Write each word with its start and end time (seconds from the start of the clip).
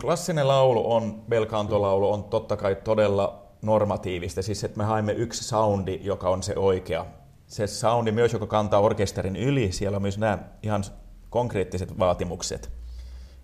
Klassinen 0.00 0.48
laulu 0.48 0.92
on, 0.92 1.22
belkantolaulu 1.28 2.12
on 2.12 2.24
totta 2.24 2.56
kai 2.56 2.74
todella 2.74 3.42
normatiivista, 3.62 4.42
siis 4.42 4.64
että 4.64 4.78
me 4.78 4.84
haemme 4.84 5.12
yksi 5.12 5.44
soundi, 5.44 6.00
joka 6.02 6.28
on 6.28 6.42
se 6.42 6.56
oikea. 6.56 7.06
Se 7.46 7.66
soundi 7.66 8.12
myös, 8.12 8.32
joka 8.32 8.46
kantaa 8.46 8.80
orkesterin 8.80 9.36
yli, 9.36 9.72
siellä 9.72 9.96
on 9.96 10.02
myös 10.02 10.18
nämä 10.18 10.38
ihan 10.62 10.84
konkreettiset 11.30 11.98
vaatimukset. 11.98 12.70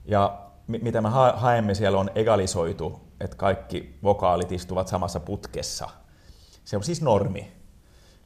Ja 0.05 0.39
mitä 0.67 1.01
me 1.01 1.09
haemme 1.35 1.75
siellä 1.75 1.99
on 1.99 2.11
egalisoitu, 2.15 3.01
että 3.21 3.37
kaikki 3.37 3.99
vokaalit 4.03 4.53
istuvat 4.53 4.89
samassa 4.89 5.21
putkessa. 5.21 5.89
Se 6.65 6.77
on 6.77 6.85
siis 6.85 7.03
normi. 7.03 7.53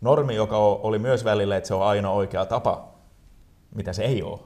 Normi, 0.01 0.35
joka 0.35 0.59
oli 0.59 0.99
myös 0.99 1.25
välillä, 1.25 1.57
että 1.57 1.69
se 1.69 1.75
on 1.75 1.87
aina 1.87 2.11
oikea 2.11 2.47
tapa, 2.47 2.89
mitä 3.75 3.93
se 3.93 4.03
ei 4.03 4.23
ole. 4.23 4.41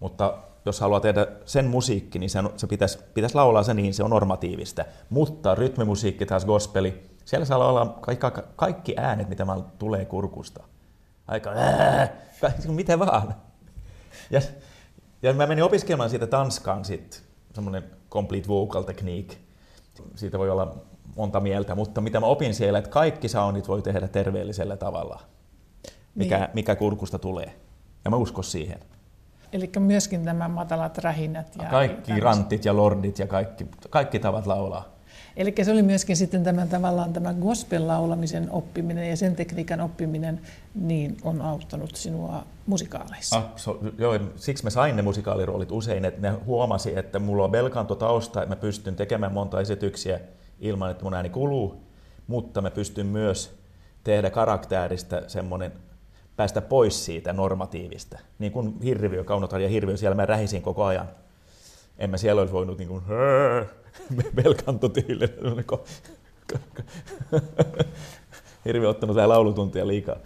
Mutta 0.00 0.38
jos 0.64 0.80
haluaa 0.80 1.00
tehdä 1.00 1.26
sen 1.44 1.66
musiikki, 1.66 2.18
niin 2.18 2.30
se, 2.30 2.38
se 2.56 2.66
pitäisi, 2.66 2.98
pitäisi 3.14 3.34
laulaa 3.34 3.62
se 3.62 3.74
niin, 3.74 3.94
se 3.94 4.04
on 4.04 4.10
normatiivista. 4.10 4.84
Mutta 5.10 5.54
rytmimusiikki 5.54 6.26
taas 6.26 6.44
gospeli, 6.44 7.10
siellä 7.24 7.46
saa 7.46 7.58
olla 7.58 7.98
kaikki, 8.00 8.26
kaikki 8.56 8.94
äänet, 8.96 9.28
mitä 9.28 9.44
mä 9.44 9.60
tulee 9.78 10.04
kurkusta. 10.04 10.64
Aika 11.26 11.50
ää, 11.50 12.16
mitä 12.68 12.98
vaan. 12.98 13.34
Ja, 14.30 14.40
ja 15.22 15.32
mä 15.32 15.46
menin 15.46 15.64
opiskelemaan 15.64 16.10
siitä 16.10 16.26
Tanskaan 16.26 16.84
sitten, 16.84 17.20
semmoinen 17.54 17.84
complete 18.10 18.48
vocal 18.48 18.82
technique. 18.82 19.36
Siitä 20.14 20.38
voi 20.38 20.50
olla 20.50 20.76
monta 21.16 21.40
mieltä, 21.40 21.74
mutta 21.74 22.00
mitä 22.00 22.20
mä 22.20 22.26
opin 22.26 22.54
siellä, 22.54 22.78
että 22.78 22.90
kaikki 22.90 23.28
soundit 23.28 23.68
voi 23.68 23.82
tehdä 23.82 24.08
terveellisellä 24.08 24.76
tavalla, 24.76 25.20
mikä, 26.14 26.38
niin. 26.38 26.50
mikä 26.54 26.76
kurkusta 26.76 27.18
tulee. 27.18 27.54
Ja 28.04 28.10
mä 28.10 28.16
uskon 28.16 28.44
siihen. 28.44 28.80
Eli 29.52 29.70
myöskin 29.78 30.24
nämä 30.24 30.48
matalat 30.48 30.98
rähinnät. 30.98 31.56
Ja 31.56 31.64
kaikki 31.64 32.02
tämmöset. 32.02 32.24
rantit 32.24 32.64
ja 32.64 32.76
lordit 32.76 33.18
ja 33.18 33.26
kaikki, 33.26 33.66
kaikki 33.90 34.18
tavat 34.18 34.46
laulaa. 34.46 35.00
Eli 35.36 35.54
se 35.62 35.72
oli 35.72 35.82
myöskin 35.82 36.16
sitten 36.16 36.44
tämän 36.44 36.68
tavallaan 36.68 37.12
tämä 37.12 37.34
gospel-laulamisen 37.34 38.50
oppiminen 38.50 39.10
ja 39.10 39.16
sen 39.16 39.36
tekniikan 39.36 39.80
oppiminen 39.80 40.40
niin 40.74 41.16
on 41.22 41.42
auttanut 41.42 41.96
sinua 41.96 42.44
musikaaleissa. 42.66 43.36
Ah, 43.36 43.44
so, 43.56 43.80
joo, 43.98 44.18
siksi 44.36 44.64
mä 44.64 44.70
sain 44.70 44.96
ne 44.96 45.02
musikaaliroolit 45.02 45.72
usein, 45.72 46.04
että 46.04 46.20
ne 46.20 46.38
huomasi, 46.46 46.98
että 46.98 47.18
mulla 47.18 47.44
on 47.44 47.50
belkanto 47.50 47.94
tausta, 47.94 48.42
että 48.42 48.54
mä 48.54 48.60
pystyn 48.60 48.96
tekemään 48.96 49.32
monta 49.32 49.60
esityksiä 49.60 50.20
ilman, 50.60 50.90
että 50.90 51.04
mun 51.04 51.14
ääni 51.14 51.30
kuluu, 51.30 51.82
mutta 52.26 52.62
mä 52.62 52.70
pystyn 52.70 53.06
myös 53.06 53.58
tehdä 54.04 54.30
karakterista 54.30 55.22
semmoinen 55.26 55.72
päästä 56.40 56.60
pois 56.60 57.04
siitä 57.04 57.32
normatiivista. 57.32 58.18
Niin 58.38 58.52
kuin 58.52 58.80
hirviö, 58.82 59.24
kaunotar 59.24 59.60
ja 59.60 59.68
hirviö, 59.68 59.96
siellä 59.96 60.14
mä 60.14 60.26
rähisin 60.26 60.62
koko 60.62 60.84
ajan. 60.84 61.08
En 61.98 62.10
mä 62.10 62.16
siellä 62.16 62.40
olisi 62.40 62.54
voinut 62.54 62.78
niin 62.78 62.88
kuin, 62.88 63.02
belkantotyylillä. 64.34 65.28
hirviö 68.64 68.88
ottanut 68.88 69.16
tämä 69.16 69.28
laulutuntia 69.28 69.86
liikaa. 69.86 70.16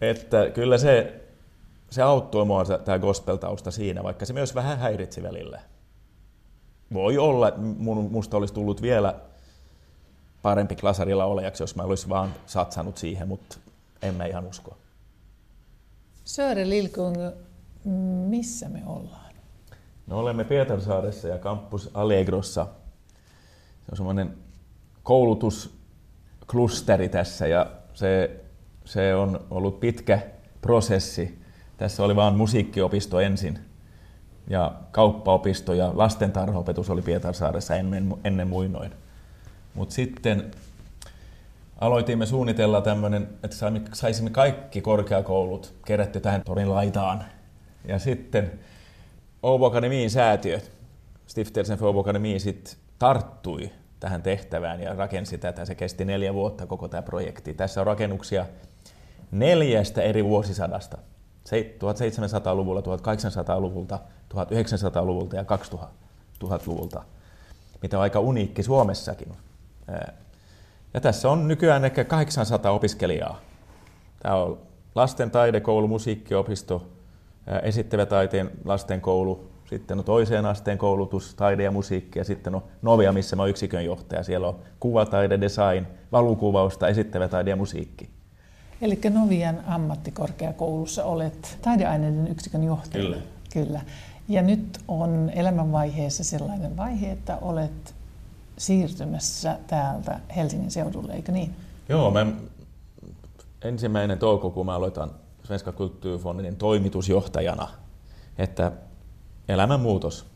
Että 0.00 0.50
kyllä 0.50 0.78
se, 0.78 1.20
se 1.90 2.02
auttoi 2.02 2.44
mua 2.44 2.64
tämä 2.64 2.98
gospel-tausta 2.98 3.70
siinä, 3.70 4.02
vaikka 4.02 4.26
se 4.26 4.32
myös 4.32 4.54
vähän 4.54 4.78
häiritsi 4.78 5.22
välillä. 5.22 5.60
Voi 6.92 7.18
olla, 7.18 7.48
että 7.48 7.60
musta 8.10 8.36
olisi 8.36 8.54
tullut 8.54 8.82
vielä 8.82 9.14
parempi 10.42 10.76
klasarilla 10.76 11.24
olejaksi, 11.24 11.62
jos 11.62 11.76
mä 11.76 11.82
olisin 11.82 12.08
vaan 12.08 12.34
satsannut 12.46 12.96
siihen, 12.96 13.28
mutta 13.28 13.56
en 14.02 14.14
mä 14.14 14.26
ihan 14.26 14.46
usko. 14.46 14.76
Sören 16.28 16.70
Lilkung, 16.70 17.16
missä 18.28 18.68
me 18.68 18.82
ollaan? 18.86 19.32
No 20.06 20.18
olemme 20.18 20.44
Pietarsaaressa 20.44 21.28
ja 21.28 21.38
Campus 21.38 21.90
Allegrossa. 21.94 22.64
Se 22.64 22.70
on 23.90 23.96
semmoinen 23.96 24.34
koulutusklusteri 25.02 27.08
tässä 27.08 27.46
ja 27.46 27.70
se, 27.94 28.40
se 28.84 29.14
on 29.14 29.40
ollut 29.50 29.80
pitkä 29.80 30.20
prosessi. 30.60 31.38
Tässä 31.76 32.04
oli 32.04 32.16
vain 32.16 32.36
musiikkiopisto 32.36 33.20
ensin 33.20 33.58
ja 34.50 34.74
kauppaopisto 34.90 35.74
ja 35.74 35.90
lastentarhaopetus 35.94 36.90
oli 36.90 37.02
Pietarsaaressa 37.02 37.76
ennen, 37.76 38.14
ennen 38.24 38.48
muinoin. 38.48 38.92
Mutta 39.74 39.94
sitten 39.94 40.50
aloitimme 41.78 42.26
suunnitella 42.26 42.80
tämmöinen, 42.80 43.28
että 43.42 43.56
saisimme 43.92 44.30
kaikki 44.30 44.80
korkeakoulut 44.80 45.74
kerätty 45.84 46.20
tähän 46.20 46.42
torin 46.44 46.70
laitaan. 46.70 47.24
Ja 47.84 47.98
sitten 47.98 48.60
Åbo 49.42 49.66
Akademiin 49.66 50.10
säätiö, 50.10 50.60
Stiftelsen 51.26 51.78
för 51.78 51.86
Åbo 51.86 52.04
tarttui 52.98 53.70
tähän 54.00 54.22
tehtävään 54.22 54.80
ja 54.80 54.94
rakensi 54.94 55.38
tätä. 55.38 55.64
Se 55.64 55.74
kesti 55.74 56.04
neljä 56.04 56.34
vuotta 56.34 56.66
koko 56.66 56.88
tämä 56.88 57.02
projekti. 57.02 57.54
Tässä 57.54 57.80
on 57.80 57.86
rakennuksia 57.86 58.46
neljästä 59.30 60.02
eri 60.02 60.24
vuosisadasta. 60.24 60.98
1700-luvulla, 61.48 62.80
1800-luvulta, 62.80 63.98
1900-luvulta 64.34 65.36
ja 65.36 65.42
2000-luvulta, 65.42 67.02
mitä 67.82 67.96
on 67.96 68.02
aika 68.02 68.20
uniikki 68.20 68.62
Suomessakin. 68.62 69.32
Ja 70.94 71.00
tässä 71.00 71.30
on 71.30 71.48
nykyään 71.48 71.84
ehkä 71.84 72.04
800 72.04 72.72
opiskelijaa. 72.72 73.40
Tämä 74.22 74.34
on 74.34 74.58
lasten 74.94 75.30
taidekoulu, 75.30 75.88
musiikkiopisto, 75.88 76.86
esittävä 77.62 78.06
taiteen 78.06 78.50
lastenkoulu, 78.64 79.50
sitten 79.68 79.98
on 79.98 80.04
toiseen 80.04 80.46
asteen 80.46 80.78
koulutus, 80.78 81.34
taide 81.34 81.62
ja 81.62 81.70
musiikki 81.70 82.18
ja 82.18 82.24
sitten 82.24 82.54
on 82.54 82.62
Novia, 82.82 83.12
missä 83.12 83.36
mä 83.36 83.42
oon 83.42 83.50
yksikön 83.50 83.84
johtaja. 83.84 84.22
Siellä 84.22 84.48
on 84.48 84.58
kuvataide, 84.80 85.40
design, 85.40 85.86
valukuvausta, 86.12 86.88
esittävä 86.88 87.28
taide 87.28 87.50
ja 87.50 87.56
musiikki. 87.56 88.08
Eli 88.82 89.00
Novian 89.10 89.60
ammattikorkeakoulussa 89.66 91.04
olet 91.04 91.58
taideaineiden 91.62 92.28
yksikön 92.28 92.64
johtaja. 92.64 93.04
Kyllä. 93.04 93.16
Kyllä. 93.52 93.80
Ja 94.28 94.42
nyt 94.42 94.78
on 94.88 95.30
elämänvaiheessa 95.34 96.24
sellainen 96.24 96.76
vaihe, 96.76 97.10
että 97.10 97.36
olet 97.36 97.94
siirtymässä 98.58 99.58
täältä 99.66 100.20
Helsingin 100.36 100.70
seudulle, 100.70 101.12
eikö 101.12 101.32
niin? 101.32 101.56
Joo, 101.88 102.10
mä 102.10 102.26
ensimmäinen 103.62 104.18
toukokuun 104.18 104.66
mä 104.66 104.74
aloitan 104.74 105.10
Svenska 105.44 105.72
Kulttuurfondin 105.72 106.56
toimitusjohtajana, 106.56 107.68
että 108.38 108.72
elämänmuutos. 109.48 110.26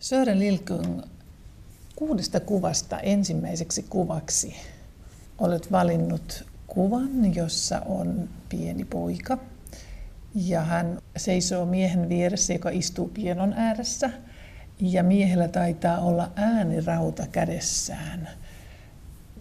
Sören 0.00 0.38
Lilkung, 0.38 1.02
kuudesta 1.96 2.40
kuvasta 2.40 2.98
ensimmäiseksi 2.98 3.86
kuvaksi 3.90 4.56
olet 5.38 5.72
valinnut 5.72 6.44
kuvan, 6.66 7.34
jossa 7.34 7.80
on 7.86 8.28
pieni 8.48 8.84
poika. 8.84 9.38
Ja 10.34 10.60
hän 10.60 10.98
seisoo 11.16 11.66
miehen 11.66 12.08
vieressä, 12.08 12.52
joka 12.52 12.70
istuu 12.70 13.08
pienon 13.08 13.52
ääressä– 13.52 14.10
ja 14.80 15.02
miehellä 15.02 15.48
taitaa 15.48 15.98
olla 15.98 16.28
äänirauta 16.36 17.26
kädessään. 17.32 18.28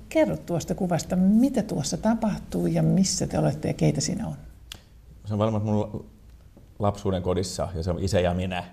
Kerro 0.09 0.38
tuosta 0.38 0.75
kuvasta, 0.75 1.16
mitä 1.16 1.64
tuossa 1.64 1.98
tapahtuu 1.98 2.68
ja 2.68 2.84
missä 2.84 3.28
te 3.28 3.40
olette 3.40 3.68
ja 3.68 3.74
keitä 3.74 4.02
siinä 4.02 4.28
on? 4.28 4.36
Se 5.25 5.34
on 5.34 5.40
varmaan 5.40 5.64
mun 5.64 6.06
lapsuuden 6.80 7.24
kodissa 7.24 7.68
ja 7.75 7.84
se 7.84 7.92
on 7.92 8.03
isä 8.03 8.20
ja 8.20 8.34
minä. 8.34 8.64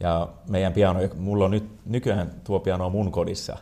Ja 0.00 0.28
meidän 0.48 0.72
piano, 0.72 1.00
mulla 1.16 1.44
on 1.44 1.50
nyt, 1.50 1.70
nykyään 1.86 2.30
tuo 2.44 2.60
piano 2.60 2.86
on 2.86 2.92
mun 2.92 3.12
kodissa. 3.12 3.56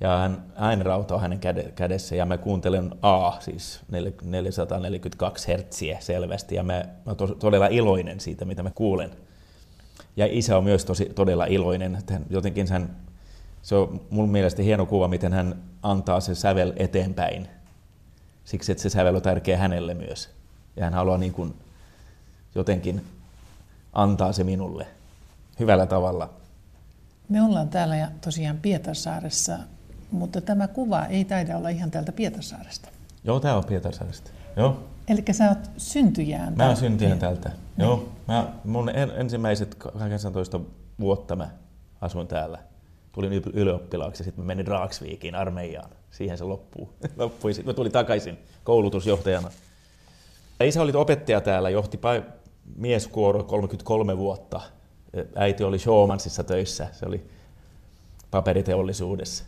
Ja 0.00 0.18
hän, 0.18 0.44
äänirauta 0.56 1.14
on 1.14 1.20
hänen 1.20 1.40
kädessä 1.74 2.16
ja 2.16 2.26
mä 2.26 2.38
kuuntelen 2.38 2.94
A, 3.02 3.40
siis 3.40 3.80
442 3.90 5.48
hertsiä 5.48 5.96
selvästi. 6.00 6.54
Ja 6.54 6.62
mä, 6.62 6.84
mä 7.06 7.14
olen 7.20 7.38
todella 7.38 7.66
iloinen 7.66 8.20
siitä, 8.20 8.44
mitä 8.44 8.62
mä 8.62 8.70
kuulen. 8.70 9.10
Ja 10.16 10.26
isä 10.30 10.58
on 10.58 10.64
myös 10.64 10.84
tosi, 10.84 11.04
todella 11.04 11.44
iloinen. 11.44 11.96
Että 11.96 12.20
jotenkin 12.30 12.68
hän, 12.68 12.96
se 13.62 13.74
on 13.74 14.00
mun 14.10 14.28
mielestä 14.28 14.62
hieno 14.62 14.86
kuva, 14.86 15.08
miten 15.08 15.32
hän 15.32 15.54
antaa 15.82 16.20
se 16.20 16.34
sävel 16.34 16.72
eteenpäin. 16.76 17.48
Siksi, 18.44 18.72
että 18.72 18.82
se 18.82 18.90
sävel 18.90 19.14
on 19.16 19.22
tärkeä 19.22 19.58
hänelle 19.58 19.94
myös. 19.94 20.30
Ja 20.76 20.84
hän 20.84 20.94
haluaa 20.94 21.18
niin 21.18 21.32
kuin 21.32 21.54
jotenkin 22.54 23.04
antaa 23.92 24.32
se 24.32 24.44
minulle 24.44 24.86
hyvällä 25.60 25.86
tavalla. 25.86 26.30
Me 27.28 27.42
ollaan 27.42 27.68
täällä 27.68 27.96
ja 27.96 28.08
tosiaan 28.20 28.58
Pietarsaaressa, 28.58 29.58
mutta 30.10 30.40
tämä 30.40 30.68
kuva 30.68 31.04
ei 31.04 31.24
taida 31.24 31.56
olla 31.56 31.68
ihan 31.68 31.90
täältä 31.90 32.12
Pietarsaaresta. 32.12 32.88
Joo, 33.24 33.40
tämä 33.40 33.56
on 33.56 33.64
Pietarsaaresta. 33.64 34.30
Joo. 34.56 34.84
Eli 35.08 35.24
sä 35.32 35.48
oot 35.48 35.70
syntyjään 35.76 36.56
Mä 36.56 36.66
oon 36.66 36.76
syntyjään 36.76 37.18
täältä. 37.18 37.50
Joo. 37.78 38.08
Mä, 38.28 38.52
mun 38.64 38.88
en, 38.88 39.12
ensimmäiset 39.16 39.74
18 39.74 40.60
vuotta 41.00 41.36
mä 41.36 41.50
asuin 42.00 42.26
täällä. 42.26 42.58
Tulin 43.12 43.32
ylioppilaaksi 43.52 44.22
ja 44.22 44.24
sitten 44.24 44.44
menin 44.44 44.66
Raaksviikiin 44.66 45.34
armeijaan. 45.34 45.90
Siihen 46.10 46.38
se 46.38 46.44
loppuu. 46.44 46.92
loppui. 47.16 47.54
Sitten 47.54 47.70
mä 47.72 47.74
tulin 47.74 47.92
takaisin 47.92 48.38
koulutusjohtajana. 48.64 49.50
Ja 50.60 50.66
isä 50.66 50.82
oli 50.82 50.92
opettaja 50.94 51.40
täällä, 51.40 51.70
johti 51.70 52.00
mieskuoro 52.76 53.42
33 53.42 54.18
vuotta 54.18 54.60
Äiti 55.34 55.64
oli 55.64 55.78
Showmansissa 55.78 56.44
töissä, 56.44 56.88
se 56.92 57.06
oli 57.06 57.26
paperiteollisuudessa. 58.30 59.44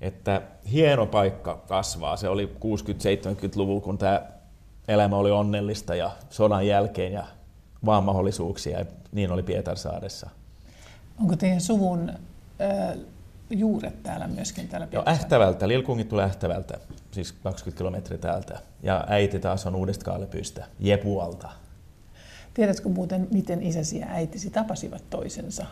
Että 0.00 0.42
hieno 0.72 1.06
paikka 1.06 1.62
kasvaa. 1.68 2.16
Se 2.16 2.28
oli 2.28 2.56
60-70-luvulla, 2.58 3.80
kun 3.80 3.98
tämä 3.98 4.22
elämä 4.88 5.16
oli 5.16 5.30
onnellista 5.30 5.94
ja 5.94 6.10
sodan 6.30 6.66
jälkeen 6.66 7.12
ja 7.12 7.24
vaan 7.84 8.04
mahdollisuuksia. 8.04 8.78
Ja 8.78 8.84
niin 9.12 9.32
oli 9.32 9.42
Pietarsaaressa. 9.42 10.30
Onko 11.20 11.36
teidän 11.36 11.60
suvun 11.60 12.10
äh, 12.10 12.96
juuret 13.50 14.02
täällä 14.02 14.28
myöskin 14.28 14.68
täällä 14.68 14.88
Joo, 14.92 15.04
Ähtävältä. 15.08 15.68
Lilkungit 15.68 16.08
tulee 16.08 16.24
Ähtävältä, 16.24 16.78
siis 17.10 17.32
20 17.32 17.78
kilometriä 17.78 18.18
täältä. 18.18 18.58
Ja 18.82 19.04
äiti 19.08 19.38
taas 19.38 19.66
on 19.66 19.74
Uudesta 19.74 20.04
Kaalepyystä, 20.04 20.64
Jepualta. 20.80 21.48
Tiedätkö 22.54 22.88
muuten, 22.88 23.28
miten 23.30 23.62
isäsi 23.62 23.98
ja 23.98 24.06
äitisi 24.08 24.50
tapasivat 24.50 25.02
toisensa 25.10 25.66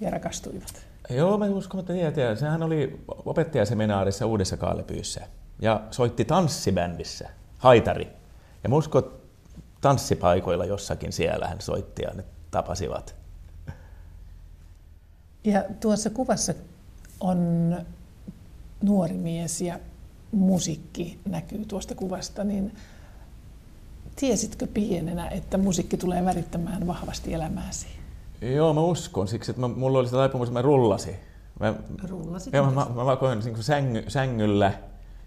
ja 0.00 0.10
rakastuivat? 0.10 0.86
Joo, 1.10 1.38
mä 1.38 1.46
uskon, 1.46 1.80
että 1.80 1.92
tiedän. 2.14 2.36
Sehän 2.36 2.62
oli 2.62 3.00
opettajaseminaarissa 3.08 4.26
Uudessa 4.26 4.56
Kaalepyyssä 4.56 5.20
ja 5.60 5.80
soitti 5.90 6.24
tanssibändissä, 6.24 7.28
haitari. 7.58 8.21
Ja 8.62 8.68
mä 8.68 8.76
uskon, 8.76 9.04
että 9.04 9.28
tanssipaikoilla 9.80 10.64
jossakin 10.64 11.12
siellä 11.12 11.48
hän 11.48 11.60
soitti 11.60 12.02
ja 12.02 12.10
ne 12.14 12.24
tapasivat. 12.50 13.14
Ja 15.44 15.64
tuossa 15.80 16.10
kuvassa 16.10 16.54
on 17.20 17.38
nuori 18.82 19.14
mies 19.14 19.60
ja 19.60 19.78
musiikki 20.32 21.20
näkyy 21.28 21.64
tuosta 21.64 21.94
kuvasta, 21.94 22.44
niin 22.44 22.74
tiesitkö 24.16 24.66
pienenä, 24.66 25.28
että 25.28 25.58
musiikki 25.58 25.96
tulee 25.96 26.24
värittämään 26.24 26.86
vahvasti 26.86 27.34
elämääsi? 27.34 27.86
Joo, 28.40 28.74
mä 28.74 28.80
uskon. 28.80 29.28
Siksi, 29.28 29.50
että 29.50 29.60
mä, 29.60 29.68
mulla 29.68 29.98
oli 29.98 30.08
se 30.08 30.12
taipumus, 30.12 30.48
että 30.48 30.58
mä 30.58 30.62
rullasin. 30.62 31.16
Mä, 31.60 31.74
Rullasit? 32.08 32.54
Joo, 32.54 32.66
mä, 32.66 32.70
mä, 32.70 32.86
mä 32.94 33.04
vakoin 33.04 33.38
niin 33.38 33.62
sängy, 33.62 34.04
sängyllä 34.08 34.72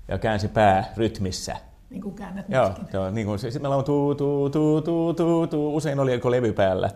ja 0.07 0.17
käänsi 0.17 0.47
pää 0.47 0.93
rytmissä. 0.97 1.55
Niin 1.89 2.01
kuin 2.01 2.15
käännät 2.15 2.45
Joo, 2.49 2.71
joo 2.93 3.11
niin 3.11 3.27
kuin, 3.27 3.39
sitten 3.39 3.61
mä 3.61 3.69
laulan 3.69 3.85
tuu, 3.85 4.15
tuu, 4.15 4.49
tuu, 4.49 4.81
tuu, 4.81 5.13
tuu, 5.13 5.47
tuu. 5.47 5.75
Usein 5.75 5.99
oli 5.99 6.13
joko 6.13 6.31
levy 6.31 6.53
päällä. 6.53 6.89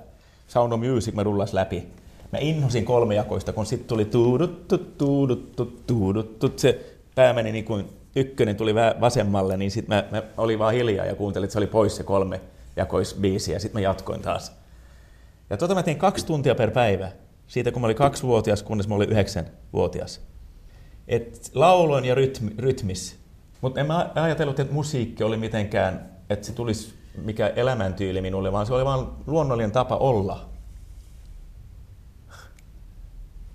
Sound 0.47 0.73
of 0.73 0.79
Music 0.79 1.13
mä 1.15 1.23
rullas 1.23 1.53
läpi. 1.53 1.87
Mä 2.31 2.39
inhosin 2.39 2.85
kolmejakoista, 2.85 3.53
kun 3.53 3.65
sitten 3.65 3.87
tuli 3.87 4.05
tuuduttu, 4.05 4.77
tuuduttu, 4.77 5.65
tuuduttu. 5.87 6.53
Se 6.55 6.85
pää 7.15 7.33
meni 7.33 7.51
niin 7.51 7.65
kuin 7.65 7.85
ykkönen 8.15 8.55
tuli 8.55 8.75
vasemmalle, 8.75 9.57
niin 9.57 9.71
sitten 9.71 9.97
mä, 9.97 10.03
mä 10.11 10.23
olin 10.37 10.59
vaan 10.59 10.73
hiljaa 10.73 11.05
ja 11.05 11.15
kuuntelin, 11.15 11.43
että 11.43 11.53
se 11.53 11.59
oli 11.59 11.67
pois 11.67 11.95
se 11.95 12.03
kolme 12.03 12.41
jakoisbiisi 12.75 13.51
ja 13.51 13.59
sitten 13.59 13.81
mä 13.81 13.83
jatkoin 13.83 14.21
taas. 14.21 14.51
Ja 15.49 15.57
tota 15.57 15.75
mä 15.75 15.83
tein 15.83 15.97
kaksi 15.97 16.25
tuntia 16.25 16.55
per 16.55 16.71
päivä, 16.71 17.11
siitä 17.47 17.71
kun 17.71 17.81
mä 17.81 17.87
olin 17.87 17.95
kaksivuotias, 17.95 18.63
kunnes 18.63 18.87
mä 18.87 18.95
olin 18.95 19.09
yhdeksänvuotias. 19.09 20.21
Et 21.07 21.51
lauloin 21.53 22.05
ja 22.05 22.15
rytmi, 22.15 22.51
rytmis. 22.57 23.18
Mutta 23.61 23.79
en 23.79 23.87
mä 23.87 24.11
ajatellut, 24.15 24.59
että 24.59 24.73
musiikki 24.73 25.23
oli 25.23 25.37
mitenkään, 25.37 26.09
että 26.29 26.47
se 26.47 26.53
tulisi 26.53 26.93
mikä 27.17 27.47
elämäntyyli 27.47 28.21
minulle, 28.21 28.51
vaan 28.51 28.65
se 28.65 28.73
oli 28.73 28.85
vain 28.85 29.07
luonnollinen 29.27 29.71
tapa 29.71 29.95
olla. 29.95 30.49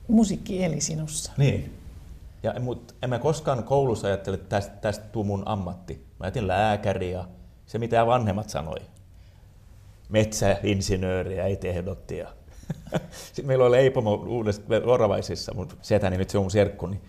Musiikki 0.08 0.64
eli 0.64 0.80
sinussa. 0.80 1.32
Niin. 1.36 1.78
Ja, 2.42 2.60
mutta 2.60 2.94
en 3.02 3.10
mä 3.10 3.18
koskaan 3.18 3.64
koulussa 3.64 4.06
ajattele, 4.06 4.34
että 4.34 4.48
tästä, 4.48 4.76
tästä 4.76 5.04
tuu 5.04 5.24
mun 5.24 5.42
ammatti. 5.46 5.94
Mä 5.94 6.24
ajattelin 6.24 6.48
lääkäri 6.48 7.10
ja 7.10 7.24
se 7.66 7.78
mitä 7.78 8.06
vanhemmat 8.06 8.50
sanoi. 8.50 8.78
Metsäinsinööriä 10.08 11.44
ei 11.44 11.56
tehdotti. 11.56 12.16
Ja 12.16 12.28
Sitten 13.26 13.46
meillä 13.46 13.64
oli 13.64 13.76
leipomo 13.76 14.14
uudessa 14.14 14.62
Oravaisissa, 14.84 15.54
mun 15.54 15.68
setäni 15.82 16.16
nyt 16.16 16.30
se 16.30 16.38
on 16.38 16.44
mun 16.44 16.50
serkkuni, 16.50 17.00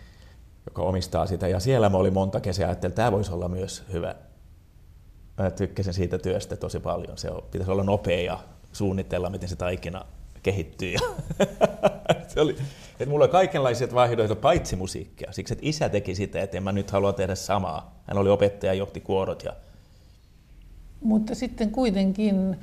joka 0.67 0.81
omistaa 0.81 1.25
sitä. 1.25 1.47
Ja 1.47 1.59
siellä 1.59 1.89
mä 1.89 1.97
olin 1.97 2.13
monta 2.13 2.39
kesää 2.39 2.71
että 2.71 2.89
tämä 2.89 3.11
voisi 3.11 3.31
olla 3.31 3.47
myös 3.47 3.83
hyvä. 3.93 4.15
Mä 5.37 5.51
tykkäsin 5.51 5.93
siitä 5.93 6.17
työstä 6.17 6.55
tosi 6.55 6.79
paljon. 6.79 7.17
Se 7.17 7.29
pitäisi 7.51 7.71
olla 7.71 7.83
nopea 7.83 8.21
ja 8.21 8.39
suunnitella, 8.71 9.29
miten 9.29 9.49
se 9.49 9.55
taikina 9.55 10.05
kehittyy. 10.43 10.95
se 12.27 12.41
oli, 12.41 12.55
että 12.91 13.05
mulla 13.05 13.25
oli 13.25 13.31
kaikenlaiset 13.31 13.93
vaihtoehdot 13.93 14.41
paitsi 14.41 14.75
musiikkia. 14.75 15.31
Siksi, 15.31 15.53
että 15.53 15.65
isä 15.67 15.89
teki 15.89 16.15
sitä, 16.15 16.41
että 16.41 16.57
en 16.57 16.63
mä 16.63 16.71
nyt 16.71 16.91
halua 16.91 17.13
tehdä 17.13 17.35
samaa. 17.35 18.01
Hän 18.07 18.17
oli 18.17 18.29
opettaja, 18.29 18.73
johti 18.73 19.01
kuorot. 19.01 19.43
Ja... 19.43 19.53
Mutta 21.01 21.35
sitten 21.35 21.71
kuitenkin, 21.71 22.57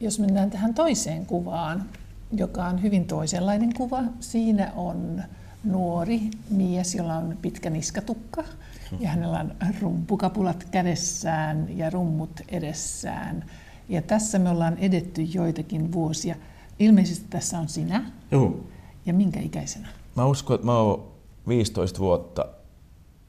jos 0.00 0.18
mennään 0.18 0.50
tähän 0.50 0.74
toiseen 0.74 1.26
kuvaan, 1.26 1.84
joka 2.32 2.64
on 2.64 2.82
hyvin 2.82 3.06
toisenlainen 3.06 3.74
kuva. 3.74 4.02
Siinä 4.20 4.72
on 4.76 5.22
nuori 5.64 6.20
mies, 6.50 6.94
jolla 6.94 7.14
on 7.14 7.38
pitkä 7.42 7.70
niskatukka 7.70 8.44
ja 9.00 9.08
hänellä 9.08 9.40
on 9.40 9.52
rumpukapulat 9.80 10.64
kädessään 10.70 11.78
ja 11.78 11.90
rummut 11.90 12.40
edessään. 12.48 13.44
Ja 13.88 14.02
tässä 14.02 14.38
me 14.38 14.50
ollaan 14.50 14.78
edetty 14.78 15.22
joitakin 15.22 15.92
vuosia. 15.92 16.36
Ilmeisesti 16.78 17.26
tässä 17.30 17.58
on 17.58 17.68
sinä. 17.68 18.10
Joo. 18.30 18.60
Ja 19.06 19.14
minkä 19.14 19.40
ikäisenä? 19.40 19.88
Mä 20.16 20.26
uskon, 20.26 20.54
että 20.54 20.66
mä 20.66 20.78
oon 20.78 21.12
15 21.48 21.98
vuotta 21.98 22.46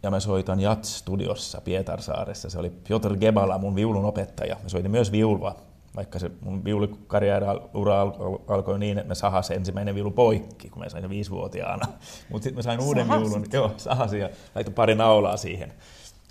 ja 0.04 0.12
mä 0.12 0.20
soitan 0.20 0.60
Jats-studiossa 0.60 1.62
Pietarsaaressa. 1.62 2.50
Se 2.50 2.60
oli 2.60 2.70
Piotr 2.70 3.18
Gebala, 3.18 3.58
mun 3.58 3.76
viulun 3.76 4.06
opettaja. 4.06 4.58
Mä 4.64 4.70
soitin 4.70 4.92
myös 4.92 5.12
viulua, 5.12 5.62
vaikka 5.96 6.20
se 6.20 6.32
mun 6.42 6.64
viulukarjäära-ura 6.66 8.02
alkoi 8.48 8.80
niin, 8.80 8.98
että 8.98 9.08
mä 9.08 9.16
sahas 9.16 9.52
ensimmäinen 9.52 9.96
viulu 9.96 10.12
poikki, 10.12 10.70
kun 10.70 10.84
mä 10.84 10.90
sain 10.90 11.10
viisivuotiaana. 11.10 11.88
Mutta 12.30 12.44
sitten 12.44 12.56
mä 12.56 12.62
sain 12.62 12.82
uuden 12.82 13.08
Sahasit? 13.08 13.30
viulun, 13.30 13.46
joo, 13.54 13.72
sahasin 13.78 14.20
ja 14.20 14.30
laitoin 14.56 14.74
pari 14.74 14.96
naulaa 14.96 15.38
siihen. 15.38 15.74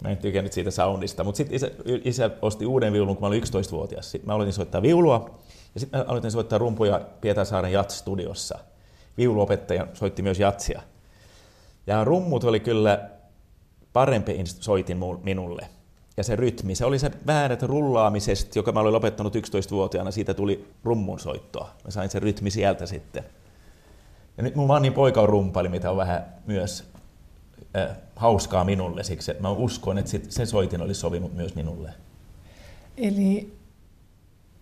Mä 0.02 0.11
en 0.11 0.16
tykännyt 0.16 0.52
siitä 0.52 0.70
soundista, 0.70 1.25
mutta 1.25 1.37
sitten 1.37 1.56
isä, 1.56 1.70
isä, 2.05 2.31
osti 2.43 2.66
uuden 2.66 2.93
viulun, 2.93 3.16
kun 3.16 3.22
mä 3.22 3.26
olin 3.26 3.43
11-vuotias. 3.43 4.11
Sitten 4.11 4.28
mä 4.28 4.34
aloitin 4.34 4.52
soittaa 4.52 4.82
viulua 4.82 5.40
ja 5.75 5.81
sitten 5.81 6.00
mä 6.00 6.05
aloitin 6.08 6.31
soittaa 6.31 6.58
rumpuja 6.58 7.00
Pietarsaaren 7.20 7.72
Jats-studiossa. 7.72 8.58
Viuluopettaja 9.19 9.87
soitti 9.93 10.22
myös 10.22 10.40
jatsia. 10.40 10.82
Ja 11.87 12.05
rummut 12.05 12.44
oli 12.44 12.61
kyllä 12.61 13.11
parempi 13.93 14.40
soitin 14.44 14.99
minulle. 15.22 15.69
Ja 16.16 16.25
se 16.25 16.37
rytmi, 16.37 16.75
se 16.75 16.84
oli 16.84 16.99
se 16.99 17.11
äänet 17.26 17.62
rullaamisesta, 17.62 18.58
joka 18.58 18.72
mä 18.72 18.81
olin 18.81 18.93
lopettanut 18.93 19.37
11-vuotiaana, 19.37 20.11
siitä 20.11 20.34
tuli 20.34 20.69
rummun 20.84 21.20
soittoa. 21.20 21.70
Mä 21.84 21.90
sain 21.90 22.11
sen 22.11 22.22
rytmi 22.22 22.50
sieltä 22.50 22.87
sitten. 22.87 23.25
Ja 24.37 24.43
nyt 24.43 24.55
mun 24.56 24.68
vanhin 24.68 24.92
poika 24.92 25.21
on 25.21 25.28
rumpali, 25.28 25.68
mitä 25.68 25.90
on 25.90 25.97
vähän 25.97 26.26
myös 26.47 26.85
äh, 27.76 27.97
hauskaa 28.16 28.64
minulle, 28.64 29.04
siksi 29.04 29.33
mä 29.40 29.50
uskon, 29.50 29.99
että 29.99 30.11
sit 30.11 30.33
se 30.33 30.47
soitin 30.47 30.80
olisi 30.80 31.00
sovinut 31.00 31.35
myös 31.35 31.54
minulle. 31.54 31.94
Eli 32.97 33.52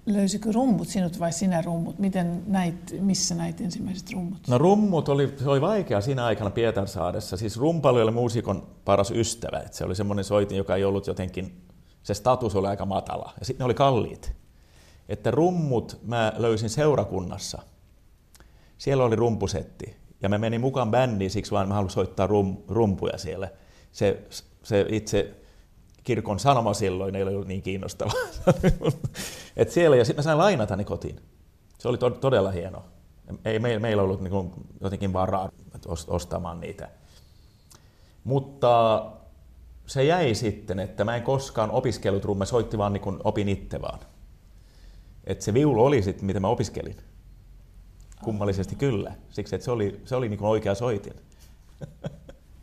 löysikö 0.07 0.53
rummut 0.53 0.89
sinut 0.89 1.21
vai 1.21 1.33
sinä 1.33 1.63
rummut? 1.63 1.99
Miten 1.99 2.43
näit, 2.47 2.95
missä 3.01 3.35
näit 3.35 3.61
ensimmäiset 3.61 4.11
rummut? 4.13 4.49
No 4.49 4.59
rummut 4.59 5.09
oli, 5.09 5.35
se 5.37 5.49
oli 5.51 5.61
vaikea 5.61 6.01
siinä 6.01 6.25
aikana 6.25 6.51
Pietarsaaressa. 6.51 7.37
Siis 7.37 7.57
rumpali 7.57 8.03
oli 8.03 8.11
muusikon 8.11 8.67
paras 8.85 9.11
ystävä. 9.11 9.59
Et 9.59 9.75
se 9.75 9.85
oli 9.85 9.95
semmoinen 9.95 10.25
soitin, 10.25 10.59
joka 10.59 10.77
ei 10.77 10.85
ollut 10.85 11.07
jotenkin, 11.07 11.63
se 12.03 12.15
status 12.15 12.57
oli 12.57 12.67
aika 12.67 12.87
matala. 12.87 13.33
Ja 13.41 13.47
sitten 13.47 13.59
ne 13.59 13.65
oli 13.65 13.75
kalliit. 13.75 14.33
Että 15.09 15.31
rummut 15.31 15.99
mä 16.05 16.33
löysin 16.37 16.71
seurakunnassa. 16.71 17.63
Siellä 18.79 19.05
oli 19.05 19.17
rumpusetti. 19.17 19.97
Ja 20.23 20.29
mä 20.29 20.39
menin 20.39 20.61
mukaan 20.61 20.91
bändiin 20.91 21.31
siksi 21.31 21.51
vaan 21.51 21.69
mä 21.69 21.75
halusin 21.75 21.95
soittaa 21.95 22.27
rum, 22.27 22.57
rumpuja 22.69 23.19
siellä. 23.19 23.49
Se, 23.93 24.23
se 24.63 24.87
itse 24.89 25.42
kirkon 26.05 26.39
sanoma 26.39 26.75
silloin 26.75 27.17
ei 27.17 27.23
ollut 27.23 27.49
niin 27.49 27.63
kiinnostava. 27.63 28.13
Et 29.57 29.71
siellä, 29.71 29.97
ja 29.97 30.05
sitten 30.05 30.23
mä 30.23 30.25
sain 30.25 30.39
lainata 30.39 30.77
ne 30.77 30.85
kotiin. 30.85 31.21
Se 31.79 31.89
oli 31.89 31.99
to- 31.99 32.11
todella 32.11 32.51
hieno. 32.51 32.85
Ei 33.45 33.59
me, 33.59 33.79
meillä 33.79 34.03
ollut 34.03 34.21
niin 34.21 34.53
jotenkin 34.81 35.13
varaa 35.13 35.51
ostamaan 36.07 36.61
niitä. 36.61 36.91
Mutta 38.25 39.07
se 39.87 40.05
jäi 40.05 40.35
sitten, 40.35 40.79
että 40.79 41.05
mä 41.05 41.17
en 41.17 41.23
koskaan 41.23 41.71
opiskellut 41.71 42.25
rummua, 42.25 42.45
soitti 42.45 42.79
vaan 42.79 42.93
niin 42.93 43.21
opin 43.25 43.49
itse 43.49 43.81
vaan. 43.81 43.99
Et 45.25 45.43
se 45.43 45.55
viulu 45.55 45.85
oli 45.85 46.03
sitten, 46.03 46.25
mitä 46.25 46.41
mä 46.41 46.49
opiskelin. 46.49 46.97
Kummallisesti 48.25 48.77
kyllä. 48.77 49.15
Siksi, 49.31 49.55
että 49.55 49.65
se 49.65 49.71
oli, 49.71 50.01
se 50.05 50.17
oli 50.17 50.29
niin 50.29 50.43
oikea 50.43 50.75
soitin. 50.75 51.15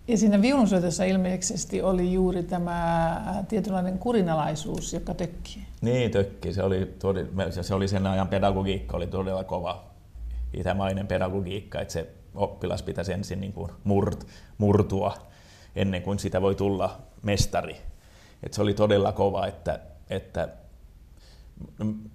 Ja 0.09 0.17
siinä 0.17 0.41
viulunsoitossa 0.41 1.03
ilmeisesti 1.03 1.81
oli 1.81 2.13
juuri 2.13 2.43
tämä 2.43 3.21
tietynlainen 3.47 3.99
kurinalaisuus, 3.99 4.93
joka 4.93 5.13
tökki. 5.13 5.59
Niin, 5.81 6.11
tökki. 6.11 6.53
Se 6.53 6.63
oli, 6.63 6.95
se 7.61 7.73
oli 7.73 7.87
sen 7.87 8.07
ajan 8.07 8.27
pedagogiikka 8.27 8.97
oli 8.97 9.07
todella 9.07 9.43
kova 9.43 9.85
itämainen 10.53 11.07
pedagogiikka, 11.07 11.81
että 11.81 11.91
se 11.91 12.09
oppilas 12.35 12.83
pitäisi 12.83 13.13
ensin 13.13 13.41
niin 13.41 13.53
kuin 13.53 13.71
murt, 13.83 14.27
murtua 14.57 15.13
ennen 15.75 16.01
kuin 16.01 16.19
sitä 16.19 16.41
voi 16.41 16.55
tulla 16.55 17.01
mestari. 17.21 17.77
Että 18.43 18.55
se 18.55 18.61
oli 18.61 18.73
todella 18.73 19.11
kova, 19.11 19.47
että, 19.47 19.79
että 20.09 20.49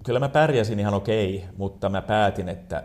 kyllä 0.03 0.19
mä 0.19 0.29
pärjäsin 0.29 0.79
ihan 0.79 0.93
okei, 0.93 1.45
mutta 1.57 1.89
mä 1.89 2.01
päätin, 2.01 2.49
että, 2.49 2.83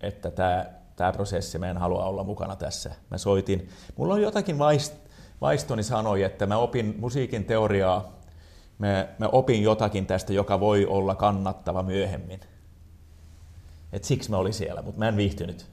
että 0.00 0.30
tämä, 0.30 0.66
tämä 1.00 1.12
prosessi, 1.12 1.58
mä 1.58 1.70
en 1.70 1.76
halua 1.76 2.04
olla 2.04 2.24
mukana 2.24 2.56
tässä. 2.56 2.90
Mä 3.10 3.18
soitin, 3.18 3.68
mulla 3.96 4.14
on 4.14 4.22
jotakin 4.22 4.58
vaist, 4.58 4.94
vaistoni 5.40 5.82
sanoi, 5.82 6.22
että 6.22 6.46
mä 6.46 6.56
opin 6.56 6.94
musiikin 6.98 7.44
teoriaa, 7.44 8.12
mä, 8.78 9.08
mä 9.18 9.28
opin 9.28 9.62
jotakin 9.62 10.06
tästä, 10.06 10.32
joka 10.32 10.60
voi 10.60 10.86
olla 10.86 11.14
kannattava 11.14 11.82
myöhemmin. 11.82 12.40
Et 13.92 14.04
siksi 14.04 14.30
mä 14.30 14.36
olin 14.36 14.54
siellä, 14.54 14.82
mutta 14.82 14.98
mä 14.98 15.08
en 15.08 15.16
viihtynyt. 15.16 15.66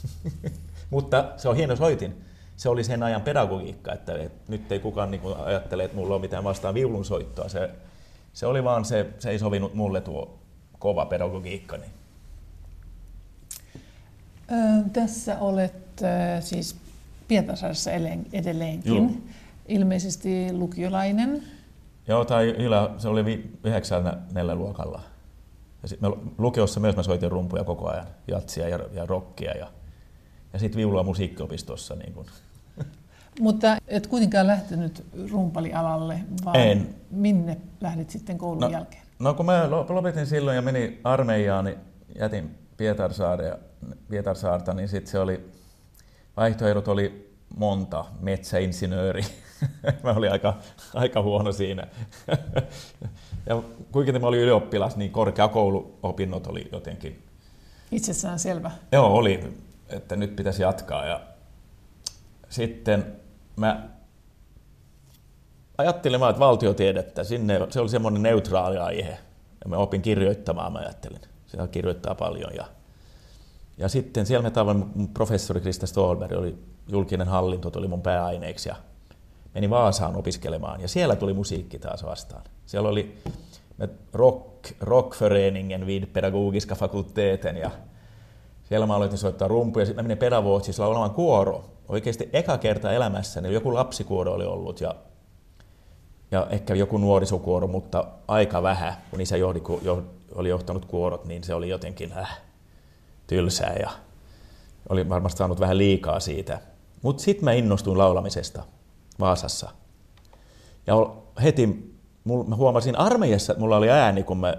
mutta 0.90 1.32
se 1.36 1.48
on 1.48 1.56
hieno 1.56 1.76
soitin. 1.76 2.24
Se 2.56 2.68
oli 2.68 2.84
sen 2.84 3.02
ajan 3.02 3.22
pedagogiikka, 3.22 3.92
että, 3.92 4.12
nyt 4.48 4.72
ei 4.72 4.78
kukaan 4.78 5.10
niin 5.10 5.36
ajattele, 5.44 5.84
että 5.84 5.96
mulla 5.96 6.14
on 6.14 6.20
mitään 6.20 6.44
vastaan 6.44 6.74
viulun 6.74 7.04
soittoa. 7.04 7.48
Se, 7.48 7.70
se 8.32 8.46
oli 8.46 8.64
vaan 8.64 8.84
se, 8.84 9.06
se 9.18 9.30
ei 9.30 9.38
sovinut 9.38 9.74
mulle 9.74 10.00
tuo 10.00 10.38
kova 10.78 11.06
pedagogiikka. 11.06 11.76
Niin. 11.76 11.97
Ö, 14.52 14.88
tässä 14.92 15.38
olet 15.38 16.02
äh, 16.02 16.42
siis 16.42 16.76
Pietarsaaressa 17.28 17.90
edelleenkin. 18.32 18.94
Joo. 18.96 19.10
Ilmeisesti 19.68 20.52
lukiolainen. 20.52 21.42
Joo, 22.08 22.24
tai 22.24 22.48
ylä, 22.48 22.90
se 22.98 23.08
oli 23.08 23.50
yhdeksännellä 23.64 24.54
luokalla. 24.54 25.02
Ja 25.82 25.88
sit 25.88 26.00
me, 26.00 26.08
lukiossa 26.38 26.80
myös 26.80 26.96
mä 26.96 27.02
soitin 27.02 27.30
rumpuja 27.30 27.64
koko 27.64 27.88
ajan, 27.88 28.06
jatsia 28.28 28.68
ja, 28.68 28.78
ja 28.92 29.06
rockia 29.06 29.56
ja, 29.56 29.66
ja 30.52 30.58
sitten 30.58 30.76
viulua 30.76 31.02
musiikkiopistossa. 31.02 31.94
Niin 31.94 32.12
kun. 32.12 32.26
Mutta 33.40 33.76
et 33.88 34.06
kuitenkaan 34.06 34.46
lähtenyt 34.46 35.04
rumpalialalle, 35.30 36.20
vaan 36.44 36.56
en. 36.56 36.94
minne 37.10 37.56
lähdit 37.80 38.10
sitten 38.10 38.38
koulun 38.38 38.60
no, 38.60 38.68
jälkeen? 38.68 39.02
No 39.18 39.34
kun 39.34 39.46
mä 39.46 39.70
lopetin 39.70 40.26
silloin 40.26 40.56
ja 40.56 40.62
menin 40.62 41.00
armeijaan, 41.04 41.64
niin 41.64 41.78
jätin 42.18 42.58
Pietarsaarta, 42.78 43.58
Pietarsaarta 44.10 44.74
niin 44.74 44.88
sitten 44.88 45.10
se 45.10 45.18
oli, 45.18 45.50
vaihtoehdot 46.36 46.88
oli 46.88 47.34
monta, 47.56 48.04
metsäinsinööri, 48.20 49.22
mä 50.02 50.10
olin 50.10 50.32
aika, 50.32 50.54
aika 50.94 51.22
huono 51.22 51.52
siinä. 51.52 51.86
ja 53.48 53.62
kuitenkin 53.92 54.22
mä 54.22 54.28
olin 54.28 54.40
ylioppilas, 54.40 54.96
niin 54.96 55.10
korkeakouluopinnot 55.10 56.46
oli 56.46 56.68
jotenkin... 56.72 57.22
Itsessään 57.92 58.38
selvä. 58.38 58.70
Joo, 58.92 59.06
oli, 59.06 59.54
että 59.88 60.16
nyt 60.16 60.36
pitäisi 60.36 60.62
jatkaa. 60.62 61.06
Ja 61.06 61.20
sitten 62.48 63.16
mä 63.56 63.88
ajattelin 65.78 66.20
vaan, 66.20 66.30
että 66.30 66.40
valtiotiedettä, 66.40 67.24
sinne, 67.24 67.60
se 67.70 67.80
oli 67.80 67.88
semmoinen 67.88 68.22
neutraali 68.22 68.78
aihe. 68.78 69.18
Ja 69.64 69.68
mä 69.68 69.76
opin 69.76 70.02
kirjoittamaan, 70.02 70.72
mä 70.72 70.78
ajattelin. 70.78 71.20
Siellä 71.48 71.68
kirjoittaa 71.68 72.14
paljon. 72.14 72.54
Ja, 72.54 72.64
ja 73.78 73.88
sitten 73.88 74.26
siellä 74.26 74.42
me 74.42 74.50
tavoin 74.50 75.08
professori 75.14 75.60
Krista 75.60 75.86
Stolberg, 75.86 76.32
oli 76.32 76.58
julkinen 76.88 77.28
hallinto, 77.28 77.70
tuli 77.70 77.88
mun 77.88 78.02
pääaineeksi. 78.02 78.68
Ja 78.68 78.76
menin 79.54 79.70
Vaasaan 79.70 80.16
opiskelemaan 80.16 80.80
ja 80.80 80.88
siellä 80.88 81.16
tuli 81.16 81.32
musiikki 81.32 81.78
taas 81.78 82.04
vastaan. 82.04 82.42
Siellä 82.66 82.88
oli 82.88 83.18
rock, 84.12 84.72
rockföreningen 84.80 85.86
vid 85.86 86.06
pedagogiska 86.06 86.74
fakulteten 86.74 87.56
ja 87.56 87.70
siellä 88.64 88.86
mä 88.86 88.96
aloitin 88.96 89.18
soittaa 89.18 89.48
rumpuja, 89.48 89.86
sitten 89.86 90.04
mä 90.04 90.08
menin 90.08 90.18
pedagogisilla 90.18 90.88
olemaan 90.88 91.10
kuoro. 91.10 91.64
Oikeasti 91.88 92.28
eka 92.32 92.58
kerta 92.58 92.92
elämässäni 92.92 93.52
joku 93.52 93.74
lapsikuoro 93.74 94.32
oli 94.32 94.44
ollut 94.44 94.80
ja, 94.80 94.94
ja 96.30 96.46
ehkä 96.50 96.74
joku 96.74 96.98
nuorisokuoro, 96.98 97.66
mutta 97.66 98.04
aika 98.28 98.62
vähän, 98.62 98.94
kun 99.10 99.20
isä 99.20 99.36
johdi, 99.36 99.62
jo, 99.82 100.04
oli 100.34 100.48
johtanut 100.48 100.84
kuorot, 100.84 101.24
niin 101.24 101.44
se 101.44 101.54
oli 101.54 101.68
jotenkin 101.68 102.12
äh, 102.12 102.40
tylsää 103.26 103.76
ja 103.80 103.90
oli 104.88 105.08
varmasti 105.08 105.38
saanut 105.38 105.60
vähän 105.60 105.78
liikaa 105.78 106.20
siitä. 106.20 106.60
Mutta 107.02 107.22
sitten 107.22 107.44
mä 107.44 107.52
innostuin 107.52 107.98
laulamisesta. 107.98 108.62
Vaasassa. 109.20 109.70
Ja 110.86 110.94
heti 111.42 111.66
mä 112.46 112.56
huomasin 112.56 112.98
armeijassa, 112.98 113.52
että 113.52 113.60
mulla 113.60 113.76
oli 113.76 113.90
ääni, 113.90 114.22
kun 114.22 114.38
mä 114.38 114.54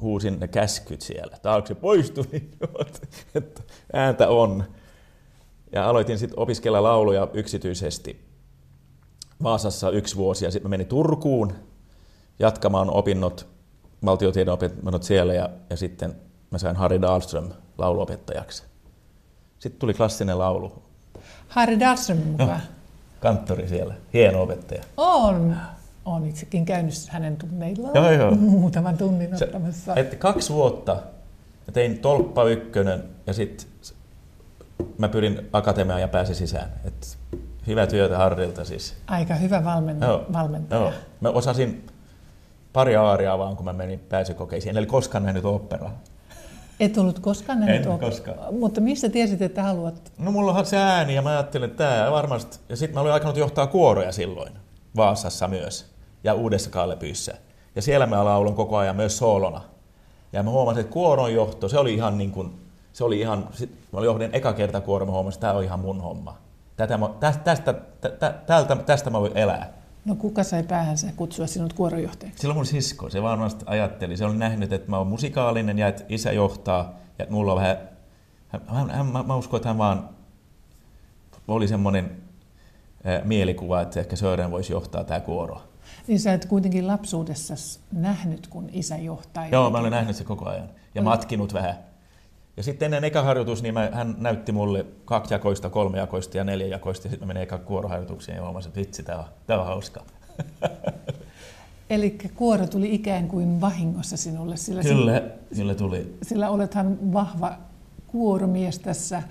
huusin 0.00 0.40
ne 0.40 0.48
käskyt 0.48 1.00
siellä. 1.00 1.36
Taakse 1.42 1.74
poistu, 1.74 2.26
niin 2.32 2.50
että 3.34 3.62
ääntä 3.92 4.28
on. 4.28 4.64
Ja 5.72 5.88
aloitin 5.88 6.18
sitten 6.18 6.38
opiskella 6.38 6.82
lauluja 6.82 7.28
yksityisesti 7.32 8.28
Vaasassa 9.42 9.90
yksi 9.90 10.16
vuosi 10.16 10.44
ja 10.44 10.50
sitten 10.50 10.70
menin 10.70 10.86
Turkuun 10.86 11.52
jatkamaan 12.38 12.90
opinnot, 12.90 13.46
valtiotiedon 14.04 14.54
opinnot 14.54 15.02
siellä 15.02 15.34
ja, 15.34 15.50
ja 15.70 15.76
sitten 15.76 16.16
mä 16.50 16.58
sain 16.58 16.76
Harry 16.76 17.02
Dahlström 17.02 17.48
lauluopettajaksi. 17.78 18.62
Sitten 19.58 19.80
tuli 19.80 19.94
klassinen 19.94 20.38
laulu. 20.38 20.82
Harry 21.48 21.80
Dahlström 21.80 22.18
mukaan? 22.18 22.48
No 22.48 22.56
kanttori 23.20 23.68
siellä, 23.68 23.94
hieno 24.12 24.42
opettaja. 24.42 24.82
On. 24.96 25.56
Olen 26.04 26.26
itsekin 26.26 26.64
käynyt 26.64 26.94
hänen 27.08 27.36
tunneillaan 27.36 27.94
joo, 27.94 28.10
joo. 28.10 28.30
muutaman 28.30 28.98
tunnin 28.98 29.38
Se, 29.38 29.44
ottamassa. 29.44 29.94
Että 29.94 30.16
kaksi 30.16 30.52
vuotta 30.52 30.92
mä 31.66 31.72
tein 31.72 31.98
tolppa 31.98 32.44
ykkönen 32.44 33.04
ja 33.26 33.32
sitten 33.32 33.66
mä 34.98 35.08
pyrin 35.08 35.48
akatemiaan 35.52 36.00
ja 36.00 36.08
pääsin 36.08 36.34
sisään. 36.34 36.70
Et 36.84 37.18
hyvä 37.66 37.86
työtä 37.86 38.18
Harrilta 38.18 38.64
siis. 38.64 38.94
Aika 39.06 39.34
hyvä 39.34 39.64
valmen, 39.64 40.00
joo, 40.00 40.26
valmentaja. 40.32 40.80
Joo. 40.80 40.92
Mä 41.20 41.30
osasin 41.30 41.86
pari 42.72 42.96
aaria 42.96 43.38
vaan, 43.38 43.56
kun 43.56 43.64
mä 43.64 43.72
menin 43.72 44.00
pääsykokeisiin. 44.00 44.76
Eli 44.76 44.86
koskaan 44.86 45.24
nähnyt 45.24 45.44
operaa. 45.44 45.98
Et 46.80 46.98
ollut 46.98 47.18
koskaan 47.18 47.60
nähnyt 47.60 47.86
En 47.86 47.98
koskaan. 47.98 48.54
Mutta 48.54 48.80
missä 48.80 49.08
tiesit, 49.08 49.42
että 49.42 49.62
haluat? 49.62 50.12
No 50.18 50.30
mulla 50.30 50.52
on 50.52 50.66
se 50.66 50.76
ääni 50.76 51.14
ja 51.14 51.22
mä 51.22 51.30
ajattelin, 51.30 51.70
että 51.70 51.84
tämä 51.84 52.10
varmasti... 52.10 52.58
Ja 52.68 52.76
sitten 52.76 52.94
mä 52.94 53.00
olin 53.00 53.12
aikanut 53.12 53.36
johtaa 53.36 53.66
kuoroja 53.66 54.12
silloin, 54.12 54.52
Vaasassa 54.96 55.48
myös, 55.48 55.86
ja 56.24 56.34
Uudessa 56.34 56.70
Kallepyyssä. 56.70 57.34
Ja 57.76 57.82
siellä 57.82 58.06
mä 58.06 58.24
laulan 58.24 58.54
koko 58.54 58.76
ajan 58.76 58.96
myös 58.96 59.18
soolona. 59.18 59.60
Ja 60.32 60.42
mä 60.42 60.50
huomasin, 60.50 60.80
että 60.80 60.92
kuoron 60.92 61.34
johto, 61.34 61.68
se 61.68 61.78
oli 61.78 61.94
ihan 61.94 62.18
niin 62.18 62.30
kuin, 62.30 62.60
se 62.92 63.04
oli 63.04 63.20
ihan, 63.20 63.48
sit, 63.52 63.70
mä 63.92 64.00
johdin 64.00 64.30
eka 64.32 64.52
kerta 64.52 64.80
kuoron, 64.80 65.08
mä 65.08 65.12
huomasin, 65.12 65.36
että 65.36 65.46
tämä 65.46 65.58
on 65.58 65.64
ihan 65.64 65.80
mun 65.80 66.00
homma. 66.00 66.36
Tätä, 66.76 66.98
tästä, 67.20 67.42
tästä, 67.44 67.74
tästä, 68.46 68.76
tästä 68.76 69.10
mä 69.10 69.20
voin 69.20 69.36
elää. 69.36 69.77
No 70.04 70.14
kuka 70.14 70.44
sai 70.44 70.62
päähänsä 70.62 71.12
kutsua 71.16 71.46
sinut 71.46 71.72
kuorojohtajaksi? 71.72 72.40
Silloin 72.40 72.58
mun 72.58 72.66
sisko, 72.66 73.10
se 73.10 73.22
varmasti 73.22 73.64
ajatteli. 73.68 74.16
Se 74.16 74.24
on 74.24 74.38
nähnyt, 74.38 74.72
että 74.72 74.90
mä 74.90 74.98
oon 74.98 75.06
musikaalinen 75.06 75.78
ja 75.78 75.88
että 75.88 76.04
isä 76.08 76.32
johtaa 76.32 76.94
ja 77.18 77.22
että 77.22 77.34
mulla 77.34 77.52
on 77.52 77.58
vähän... 77.58 77.76
Hän, 78.48 78.90
hän, 78.90 79.06
mä, 79.06 79.22
mä 79.22 79.36
uskon, 79.36 79.58
että 79.58 79.68
hän 79.68 79.78
vaan 79.78 80.08
oli 81.48 81.68
semmoinen 81.68 82.10
mielikuva, 83.24 83.80
että 83.80 84.00
ehkä 84.00 84.16
Sören 84.16 84.50
voisi 84.50 84.72
johtaa 84.72 85.04
tämä 85.04 85.20
kuoro. 85.20 85.62
Niin 86.06 86.20
sä 86.20 86.32
et 86.32 86.46
kuitenkin 86.46 86.86
lapsuudessa 86.86 87.54
nähnyt, 87.92 88.46
kun 88.46 88.68
isä 88.72 88.96
johtaa. 88.96 89.48
Joo, 89.48 89.70
mä 89.70 89.78
olen 89.78 89.90
nähnyt 89.90 90.16
se 90.16 90.24
koko 90.24 90.48
ajan 90.48 90.68
ja 90.94 91.02
matkinut 91.02 91.54
vähän. 91.54 91.87
Ja 92.58 92.64
sitten 92.64 92.86
ennen 92.86 93.04
eka 93.04 93.22
harjoitus, 93.22 93.62
niin 93.62 93.74
mä, 93.74 93.90
hän 93.92 94.16
näytti 94.18 94.52
mulle 94.52 94.86
kaksijakoista, 95.04 95.70
kolmejakoista 95.70 96.36
ja 96.36 96.44
neljäjakoista, 96.44 97.06
ja 97.06 97.10
sitten 97.10 97.28
mä 97.28 97.34
menin 97.34 97.42
eka 97.42 97.58
kuoroharjoituksiin 97.58 98.36
ja 98.36 98.42
huomasin, 98.42 98.68
että 98.68 98.80
vitsi, 98.80 99.02
tämä 99.02 99.18
on, 99.18 99.24
tää 99.46 99.60
on 99.60 99.66
hauska. 99.66 100.02
Eli 101.90 102.18
kuoro 102.34 102.66
tuli 102.66 102.94
ikään 102.94 103.28
kuin 103.28 103.60
vahingossa 103.60 104.16
sinulle. 104.16 104.56
Sillä 104.56 104.82
kyllä, 104.82 105.18
sin... 105.18 105.56
kyllä 105.56 105.74
tuli. 105.74 106.14
Sillä 106.22 106.50
olethan 106.50 107.12
vahva 107.12 107.58
kuoromies 108.06 108.78
tässä 108.78 109.22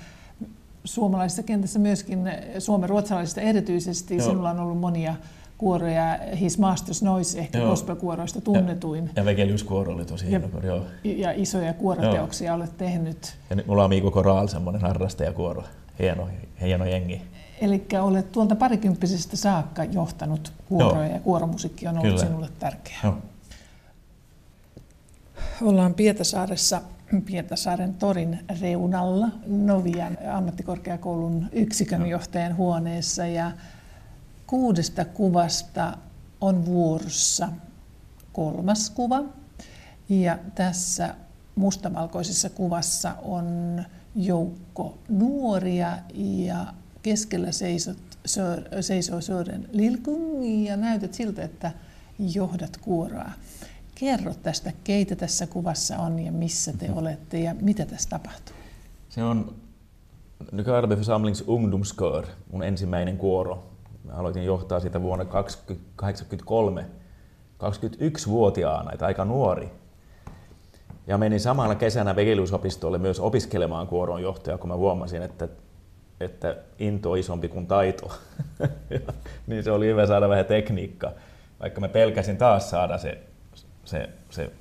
suomalaisessa 0.84 1.44
kentässä 1.44 1.80
myöskin, 1.80 2.32
suomen 2.60 2.90
ruotsalaisista 2.90 3.42
erityisesti. 3.42 4.18
Joo. 4.18 4.28
Sinulla 4.30 4.50
on 4.50 4.60
ollut 4.60 4.80
monia 4.80 5.16
kuoroja, 5.58 6.20
His 6.40 6.58
Masters 6.58 7.02
Noise, 7.04 7.40
ehkä 7.40 7.60
gospelkuoroista 7.60 8.42
tunnetuin. 8.42 9.06
Ja, 9.06 9.12
ja 9.16 9.26
Vegelius-kuoro 9.26 9.94
oli 9.94 10.06
tosi 10.06 10.28
hieno 10.28 10.48
ja, 10.62 10.68
joo. 10.68 10.86
ja 11.04 11.32
isoja 11.32 11.74
kuoroteoksia 11.74 12.48
Joo. 12.48 12.56
olet 12.56 12.78
tehnyt. 12.78 13.38
Ja 13.50 13.56
nyt 13.56 13.68
mulla 13.68 13.84
on 13.84 13.90
Miiko 13.90 14.12
Koral, 14.12 14.48
semmoinen 14.48 14.82
harrastajakuoro, 14.82 15.64
hieno, 16.00 16.28
hieno 16.62 16.86
jengi. 16.86 17.22
Eli 17.62 17.86
olet 18.02 18.32
tuolta 18.32 18.56
parikymppisestä 18.56 19.38
saakka 19.38 19.84
johtanut 19.84 20.54
kuoroja 20.70 21.06
Joo. 21.06 21.14
ja 21.14 21.20
kuoromusiikki 21.20 21.88
on 21.88 21.98
ollut 21.98 22.14
Kyllä. 22.16 22.26
sinulle 22.26 22.50
tärkeää. 22.60 23.00
Joo. 23.04 23.18
Ollaan 25.62 25.94
Pietasaaressa 25.94 26.82
Pietasaaren 27.26 27.94
torin 27.94 28.40
reunalla 28.62 29.28
Novian 29.48 30.18
ammattikorkeakoulun 30.34 31.50
yksikön 31.52 32.08
johtajan 32.08 32.58
huoneessa 32.58 33.26
ja 33.26 33.52
kuudesta 34.48 35.06
kuvasta 35.06 35.98
on 36.42 36.66
vuorossa 36.66 37.50
kolmas 38.34 38.90
kuva. 38.90 39.24
Ja 40.10 40.40
tässä 40.56 41.16
mustavalkoisessa 41.56 42.50
kuvassa 42.50 43.16
on 43.22 43.84
joukko 44.16 44.98
nuoria 45.10 45.98
ja 46.14 46.74
keskellä 47.02 47.52
seisot, 47.52 47.98
sör, 48.26 48.62
seisoo 48.82 49.22
Sören 49.22 49.70
Lilkung 49.72 50.66
ja 50.68 50.78
näytät 50.78 51.14
siltä, 51.14 51.44
että 51.44 51.72
johdat 52.20 52.78
kuoroa. 52.78 53.32
Kerro 53.96 54.34
tästä, 54.34 54.72
keitä 54.84 55.16
tässä 55.16 55.48
kuvassa 55.48 55.98
on 55.98 56.20
ja 56.20 56.32
missä 56.32 56.74
te 56.74 56.92
olette 56.92 57.40
ja 57.40 57.56
mitä 57.62 57.86
tässä 57.86 58.10
tapahtuu. 58.10 58.56
Se 59.10 59.24
on 59.24 59.56
Nykarby-församlings 60.52 61.44
ungdomskör, 61.48 62.28
mun 62.52 62.64
ensimmäinen 62.64 63.18
kuoro. 63.18 63.67
Mä 64.08 64.14
aloitin 64.14 64.46
johtaa 64.46 64.80
sitä 64.80 65.02
vuonna 65.02 65.26
1983, 65.26 66.86
21-vuotiaana, 67.64 68.92
että 68.92 69.06
aika 69.06 69.26
nuori. 69.26 69.72
Ja 71.08 71.18
menin 71.18 71.40
samalla 71.40 71.76
kesänä 71.76 72.16
Vegeliusopistolle 72.16 72.98
myös 72.98 73.20
opiskelemaan 73.20 73.88
kuoron 73.88 74.22
johtaja, 74.22 74.58
kun 74.58 74.70
mä 74.70 74.76
huomasin, 74.76 75.22
että, 75.22 75.48
että 76.20 76.56
into 76.80 77.12
on 77.12 77.18
isompi 77.18 77.48
kuin 77.48 77.68
taito. 77.68 78.12
niin 79.48 79.64
se 79.64 79.72
oli 79.72 79.88
hyvä 79.88 80.06
saada 80.06 80.30
vähän 80.30 80.46
tekniikkaa. 80.46 81.12
Vaikka 81.60 81.82
mä 81.82 81.88
pelkäsin 81.88 82.38
taas 82.38 82.70
saada 82.70 82.98
se, 82.98 83.18
se, 83.86 84.10
se 84.30 84.52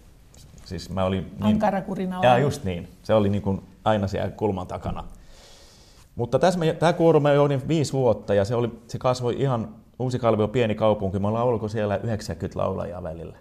siis 0.66 0.90
mä 0.90 1.04
olin... 1.04 1.24
Niin, 1.24 1.44
Ankarakurina 1.44 2.20
Ja 2.22 2.38
just 2.38 2.64
niin. 2.64 2.88
Se 3.02 3.14
oli 3.14 3.28
niin 3.28 3.42
kuin 3.42 3.62
aina 3.84 4.06
siellä 4.06 4.30
kulman 4.30 4.66
takana. 4.66 5.04
Mutta 6.16 6.38
tässä 6.38 6.58
me, 6.58 6.72
tämä 6.72 6.92
kuoro 6.92 7.20
mä 7.20 7.32
joudin 7.32 7.68
viisi 7.68 7.92
vuotta 7.92 8.34
ja 8.34 8.44
se, 8.44 8.54
oli, 8.54 8.70
se 8.86 8.98
kasvoi 8.98 9.36
ihan, 9.38 9.74
Uusikalvi 9.98 10.42
on 10.42 10.50
pieni 10.50 10.74
kaupunki, 10.74 11.18
me 11.18 11.28
ollaan 11.28 11.46
ollut 11.46 11.70
siellä 11.70 11.96
90 11.96 12.58
laulajaa 12.58 13.02
välillä. 13.02 13.36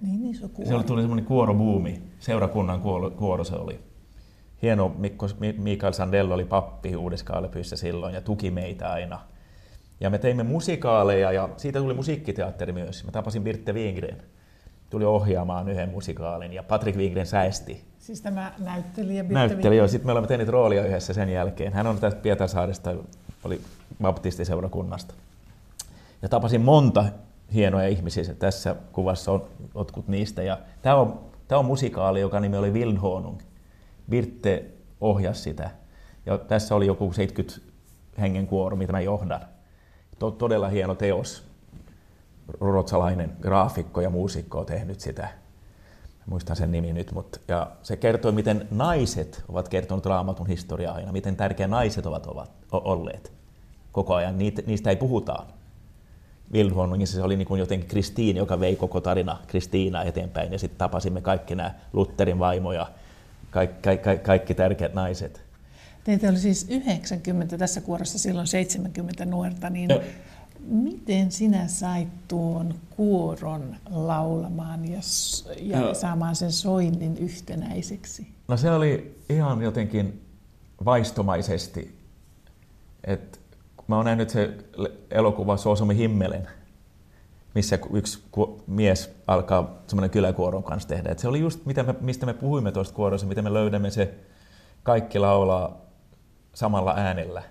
Niin 0.00 0.30
iso 0.30 0.48
kuoro. 0.48 0.68
Se 0.68 0.74
oli, 0.74 0.84
tuli 0.84 1.00
semmoinen 1.00 1.24
kuorobuumi, 1.24 2.02
seurakunnan 2.18 2.80
kuoro, 2.80 3.10
kuoro 3.10 3.44
se 3.44 3.54
oli. 3.54 3.80
Hieno 4.62 4.94
Mikko, 4.98 5.26
Mikael 5.58 5.92
Sandello 5.92 6.34
oli 6.34 6.44
pappi 6.44 6.96
Uudeskaalpyyssä 6.96 7.76
silloin 7.76 8.14
ja 8.14 8.20
tuki 8.20 8.50
meitä 8.50 8.92
aina. 8.92 9.20
Ja 10.00 10.10
me 10.10 10.18
teimme 10.18 10.42
musikaaleja 10.42 11.32
ja 11.32 11.48
siitä 11.56 11.78
tuli 11.78 11.94
musiikkiteatteri 11.94 12.72
myös. 12.72 13.04
Mä 13.04 13.10
tapasin 13.10 13.44
Birte 13.44 13.72
Wingren. 13.72 14.22
Tuli 14.90 15.04
ohjaamaan 15.04 15.68
yhden 15.68 15.88
musikaalin 15.88 16.52
ja 16.52 16.62
Patrick 16.62 16.98
Wingren 16.98 17.26
säesti. 17.26 17.84
Siis 18.04 18.20
tämä 18.20 18.52
näyttelijä 18.58 19.22
Näyttelijä, 19.22 19.78
joo. 19.78 19.88
Sitten 19.88 20.06
me 20.06 20.12
olemme 20.12 20.28
tehneet 20.28 20.48
roolia 20.48 20.86
yhdessä 20.86 21.12
sen 21.12 21.28
jälkeen. 21.28 21.72
Hän 21.72 21.86
on 21.86 21.98
tästä 21.98 22.20
Pietarsaaresta, 22.20 22.94
oli 23.44 23.60
baptistiseurakunnasta. 24.02 25.14
Ja 26.22 26.28
tapasin 26.28 26.60
monta 26.60 27.04
hienoja 27.54 27.88
ihmisiä. 27.88 28.34
Tässä 28.38 28.76
kuvassa 28.92 29.32
on 29.32 29.44
jotkut 29.74 30.08
niistä. 30.08 30.42
Ja 30.42 30.58
tämä, 30.82 30.96
on, 30.96 31.20
tämä 31.48 31.58
on 31.58 31.64
musikaali, 31.64 32.20
joka 32.20 32.40
nimi 32.40 32.56
oli 32.56 32.72
Wildhonung. 32.72 33.38
Birte 34.10 34.64
ohjasi 35.00 35.42
sitä. 35.42 35.70
Ja 36.26 36.38
tässä 36.38 36.74
oli 36.74 36.86
joku 36.86 37.12
70 37.12 37.72
hengen 38.20 38.46
kuoro, 38.46 38.76
mitä 38.76 38.92
mä 38.92 39.00
johdan. 39.00 39.40
Todella 40.38 40.68
hieno 40.68 40.94
teos. 40.94 41.44
Ruotsalainen 42.60 43.32
graafikko 43.40 44.00
ja 44.00 44.10
muusikko 44.10 44.58
on 44.58 44.66
tehnyt 44.66 45.00
sitä. 45.00 45.43
Muistan 46.26 46.56
sen 46.56 46.72
nimi 46.72 46.92
nyt, 46.92 47.12
mutta 47.12 47.40
ja 47.48 47.70
se 47.82 47.96
kertoo, 47.96 48.32
miten 48.32 48.68
naiset 48.70 49.44
ovat 49.48 49.68
kertonut 49.68 50.06
raamatun 50.06 50.46
historiaa 50.46 50.94
aina, 50.94 51.12
miten 51.12 51.36
tärkeä 51.36 51.68
naiset 51.68 52.06
ovat, 52.06 52.26
ovat 52.26 52.50
olleet 52.72 53.32
koko 53.92 54.14
ajan. 54.14 54.38
Niitä, 54.38 54.62
niistä 54.66 54.90
ei 54.90 54.96
puhutaan. 54.96 55.46
Wilhelmingissa 56.52 57.16
se 57.16 57.22
oli 57.22 57.36
niin 57.36 57.48
kuin 57.48 57.58
jotenkin 57.58 57.88
Kristiin, 57.88 58.36
joka 58.36 58.60
vei 58.60 58.76
koko 58.76 59.00
tarina 59.00 59.38
Kristiina 59.46 60.02
eteenpäin. 60.02 60.52
Ja 60.52 60.58
sitten 60.58 60.78
tapasimme 60.78 61.20
kaikki 61.20 61.54
nämä 61.54 61.74
Lutherin 61.92 62.38
vaimoja, 62.38 62.86
kaikki, 63.50 63.80
kaikki, 63.82 64.24
kaikki 64.24 64.54
tärkeät 64.54 64.94
naiset. 64.94 65.44
Teitä 66.04 66.28
oli 66.28 66.38
siis 66.38 66.66
90 66.70 67.58
tässä 67.58 67.80
kuorossa, 67.80 68.18
silloin 68.18 68.46
70 68.46 69.24
nuorta, 69.24 69.70
niin 69.70 69.88
no. 69.88 70.00
Miten 70.66 71.32
sinä 71.32 71.66
sait 71.68 72.28
tuon 72.28 72.74
kuoron 72.96 73.76
laulamaan 73.90 74.84
ja, 74.84 75.00
ja 75.60 75.80
no. 75.80 75.94
saamaan 75.94 76.36
sen 76.36 76.52
soinnin 76.52 77.16
yhtenäiseksi? 77.18 78.28
No 78.48 78.56
se 78.56 78.70
oli 78.70 79.20
ihan 79.28 79.62
jotenkin 79.62 80.22
vaistomaisesti. 80.84 81.98
että 83.04 83.38
mä 83.88 83.96
oon 83.96 84.04
nähnyt 84.04 84.30
se 84.30 84.56
elokuva 85.10 85.56
Soosomi 85.56 85.96
himmelen, 85.96 86.48
missä 87.54 87.78
yksi 87.92 88.22
mies 88.66 89.10
alkaa 89.26 89.82
semmoinen 89.86 90.10
kyläkuoron 90.10 90.62
kanssa 90.62 90.88
tehdä. 90.88 91.10
Et 91.10 91.18
se 91.18 91.28
oli 91.28 91.40
just, 91.40 91.66
mitä 91.66 91.82
me, 91.82 91.94
mistä 92.00 92.26
me 92.26 92.34
puhuimme 92.34 92.72
tuosta 92.72 92.94
kuorosta, 92.94 93.26
miten 93.26 93.44
me 93.44 93.52
löydämme 93.52 93.90
se 93.90 94.14
kaikki 94.82 95.18
laulaa 95.18 95.80
samalla 96.54 96.94
äänellä. 96.96 97.42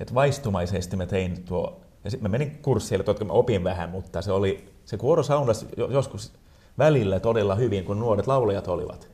Et 0.00 0.14
vaistumaisesti 0.14 0.96
mä 0.96 1.06
tein 1.06 1.44
tuo, 1.44 1.80
ja 2.04 2.10
sitten 2.10 2.30
mä 2.30 2.38
menin 2.38 2.58
kurssille, 2.62 3.04
totta 3.04 3.24
mä 3.24 3.32
opin 3.32 3.64
vähän, 3.64 3.90
mutta 3.90 4.22
se 4.22 4.32
oli, 4.32 4.68
se 4.84 4.96
kuoro 4.96 5.22
saunasi 5.22 5.66
joskus 5.76 6.32
välillä 6.78 7.20
todella 7.20 7.54
hyvin, 7.54 7.84
kun 7.84 8.00
nuoret 8.00 8.26
laulajat 8.26 8.68
olivat. 8.68 9.08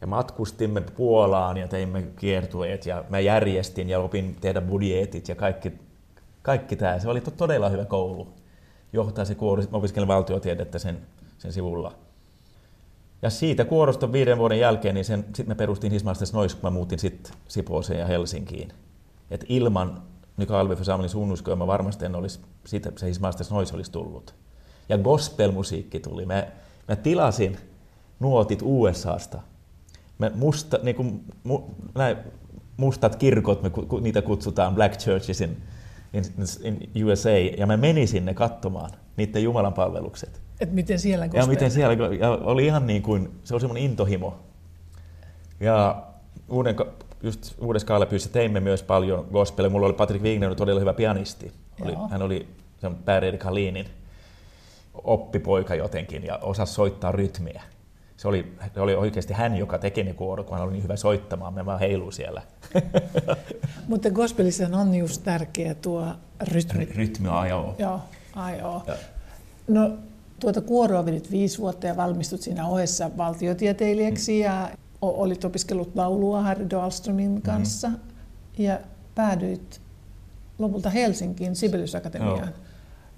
Ja 0.00 0.06
matkustimme 0.06 0.80
Puolaan 0.80 1.56
ja 1.56 1.68
teimme 1.68 2.02
kiertueet 2.02 2.86
ja 2.86 3.04
mä 3.08 3.20
järjestin 3.20 3.88
ja 3.88 4.00
opin 4.00 4.36
tehdä 4.40 4.60
budjetit 4.60 5.28
ja 5.28 5.34
kaikki, 5.34 5.72
kaikki 6.42 6.76
tämä. 6.76 6.98
Se 6.98 7.08
oli 7.08 7.20
todella 7.20 7.68
hyvä 7.68 7.84
koulu. 7.84 8.28
Johtaa 8.92 9.24
se 9.24 9.34
kuoro, 9.34 9.62
mä 9.62 9.78
opiskelin 9.78 10.08
valtiotiedettä 10.08 10.78
sen, 10.78 10.98
sen 11.38 11.52
sivulla. 11.52 11.94
Ja 13.22 13.30
siitä 13.30 13.64
kuorosta 13.64 14.12
viiden 14.12 14.38
vuoden 14.38 14.60
jälkeen, 14.60 14.94
niin 14.94 15.04
sen, 15.04 15.24
sit 15.34 15.46
mä 15.46 15.54
perustin 15.54 15.92
Hismaastes 15.92 16.32
Nois, 16.32 16.54
kun 16.54 16.62
mä 16.62 16.70
muutin 16.70 16.98
sitten 16.98 17.32
Sipooseen 17.48 18.00
ja 18.00 18.06
Helsinkiin. 18.06 18.72
Et 19.30 19.44
ilman 19.48 20.02
Nyka 20.36 20.60
Alvi 20.60 20.76
Församling 20.76 21.12
mä 21.56 21.66
varmasti 21.66 22.04
en 22.04 22.14
olisi, 22.14 22.40
siitä 22.66 22.92
se 22.96 23.06
Hismaastes 23.06 23.50
Nois 23.50 23.72
olisi 23.72 23.92
tullut. 23.92 24.34
Ja 24.88 24.98
gospelmusiikki 24.98 26.00
tuli. 26.00 26.26
Mä, 26.26 26.46
mä 26.88 26.96
tilasin 26.96 27.58
nuotit 28.20 28.58
USAsta 28.62 29.40
me 30.20 30.30
musta, 30.34 30.78
niin 30.82 30.96
kuin, 30.96 31.24
mu, 31.44 31.60
näin, 31.94 32.16
mustat 32.76 33.16
kirkot, 33.16 33.62
me 33.62 33.70
niitä 34.00 34.22
kutsutaan 34.22 34.74
Black 34.74 34.98
Churches 34.98 35.40
in, 35.40 35.56
in, 36.12 36.24
in 36.94 37.06
USA, 37.06 37.30
ja 37.58 37.66
mä 37.66 37.76
menin 37.76 38.08
sinne 38.08 38.34
katsomaan 38.34 38.90
niiden 39.16 39.42
Jumalan 39.42 39.72
palvelukset. 39.72 40.40
Et 40.60 40.72
miten 40.72 40.98
siellä 40.98 41.28
Ja 41.32 41.46
miten 41.46 41.70
siellä, 41.70 42.06
ja 42.20 42.30
oli 42.30 42.66
ihan 42.66 42.86
niin 42.86 43.02
kuin, 43.02 43.28
se 43.44 43.54
oli 43.54 43.60
semmoinen 43.60 43.84
intohimo. 43.84 44.36
Ja 45.60 46.02
uuden, 46.48 46.76
just 47.22 47.54
uudessa 47.60 47.86
Kaalepyyssä 47.86 48.28
teimme 48.28 48.60
myös 48.60 48.82
paljon 48.82 49.26
gospelia. 49.32 49.70
Mulla 49.70 49.86
oli 49.86 49.94
Patrick 49.94 50.24
Wigner, 50.24 50.54
todella 50.54 50.80
hyvä 50.80 50.94
pianisti. 50.94 51.52
Oli, 51.80 51.94
hän 52.10 52.22
oli 52.22 52.48
Per-Erik 53.04 53.42
Hallinin 53.42 53.86
oppipoika 54.94 55.74
jotenkin 55.74 56.24
ja 56.24 56.36
osasi 56.36 56.72
soittaa 56.72 57.12
rytmiä 57.12 57.62
se 58.20 58.28
oli, 58.28 58.52
se 58.74 58.80
oli 58.80 58.94
oikeasti 58.94 59.32
hän, 59.32 59.56
joka 59.56 59.78
teki 59.78 60.02
ne 60.02 60.12
kuorot, 60.12 60.46
kun 60.46 60.56
hän 60.56 60.64
oli 60.64 60.72
niin 60.72 60.82
hyvä 60.82 60.96
soittamaan, 60.96 61.54
me 61.54 61.66
vaan 61.66 61.78
heiluu 61.78 62.10
siellä. 62.10 62.42
Mutta 63.88 64.10
gospelissa 64.10 64.68
on 64.72 64.94
just 64.94 65.24
tärkeä 65.24 65.74
tuo 65.74 66.06
rytmi. 66.52 66.84
Rytmi, 66.84 67.28
joo. 67.48 67.74
Joo, 67.78 68.00
joo. 68.58 68.82
No, 69.68 69.90
tuota 70.40 70.60
kuoroa 70.60 71.06
vedit 71.06 71.30
viisi 71.30 71.58
vuotta 71.58 71.86
ja 71.86 71.96
valmistut 71.96 72.40
siinä 72.40 72.66
ohessa 72.66 73.10
valtiotieteilijäksi 73.16 74.32
mm. 74.32 74.44
ja 74.44 74.70
olit 75.02 75.44
opiskellut 75.44 75.94
laulua 75.94 76.42
Harry 76.42 76.70
Dahlströmin 76.70 77.30
mm. 77.30 77.42
kanssa 77.42 77.88
mm. 77.88 77.96
ja 78.58 78.78
päädyit 79.14 79.80
lopulta 80.58 80.90
Helsinkiin 80.90 81.56
Sibeliusakatemiaan. 81.56 82.38
Joo. 82.38 82.48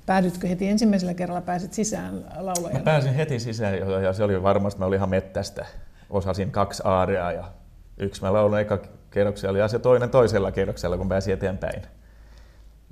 Päädytkö 0.06 0.48
heti 0.48 0.68
ensimmäisellä 0.68 1.14
kerralla, 1.14 1.40
pääsit 1.40 1.72
sisään 1.72 2.24
laulajana? 2.36 2.78
Mä 2.78 2.84
pääsin 2.84 3.14
heti 3.14 3.40
sisään 3.40 3.78
ja 4.02 4.12
se 4.12 4.24
oli 4.24 4.42
varmasti, 4.42 4.80
mä 4.80 4.86
olin 4.86 4.96
ihan 4.96 5.10
mettästä. 5.10 5.66
Osasin 6.10 6.50
kaksi 6.50 6.82
aareaa 6.86 7.32
ja 7.32 7.44
yksi 7.98 8.22
mä 8.22 8.32
lauloin 8.32 8.62
eka 8.62 8.78
kerroksella 9.10 9.58
ja 9.58 9.68
se 9.68 9.78
toinen 9.78 10.10
toisella 10.10 10.52
kerroksella, 10.52 10.98
kun 10.98 11.08
pääsin 11.08 11.34
eteenpäin. 11.34 11.82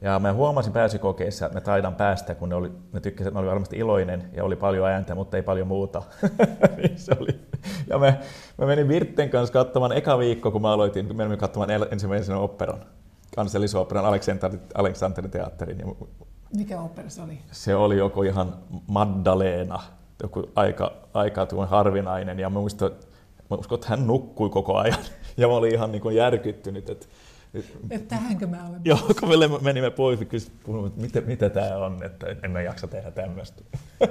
Ja 0.02 0.18
mä 0.18 0.32
huomasin 0.32 0.72
pääsykokeissa, 0.72 1.46
että 1.46 1.56
mä 1.56 1.60
taidan 1.60 1.94
päästä, 1.94 2.34
kun 2.34 2.48
ne, 2.48 2.54
oli, 2.54 2.72
ne 2.92 3.00
tykkäsivät, 3.00 3.28
että 3.28 3.34
mä 3.34 3.38
olin 3.38 3.50
varmasti 3.50 3.76
iloinen 3.76 4.30
ja 4.32 4.44
oli 4.44 4.56
paljon 4.56 4.88
ääntä, 4.88 5.14
mutta 5.14 5.36
ei 5.36 5.42
paljon 5.42 5.66
muuta. 5.66 6.02
Niin 6.76 6.98
se 6.98 7.12
oli. 7.20 7.40
Ja 7.86 7.98
mä, 7.98 8.14
mä 8.58 8.66
menin 8.66 8.88
Virtten 8.88 9.30
kanssa 9.30 9.52
katsomaan 9.52 9.92
eka 9.92 10.18
viikko, 10.18 10.50
kun 10.50 10.62
mä 10.62 10.72
aloitin, 10.72 11.06
kun 11.06 11.16
menimme 11.16 11.36
katsomaan 11.36 11.70
ensimmäisen 11.90 12.36
operan, 12.36 12.84
kansallisoperan 13.36 14.04
Aleksanterin 14.74 15.30
teatterin. 15.30 15.78
Ja 15.78 15.86
mikä 16.56 16.80
opera 16.80 17.08
se 17.08 17.22
oli? 17.22 17.38
Se 17.50 17.74
oli 17.74 17.98
joku 17.98 18.22
ihan 18.22 18.54
Maddalena, 18.86 19.80
joku 20.22 20.50
aika, 20.54 20.92
aika 21.14 21.46
harvinainen. 21.68 22.38
Ja 22.38 22.50
mä 22.50 22.58
muistan, 22.58 22.90
mä 23.50 23.56
uskon, 23.56 23.76
että 23.76 23.88
hän 23.88 24.06
nukkui 24.06 24.50
koko 24.50 24.76
ajan. 24.76 24.98
Ja 25.36 25.48
mä 25.48 25.54
olin 25.54 25.74
ihan 25.74 25.92
niin 25.92 26.02
kuin 26.02 26.16
järkyttynyt, 26.16 26.90
että 26.90 27.06
että 27.90 28.08
tähänkö 28.08 28.46
mä 28.46 28.66
olen? 28.68 28.80
Joo, 28.84 28.98
kun 29.20 29.28
me 29.28 29.34
menimme 29.60 29.90
pois, 29.90 30.20
niin 30.20 30.42
puhuin, 30.64 30.86
että 30.86 31.00
mitä, 31.00 31.20
mitä 31.20 31.50
tämä 31.50 31.76
on, 31.76 32.02
että 32.04 32.26
en 32.42 32.50
mä 32.50 32.60
jaksa 32.60 32.86
tehdä 32.86 33.10
tämmöistä. 33.10 33.62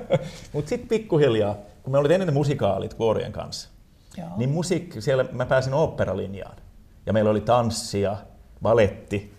Mutta 0.54 0.70
sitten 0.70 0.90
pikkuhiljaa, 0.90 1.56
kun 1.84 1.92
me 1.92 1.98
oli 1.98 2.14
ennen 2.14 2.28
ne 2.28 2.34
musikaalit 2.34 2.94
kuorien 2.94 3.32
kanssa, 3.32 3.70
Joo. 4.18 4.30
niin 4.38 4.50
musiikki, 4.50 5.02
siellä 5.02 5.26
mä 5.32 5.46
pääsin 5.46 5.74
operalinjaan. 5.74 6.58
Ja 7.06 7.14
meillä 7.14 7.32
oli 7.32 7.42
tanssia, 7.42 8.18
baletti, 8.62 9.34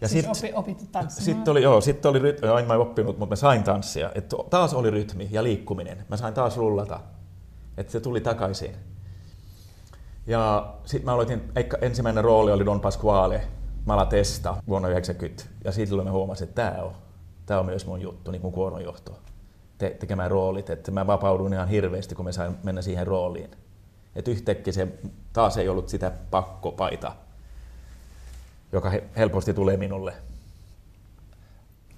Ja 0.00 0.08
siis 0.08 0.26
sit, 0.32 0.52
opi, 0.56 0.72
opit 0.72 0.92
tanssimaan? 0.92 1.24
Sitten 1.24 1.52
oli, 1.52 1.62
joo, 1.62 1.80
sitten 1.80 2.10
oli 2.10 2.18
rytmi, 2.18 2.48
en 2.60 2.66
mä 2.66 2.74
oppinut, 2.74 3.18
mutta 3.18 3.32
mä 3.32 3.36
sain 3.36 3.62
tanssia. 3.62 4.10
Et 4.14 4.34
taas 4.50 4.74
oli 4.74 4.90
rytmi 4.90 5.28
ja 5.30 5.42
liikkuminen. 5.42 6.04
Mä 6.08 6.16
sain 6.16 6.34
taas 6.34 6.56
rullata. 6.56 7.00
Että 7.76 7.92
se 7.92 8.00
tuli 8.00 8.20
takaisin. 8.20 8.76
Ja 10.26 10.74
sitten 10.84 11.04
mä 11.04 11.12
aloitin, 11.12 11.52
ensimmäinen 11.80 12.24
rooli 12.24 12.52
oli 12.52 12.64
Don 12.64 12.80
Pasquale 12.80 13.40
Malatesta 13.84 14.56
vuonna 14.68 14.88
90. 14.88 15.44
Ja 15.64 15.72
silloin 15.72 16.08
mä 16.08 16.12
huomasin, 16.12 16.48
että 16.48 16.62
tämä 16.70 16.82
on, 16.82 16.94
tää 17.46 17.60
on 17.60 17.66
myös 17.66 17.86
mun 17.86 18.00
juttu, 18.00 18.30
niin 18.30 18.42
kuin 18.42 18.54
kuoronjohto. 18.54 19.18
Te, 19.78 19.96
tekemään 20.00 20.30
roolit, 20.30 20.70
että 20.70 20.90
mä 20.90 21.06
vapauduin 21.06 21.52
ihan 21.52 21.68
hirveästi, 21.68 22.14
kun 22.14 22.24
mä 22.24 22.32
sain 22.32 22.56
mennä 22.62 22.82
siihen 22.82 23.06
rooliin. 23.06 23.50
Että 24.16 24.30
yhtäkkiä 24.30 24.72
se 24.72 24.88
taas 25.32 25.56
ei 25.56 25.68
ollut 25.68 25.88
sitä 25.88 26.12
pakkopaita, 26.30 27.12
joka 28.72 28.92
helposti 29.16 29.54
tulee 29.54 29.76
minulle. 29.76 30.12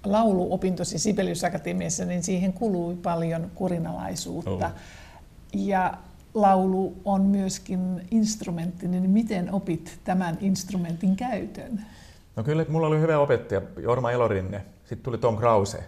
Lauluopintosi 0.05 0.99
Sibelius 0.99 1.43
Akatemiassa, 1.43 2.05
niin 2.05 2.23
siihen 2.23 2.53
kului 2.53 2.95
paljon 2.95 3.51
kurinalaisuutta. 3.55 4.65
Oh. 4.65 4.71
Ja 5.53 5.93
laulu 6.41 7.01
on 7.05 7.21
myöskin 7.21 8.07
instrumentti, 8.11 8.87
niin 8.87 9.09
miten 9.09 9.53
opit 9.53 9.99
tämän 10.03 10.37
instrumentin 10.41 11.15
käytön? 11.15 11.85
No 12.35 12.43
kyllä, 12.43 12.65
mulla 12.69 12.87
oli 12.87 12.99
hyvä 12.99 13.19
opettaja, 13.19 13.61
Jorma 13.77 14.11
Elorinne. 14.11 14.65
Sitten 14.79 15.03
tuli 15.03 15.17
Tom 15.17 15.37
Krause. 15.37 15.83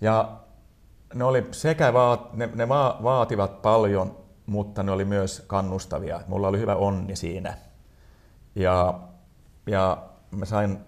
Ja 0.00 0.32
ne, 1.14 1.24
oli 1.24 1.46
sekä 1.50 1.92
vaat, 1.92 2.34
ne, 2.34 2.48
ne 2.54 2.68
vaativat 3.02 3.62
paljon, 3.62 4.16
mutta 4.46 4.82
ne 4.82 4.92
oli 4.92 5.04
myös 5.04 5.44
kannustavia. 5.46 6.20
Mulla 6.26 6.48
oli 6.48 6.58
hyvä 6.58 6.76
onni 6.76 7.16
siinä. 7.16 7.54
Ja, 8.54 9.00
ja 9.66 10.02
mä 10.30 10.44
sain 10.44 10.78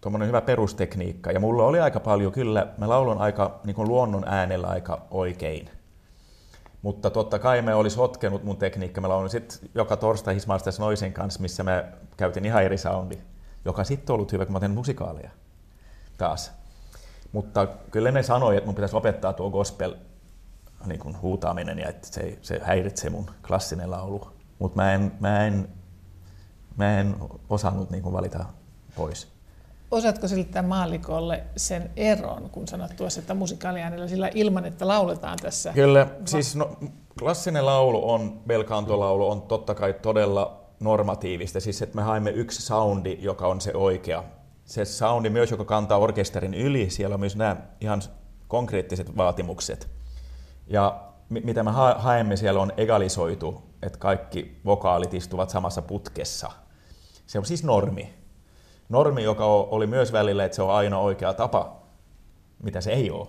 tuommoinen 0.00 0.28
hyvä 0.28 0.40
perustekniikka. 0.40 1.32
Ja 1.32 1.40
mulla 1.40 1.64
oli 1.64 1.80
aika 1.80 2.00
paljon, 2.00 2.32
kyllä, 2.32 2.66
mä 2.78 2.88
laulun 2.88 3.18
aika 3.18 3.60
niin 3.64 3.76
kuin 3.76 3.88
luonnon 3.88 4.24
äänellä 4.28 4.66
aika 4.66 5.02
oikein. 5.10 5.70
Mutta 6.84 7.10
totta 7.10 7.38
kai 7.38 7.62
me 7.62 7.74
olisi 7.74 7.96
hotkenut 7.96 8.44
mun 8.44 8.56
tekniikka. 8.56 9.00
Meillä 9.00 9.16
on 9.16 9.30
sitten 9.30 9.58
joka 9.74 9.96
torstai 9.96 10.34
Hismasters 10.34 10.78
Noisin 10.78 11.12
kanssa, 11.12 11.40
missä 11.40 11.62
me 11.62 11.84
käytiin 12.16 12.44
ihan 12.44 12.64
eri 12.64 12.78
soundi, 12.78 13.18
joka 13.64 13.84
sitten 13.84 14.12
on 14.12 14.14
ollut 14.14 14.32
hyvä, 14.32 14.44
kun 14.44 14.52
mä 14.52 14.60
teen 14.60 14.70
musikaaleja 14.70 15.30
taas. 16.18 16.52
Mutta 17.32 17.66
kyllä 17.66 18.10
ne 18.10 18.22
sanoi, 18.22 18.56
että 18.56 18.66
mun 18.66 18.74
pitäisi 18.74 18.96
opettaa 18.96 19.32
tuo 19.32 19.50
gospel 19.50 19.94
niin 20.86 21.00
kuin 21.00 21.22
huutaaminen 21.22 21.78
ja 21.78 21.88
että 21.88 22.08
se, 22.08 22.38
se 22.42 22.60
häiritsee 22.64 23.10
mun 23.10 23.30
klassinen 23.46 23.90
laulu. 23.90 24.30
Mutta 24.58 24.82
mä 24.82 24.94
en, 24.94 25.12
mä, 25.20 25.46
en, 25.46 25.68
mä 26.76 27.00
en 27.00 27.16
osannut 27.50 27.90
niin 27.90 28.02
kuin 28.02 28.12
valita 28.12 28.44
pois. 28.96 29.32
Osaatko 29.94 30.28
selittää 30.28 30.62
maallikolle 30.62 31.44
sen 31.56 31.90
eron, 31.96 32.50
kun 32.50 32.68
sanot 32.68 32.96
tuossa, 32.96 33.20
että 33.20 33.34
musikaaliäänellä 33.34 34.08
sillä 34.08 34.30
ilman, 34.34 34.64
että 34.64 34.88
lauletaan 34.88 35.38
tässä? 35.42 35.72
Kyllä, 35.72 36.06
siis 36.24 36.56
no, 36.56 36.70
klassinen 37.18 37.66
laulu 37.66 38.10
on, 38.10 38.40
belkantolaulu 38.46 39.30
on 39.30 39.42
totta 39.42 39.74
kai 39.74 39.92
todella 39.92 40.60
normatiivista, 40.80 41.60
siis 41.60 41.82
että 41.82 41.96
me 41.96 42.02
haemme 42.02 42.30
yksi 42.30 42.62
soundi, 42.62 43.18
joka 43.20 43.46
on 43.46 43.60
se 43.60 43.74
oikea. 43.74 44.24
Se 44.64 44.84
soundi 44.84 45.30
myös, 45.30 45.50
joka 45.50 45.64
kantaa 45.64 45.98
orkesterin 45.98 46.54
yli, 46.54 46.90
siellä 46.90 47.14
on 47.14 47.20
myös 47.20 47.36
nämä 47.36 47.56
ihan 47.80 48.02
konkreettiset 48.48 49.16
vaatimukset. 49.16 49.88
Ja 50.66 51.00
mitä 51.28 51.62
me 51.62 51.70
haemme 51.96 52.36
siellä 52.36 52.60
on 52.60 52.72
egalisoitu, 52.76 53.62
että 53.82 53.98
kaikki 53.98 54.60
vokaalit 54.64 55.14
istuvat 55.14 55.50
samassa 55.50 55.82
putkessa. 55.82 56.50
Se 57.26 57.38
on 57.38 57.46
siis 57.46 57.64
normi 57.64 58.23
normi, 58.88 59.22
joka 59.22 59.46
oli 59.46 59.86
myös 59.86 60.12
välillä, 60.12 60.44
että 60.44 60.56
se 60.56 60.62
on 60.62 60.74
aina 60.74 60.98
oikea 60.98 61.34
tapa, 61.34 61.76
mitä 62.62 62.80
se 62.80 62.92
ei 62.92 63.10
ole. 63.10 63.28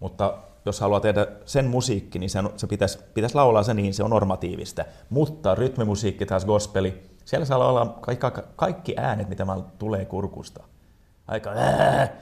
Mutta 0.00 0.38
jos 0.64 0.80
haluaa 0.80 1.00
tehdä 1.00 1.26
sen 1.44 1.66
musiikki, 1.66 2.18
niin 2.18 2.30
se, 2.30 2.38
se 2.56 2.66
pitäisi, 2.66 2.98
pitäisi 3.14 3.34
laulaa 3.34 3.62
se 3.62 3.74
niin, 3.74 3.94
se 3.94 4.02
on 4.02 4.10
normatiivista. 4.10 4.84
Mutta 5.10 5.54
rytmimusiikki 5.54 6.26
taas 6.26 6.44
gospeli, 6.44 7.02
siellä 7.24 7.46
saa 7.46 7.58
olla 7.58 7.98
kaikki, 8.00 8.26
kaikki 8.56 8.94
äänet, 8.96 9.28
mitä 9.28 9.46
tulee 9.78 10.04
kurkusta. 10.04 10.64
Aika 11.28 11.50
ää, 11.50 12.16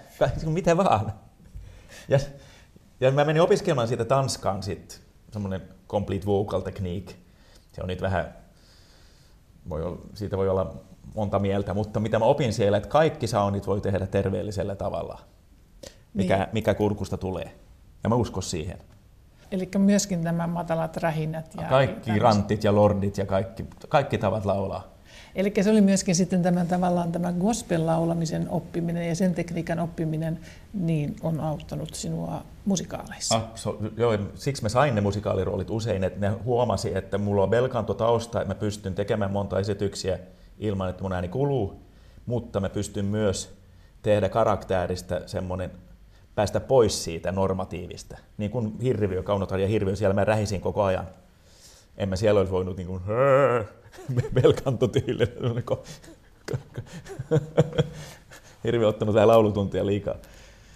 mitä 0.47 0.77
vaan. 0.77 1.13
Ja, 2.09 2.19
ja 3.01 3.11
mä 3.11 3.25
menin 3.25 3.43
opiskelemaan 3.43 3.89
siitä 3.89 4.05
Tanskaan 4.05 4.63
sitten, 4.63 4.99
semmoinen 5.33 5.63
complete 5.89 6.27
vocal 6.27 6.61
technique. 6.61 7.17
Se 7.73 7.83
on 7.83 7.89
nyt 7.89 8.01
vähän, 8.01 8.35
voi 9.69 9.83
olla, 9.83 9.99
siitä 10.15 10.37
voi 10.37 10.49
olla 10.49 10.77
monta 11.14 11.38
mieltä, 11.38 11.75
mutta 11.75 12.01
mitä 12.01 12.19
mä 12.19 12.25
opin 12.25 12.53
siellä, 12.53 12.77
että 12.77 12.88
kaikki 12.88 13.27
soundit 13.27 13.67
voi 13.67 13.81
tehdä 13.81 14.07
terveellisellä 14.07 14.77
tavalla, 14.77 15.19
mikä, 16.14 16.37
niin. 16.37 16.49
mikä 16.53 16.75
kurkusta 16.75 17.17
tulee. 17.17 17.51
Ja 18.05 18.09
mä 18.09 18.14
uskon 18.14 18.43
siihen. 18.43 18.79
Eli 19.51 19.69
myöskin 19.79 20.25
nämä 20.25 20.47
matalat 20.47 20.97
rähinät. 20.97 21.55
Ja 21.61 21.69
kaikki 21.69 22.01
tämmöset. 22.01 22.23
rantit 22.23 22.64
ja 22.64 22.75
lordit 22.75 23.19
ja 23.19 23.27
kaikki, 23.27 23.64
kaikki 23.88 24.19
tavat 24.19 24.45
laulaa. 24.45 24.95
Eli 25.35 25.53
se 25.62 25.71
oli 25.71 25.81
myöskin 25.81 26.14
sitten 26.14 26.43
tämän, 26.43 26.67
tavallaan 26.67 27.12
tämä 27.12 27.33
gospel-laulamisen 27.33 28.49
oppiminen 28.49 29.09
ja 29.09 29.14
sen 29.14 29.35
tekniikan 29.35 29.79
oppiminen 29.79 30.40
niin 30.73 31.17
on 31.23 31.40
auttanut 31.40 31.95
sinua 31.95 32.43
musikaaleissa. 32.64 33.35
Ah, 33.35 33.45
so, 33.55 33.79
joo, 33.97 34.19
siksi 34.35 34.62
mä 34.62 34.69
sain 34.69 34.95
ne 34.95 35.01
musikaaliroolit 35.01 35.71
usein, 35.71 36.05
että 36.05 36.21
ne 36.21 36.37
huomasi, 36.45 36.97
että 36.97 37.19
mulla 37.19 37.43
on 37.43 37.51
belkanto 37.51 37.95
tausta, 37.95 38.40
että 38.40 38.55
mä 38.55 38.59
pystyn 38.59 38.95
tekemään 38.95 39.31
monta 39.31 39.59
esityksiä 39.59 40.19
ilman, 40.59 40.90
että 40.90 41.03
mun 41.03 41.12
ääni 41.12 41.29
kuluu, 41.29 41.83
mutta 42.27 42.61
mä 42.61 42.69
pystyn 42.69 43.05
myös 43.05 43.55
tehdä 44.03 44.29
karakterista 44.29 45.21
semmoinen, 45.27 45.71
päästä 46.35 46.61
pois 46.61 47.05
siitä 47.05 47.33
normatiivista. 47.33 48.19
Niin 48.38 48.51
kuin 48.51 48.81
hirviö, 48.83 49.23
kaunotar 49.23 49.59
ja 49.59 49.69
hirviö, 49.69 49.97
siellä 49.97 50.14
mä 50.14 50.25
rähisin 50.25 50.61
koko 50.61 50.83
ajan. 50.83 51.09
En 51.97 52.09
mä 52.09 52.17
siellä 52.17 52.38
olisi 52.38 52.53
voinut 52.53 52.77
niin 52.77 52.87
kuin 52.87 53.03
belkantotyylillä. 54.43 55.64
hirviö 58.64 58.88
ottanut 58.88 59.14
tää 59.14 59.27
laulutuntia 59.27 59.87
liikaa. 59.87 60.14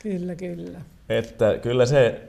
Kyllä, 0.02 0.34
kyllä. 0.34 0.80
Että 1.08 1.58
kyllä 1.62 1.86
se, 1.86 2.28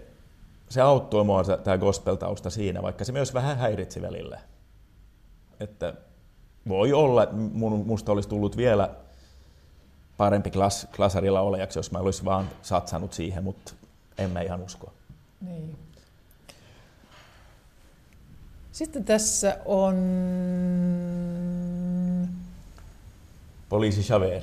se 0.69 0.81
auttoi 0.81 1.23
mua 1.23 1.43
tämä 1.43 1.77
gospel-tausta 1.77 2.49
siinä, 2.49 2.81
vaikka 2.81 3.05
se 3.05 3.11
myös 3.11 3.33
vähän 3.33 3.57
häiritsi 3.57 4.01
välillä. 4.01 4.39
Että 5.59 5.93
voi 6.67 6.93
olla, 6.93 7.23
että 7.23 7.35
mun, 7.35 7.85
musta 7.87 8.11
olisi 8.11 8.29
tullut 8.29 8.57
vielä 8.57 8.89
parempi 10.17 10.51
klas, 10.51 10.87
klasarilla 10.95 11.41
olejaksi, 11.41 11.79
jos 11.79 11.91
mä 11.91 11.99
olisin 11.99 12.25
vaan 12.25 12.49
satsannut 12.61 13.13
siihen, 13.13 13.43
mutta 13.43 13.73
en 14.17 14.29
mä 14.29 14.41
ihan 14.41 14.61
usko. 14.61 14.93
Niin. 15.41 15.75
Sitten 18.71 19.03
tässä 19.03 19.57
on... 19.65 19.95
Poliisi 23.69 24.01
Xavier. 24.01 24.41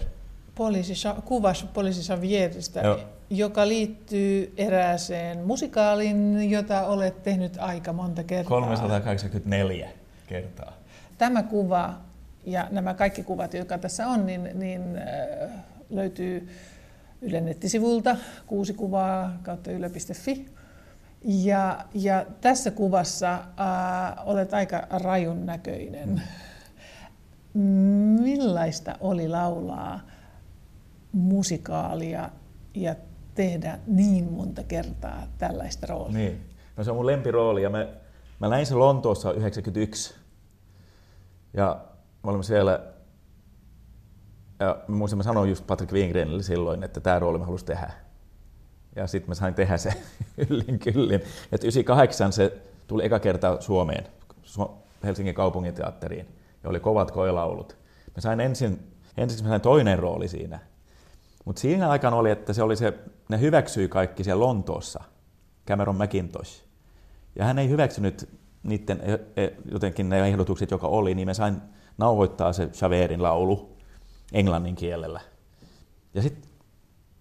Poliisi, 0.54 1.08
kuva 1.24 1.52
poliisi 1.74 2.02
Xavierista, 2.02 2.80
Joo. 2.80 2.98
joka 3.30 3.68
liittyy 3.68 4.52
erääseen 4.56 5.38
musikaalin, 5.38 6.50
jota 6.50 6.86
olet 6.86 7.22
tehnyt 7.22 7.56
aika 7.58 7.92
monta 7.92 8.24
kertaa. 8.24 8.48
384 8.48 9.88
kertaa. 10.26 10.72
Tämä 11.18 11.42
kuva 11.42 11.94
ja 12.46 12.68
nämä 12.70 12.94
kaikki 12.94 13.22
kuvat, 13.22 13.54
jotka 13.54 13.78
tässä 13.78 14.06
on, 14.06 14.26
niin, 14.26 14.50
niin 14.54 14.82
äh, 14.96 15.50
löytyy 15.90 16.48
Ylen 17.22 17.44
nettisivulta 17.44 18.16
kuusi 18.46 18.74
kuvaa 18.74 19.38
kautta 19.42 19.70
yle.fi. 19.70 20.46
Ja, 21.24 21.84
ja 21.94 22.26
tässä 22.40 22.70
kuvassa 22.70 23.34
äh, 23.34 24.28
olet 24.28 24.54
aika 24.54 24.86
rajun 24.90 25.46
näköinen. 25.46 26.22
Millaista 28.20 28.96
oli 29.00 29.28
laulaa 29.28 30.00
musikaalia 31.12 32.30
ja 32.74 32.94
tehdä 33.34 33.78
niin 33.86 34.32
monta 34.32 34.62
kertaa 34.62 35.22
tällaista 35.38 35.86
roolia? 35.86 36.18
Niin. 36.18 36.40
No 36.76 36.84
se 36.84 36.90
on 36.90 36.96
mun 36.96 37.06
lempirooli 37.06 37.62
ja 37.62 37.70
mä, 37.70 37.88
mä 38.38 38.48
näin 38.48 38.66
sen 38.66 38.78
Lontoossa 38.78 39.32
91. 39.32 40.14
Ja 41.54 41.84
me 42.26 42.30
olimme 42.30 42.44
siellä, 42.44 42.80
ja 44.60 44.76
muistin, 44.88 45.16
mä 45.16 45.22
sanoin 45.22 45.50
just 45.50 45.66
Patrick 45.66 45.92
Wingrenille 45.92 46.42
silloin, 46.42 46.82
että 46.82 47.00
tämä 47.00 47.18
rooli 47.18 47.38
mä 47.38 47.44
haluaisin 47.44 47.66
tehdä. 47.66 47.92
Ja 48.96 49.06
sitten 49.06 49.30
mä 49.30 49.34
sain 49.34 49.54
tehdä 49.54 49.76
se 49.76 49.92
yllin 50.50 50.78
kyllin. 50.78 51.20
Että 51.52 51.66
98 51.66 52.32
se 52.32 52.62
tuli 52.86 53.04
eka 53.04 53.18
kertaa 53.18 53.60
Suomeen, 53.60 54.06
Helsingin 55.04 55.34
kaupunginteatteriin, 55.34 56.26
ja 56.62 56.70
oli 56.70 56.80
kovat 56.80 57.10
koelaulut. 57.10 57.76
Mä 58.16 58.20
sain 58.20 58.40
ensin, 58.40 58.92
ensin 59.16 59.44
mä 59.44 59.48
sain 59.48 59.60
toinen 59.60 59.98
rooli 59.98 60.28
siinä. 60.28 60.58
Mutta 61.44 61.60
siinä 61.60 61.88
aikana 61.88 62.16
oli, 62.16 62.30
että 62.30 62.52
se 62.52 62.62
oli 62.62 62.76
se, 62.76 62.94
ne 63.28 63.40
hyväksyi 63.40 63.88
kaikki 63.88 64.24
siellä 64.24 64.44
Lontoossa, 64.44 65.04
Cameron 65.68 65.96
McIntosh. 65.96 66.64
Ja 67.36 67.44
hän 67.44 67.58
ei 67.58 67.68
hyväksynyt 67.68 68.28
niiden 68.62 69.00
e, 69.00 69.42
e, 69.44 69.52
jotenkin 69.72 70.08
ne 70.08 70.28
ehdotukset, 70.28 70.70
joka 70.70 70.86
oli, 70.86 71.14
niin 71.14 71.28
mä 71.28 71.34
sain 71.34 71.56
nauhoittaa 71.98 72.52
se 72.52 72.66
Chaverin 72.66 73.22
laulu. 73.22 73.76
englannin 74.32 74.74
kielellä. 74.74 75.20
Ja 76.14 76.22
sitten 76.22 76.50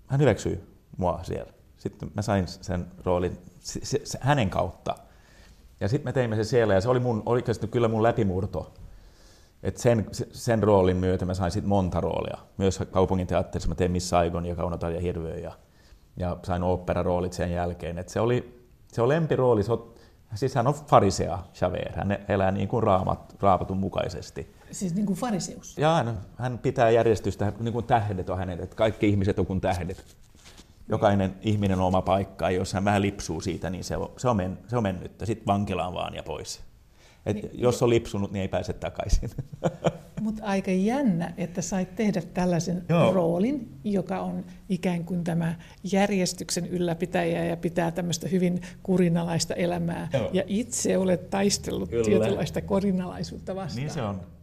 hän 0.08 0.20
hyväksyi 0.20 0.64
mua 0.98 1.20
siellä. 1.24 1.54
Sitten 1.78 2.12
mä 2.14 2.22
sain 2.22 2.48
sen 2.48 2.86
roolin 3.04 3.38
se, 3.60 3.80
se, 4.04 4.20
hänen 4.22 4.50
kautta. 4.50 4.96
Ja 5.80 5.88
sitten 5.88 6.08
me 6.08 6.14
teimme 6.14 6.36
se 6.36 6.44
siellä 6.44 6.74
ja 6.74 6.82
se 6.82 6.90
oli 6.90 7.00
mun, 7.00 7.24
oikeasti 7.26 7.68
kyllä 7.68 7.88
mun 7.88 8.04
läpimurto. 8.04 8.74
Et 9.64 9.78
sen, 9.78 10.08
sen 10.32 10.64
roolin 10.64 10.98
myötä 10.98 11.26
mä 11.26 11.34
sain 11.34 11.52
sitten 11.52 11.70
monta 11.70 12.02
roolia. 12.02 12.38
Myös 12.58 12.80
kaupungin 12.92 13.28
teatterissa 13.28 13.70
mä 13.70 13.76
tein 13.76 13.92
Miss 13.92 14.10
Saigon 14.10 14.46
ja 14.46 14.56
Kaunotar 14.56 14.92
ja 14.92 15.02
Hirviö 15.02 15.38
ja, 15.38 15.52
ja 16.18 16.38
sain 16.44 16.64
oopperaroolit 16.64 17.34
sen 17.34 17.52
jälkeen. 17.52 17.98
Et 17.98 18.10
se, 18.10 18.20
oli, 18.20 18.66
se 18.92 19.02
on 19.02 19.10
lempirooli. 19.10 19.64
Se 19.64 19.72
on, 19.72 19.94
siis 20.36 20.56
hän 20.56 20.68
on 20.68 20.74
farisea, 20.74 21.40
Javert. 21.62 21.96
Hän 21.96 22.26
elää 22.28 22.52
niin 22.52 22.68
kuin 22.68 22.84
raamat, 22.84 23.36
raamatun 23.42 23.78
mukaisesti. 23.78 24.56
Siis 24.76 24.96
niin 24.96 25.06
kuin 25.06 25.20
fariseus? 25.20 25.78
Ja 25.78 25.96
hän, 25.96 26.18
hän 26.38 26.58
pitää 26.58 26.90
järjestystä, 26.90 27.54
niin 27.60 27.74
kuin 27.74 27.86
tähdet 27.86 28.30
on 28.30 28.38
hänet, 28.38 28.60
että 28.60 28.76
kaikki 28.76 29.10
ihmiset 29.10 29.40
on 29.40 29.46
kuin 29.46 29.62
tähdet 29.62 30.06
jokainen 30.90 31.36
ihminen 31.42 31.80
on 31.80 31.86
oma 31.86 32.02
paikka, 32.02 32.50
ja 32.50 32.58
jos 32.58 32.74
hän 32.74 32.86
vähän 32.86 33.02
lipsuu 33.02 33.42
siitä, 33.42 33.70
niin 33.70 33.84
se 33.84 33.98
on, 33.98 34.12
se 34.18 34.30
on, 34.30 34.38
men, 34.38 34.58
se 34.68 34.78
on 34.78 34.84
mennyt. 34.84 35.12
Sitten 35.24 35.46
vankilaan 35.48 35.94
vaan 35.94 36.16
ja 36.16 36.24
pois. 36.24 36.60
Et 37.26 37.36
niin, 37.36 37.50
jos 37.54 37.84
on 37.84 37.90
lipsunut, 37.90 38.32
niin 38.32 38.42
ei 38.42 38.48
pääse 38.48 38.74
takaisin. 38.74 39.30
Mutta 40.22 40.44
aika 40.44 40.72
jännä, 40.72 41.34
että 41.38 41.62
sait 41.62 41.96
tehdä 41.96 42.22
tällaisen 42.34 42.86
Joo. 42.90 43.14
roolin, 43.14 43.70
joka 43.84 44.22
on 44.22 44.46
ikään 44.70 45.06
kuin 45.06 45.24
tämä 45.24 45.56
järjestyksen 45.84 46.68
ylläpitäjä 46.68 47.46
ja 47.46 47.58
pitää 47.58 47.92
tämmöistä 47.92 48.28
hyvin 48.28 48.62
kurinalaista 48.84 49.54
elämää. 49.54 50.10
Joo. 50.14 50.30
Ja 50.34 50.44
itse 50.48 50.98
olet 50.98 51.30
taistellut 51.30 51.90
Kyllä. 51.90 52.06
tietynlaista 52.06 52.62
kurinalaisuutta 52.62 53.56
vastaan. 53.56 53.76
Niin 53.76 53.94
se 53.94 54.02
on. 54.02 54.35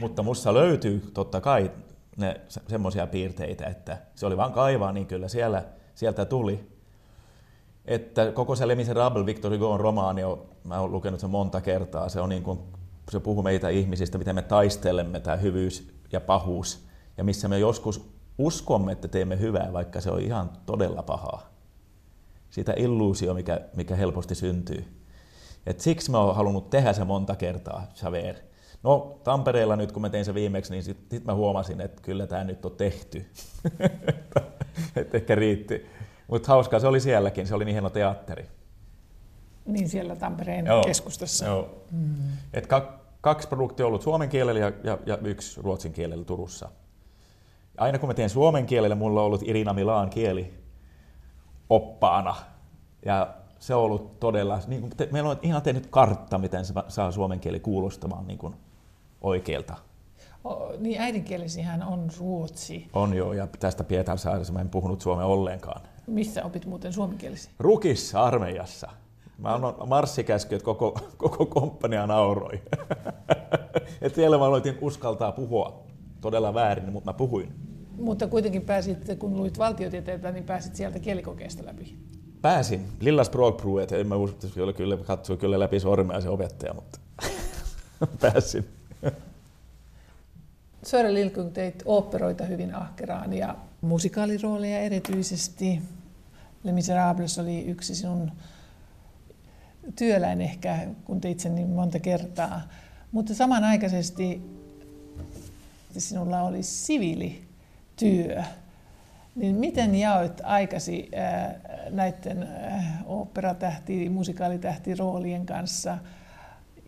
Mutta 0.00 0.22
musta 0.22 0.54
löytyy 0.54 1.10
totta 1.14 1.40
kai 1.40 1.70
ne 2.16 2.40
semmoisia 2.68 3.06
piirteitä, 3.06 3.66
että 3.66 3.98
se 4.14 4.26
oli 4.26 4.36
vain 4.36 4.52
kaivaa, 4.52 4.92
niin 4.92 5.06
kyllä 5.06 5.28
siellä, 5.28 5.64
sieltä 5.94 6.24
tuli. 6.24 6.70
Että 7.84 8.32
koko 8.32 8.56
se 8.56 8.68
Le 8.68 8.74
Miserable 8.74 9.26
Victor 9.26 9.52
Hugon 9.52 9.80
romaani, 9.80 10.24
on, 10.24 10.42
mä 10.64 10.80
olen 10.80 10.92
lukenut 10.92 11.20
sen 11.20 11.30
monta 11.30 11.60
kertaa, 11.60 12.08
se, 12.08 12.20
on 12.20 12.28
niin 12.28 12.42
kuin, 12.42 12.58
se 13.10 13.20
puhuu 13.20 13.42
meitä 13.42 13.68
ihmisistä, 13.68 14.18
miten 14.18 14.34
me 14.34 14.42
taistelemme 14.42 15.20
tämä 15.20 15.36
hyvyys 15.36 15.92
ja 16.12 16.20
pahuus, 16.20 16.84
ja 17.16 17.24
missä 17.24 17.48
me 17.48 17.58
joskus 17.58 18.10
uskomme, 18.38 18.92
että 18.92 19.08
teemme 19.08 19.40
hyvää, 19.40 19.72
vaikka 19.72 20.00
se 20.00 20.10
on 20.10 20.20
ihan 20.20 20.50
todella 20.66 21.02
pahaa. 21.02 21.42
Sitä 22.50 22.74
illuusio, 22.76 23.34
mikä, 23.34 23.60
mikä 23.74 23.96
helposti 23.96 24.34
syntyy. 24.34 24.84
Et 25.66 25.80
siksi 25.80 26.10
mä 26.10 26.18
oon 26.18 26.36
halunnut 26.36 26.70
tehdä 26.70 26.92
se 26.92 27.04
monta 27.04 27.36
kertaa, 27.36 27.86
Javert 28.02 28.53
No 28.84 29.20
Tampereella 29.24 29.76
nyt 29.76 29.92
kun 29.92 30.02
mä 30.02 30.10
tein 30.10 30.24
se 30.24 30.34
viimeksi, 30.34 30.72
niin 30.72 30.82
sitten 30.82 31.18
sit 31.18 31.24
mä 31.24 31.34
huomasin, 31.34 31.80
että 31.80 32.02
kyllä 32.02 32.26
tämä 32.26 32.44
nyt 32.44 32.66
on 32.66 32.72
tehty. 32.72 33.26
että 34.96 35.16
ehkä 35.16 35.34
riitti. 35.34 35.86
Mutta 36.28 36.48
hauskaa 36.48 36.80
se 36.80 36.86
oli 36.86 37.00
sielläkin, 37.00 37.46
se 37.46 37.54
oli 37.54 37.64
niin 37.64 37.74
hieno 37.74 37.90
teatteri. 37.90 38.46
Niin 39.66 39.88
siellä 39.88 40.16
Tampereen 40.16 40.66
Joo. 40.66 40.82
keskustassa. 40.82 41.44
Joo. 41.44 41.74
Mm. 41.90 42.14
Et 42.54 42.66
ka- 42.66 43.00
kaksi 43.20 43.48
produktia 43.48 43.86
on 43.86 43.88
ollut 43.88 44.02
suomen 44.02 44.28
kielellä 44.28 44.60
ja, 44.60 44.72
ja, 44.84 44.98
ja 45.06 45.18
yksi 45.24 45.62
ruotsin 45.62 45.92
kielellä 45.92 46.24
Turussa. 46.24 46.68
Aina 47.78 47.98
kun 47.98 48.08
mä 48.08 48.14
teen 48.14 48.30
suomen 48.30 48.66
kielellä, 48.66 48.94
mulla 48.94 49.20
on 49.20 49.26
ollut 49.26 49.42
Irina 49.42 49.72
Milaan 49.72 50.10
kieli 50.10 50.54
oppaana. 51.70 52.34
Ja 53.04 53.34
se 53.58 53.74
on 53.74 53.82
ollut 53.82 54.20
todella, 54.20 54.58
niin 54.66 54.80
kuin 54.80 54.96
te, 54.96 55.08
meillä 55.12 55.30
on 55.30 55.38
ihan 55.42 55.62
tehnyt 55.62 55.86
kartta, 55.86 56.38
miten 56.38 56.64
se 56.64 56.74
saa 56.88 57.10
suomen 57.12 57.40
kieli 57.40 57.60
kuulostamaan 57.60 58.26
niin 58.26 58.38
kuin 58.38 58.54
oikealta. 59.24 59.74
O, 60.44 60.72
niin 60.78 61.00
äidinkielisihän 61.00 61.82
on 61.82 62.10
ruotsi. 62.18 62.88
On 62.92 63.14
joo, 63.14 63.32
ja 63.32 63.46
tästä 63.60 63.84
Pietarsaaressa 63.84 64.52
mä 64.52 64.60
en 64.60 64.68
puhunut 64.68 65.00
suomea 65.00 65.26
ollenkaan. 65.26 65.80
Missä 66.06 66.44
opit 66.44 66.66
muuten 66.66 66.92
suomenkielisiä? 66.92 67.52
Rukissa 67.58 68.22
armeijassa. 68.22 68.90
Mä 69.38 69.54
annoin 69.54 69.74
marssikäsky, 69.88 70.54
että 70.54 70.64
koko, 70.64 70.98
koko 71.16 71.46
komppania 71.46 72.06
nauroi. 72.06 72.62
Et 74.02 74.14
siellä 74.14 74.38
mä 74.38 74.44
aloitin 74.44 74.78
uskaltaa 74.80 75.32
puhua 75.32 75.82
todella 76.20 76.54
väärin, 76.54 76.92
mutta 76.92 77.10
mä 77.10 77.16
puhuin. 77.16 77.52
Mutta 77.98 78.26
kuitenkin 78.26 78.62
pääsit, 78.62 78.98
kun 79.18 79.36
luit 79.36 79.58
valtiotieteitä, 79.58 80.32
niin 80.32 80.44
pääsit 80.44 80.76
sieltä 80.76 80.98
kielikokeesta 80.98 81.66
läpi. 81.66 81.96
Pääsin. 82.42 82.86
Lilla 83.00 83.24
Språkprovet. 83.24 83.92
En 83.92 84.06
mä 84.06 84.16
usko, 84.16 84.46
että 84.46 84.72
kyllä 84.72 84.96
katsoi 84.96 85.36
kyllä 85.36 85.58
läpi 85.58 85.80
sormea 85.80 86.20
se 86.20 86.28
opettaja, 86.28 86.74
mutta 86.74 86.98
pääsin. 88.20 88.68
Sören 90.84 91.14
Lilkung 91.14 91.52
teit 91.52 91.82
oopperoita 91.84 92.44
hyvin 92.44 92.74
ahkeraan 92.74 93.32
ja 93.32 93.56
musikaalirooleja 93.80 94.78
erityisesti. 94.78 95.82
Le 96.64 96.72
Miserables 96.72 97.38
oli 97.38 97.64
yksi 97.64 97.94
sinun 97.94 98.32
työläin 99.96 100.40
ehkä, 100.40 100.86
kun 101.04 101.20
teit 101.20 101.40
sen 101.40 101.54
niin 101.54 101.68
monta 101.68 101.98
kertaa. 101.98 102.62
Mutta 103.12 103.34
samanaikaisesti 103.34 104.42
sinulla 105.98 106.42
oli 106.42 106.62
siviilityö. 106.62 108.42
Niin 109.34 109.56
miten 109.56 109.94
jaoit 109.94 110.40
aikasi 110.42 111.10
näiden 111.90 112.48
oopperatähti, 113.06 114.08
musikaalitähti 114.08 114.94
roolien 114.94 115.46
kanssa 115.46 115.98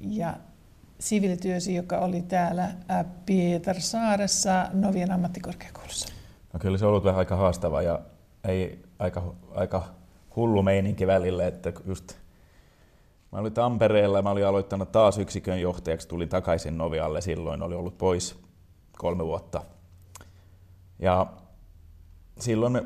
ja 0.01 0.37
siviilityösi, 0.99 1.75
joka 1.75 1.99
oli 1.99 2.23
täällä 2.23 2.71
Pietarsaaressa 3.27 4.69
Novien 4.73 5.13
ammattikorkeakoulussa? 5.13 6.15
No 6.53 6.59
kyllä 6.59 6.79
se 6.79 6.85
on 6.85 6.91
ollut 6.91 7.05
vähän 7.05 7.19
aika 7.19 7.37
haastava 7.37 7.83
ja 7.83 8.01
ei 8.49 8.83
aika, 8.99 9.35
aika 9.55 9.83
hullu 10.37 10.63
meininki 10.63 11.07
välillä, 11.07 11.47
että 11.47 11.73
just 11.87 12.13
Mä 13.33 13.41
olin 13.41 13.53
Tampereella 13.53 14.19
ja 14.19 14.23
mä 14.23 14.31
olin 14.31 14.47
aloittanut 14.47 14.93
taas 14.93 15.19
yksikön 15.19 15.61
johtajaksi, 15.61 16.09
tuli 16.09 16.27
takaisin 16.27 16.79
Novialle 16.79 17.21
silloin, 17.21 17.63
oli 17.63 17.75
ollut 17.75 17.99
pois 17.99 18.37
kolme 18.99 19.25
vuotta. 19.25 19.63
Ja 20.99 21.27
silloin 22.39 22.81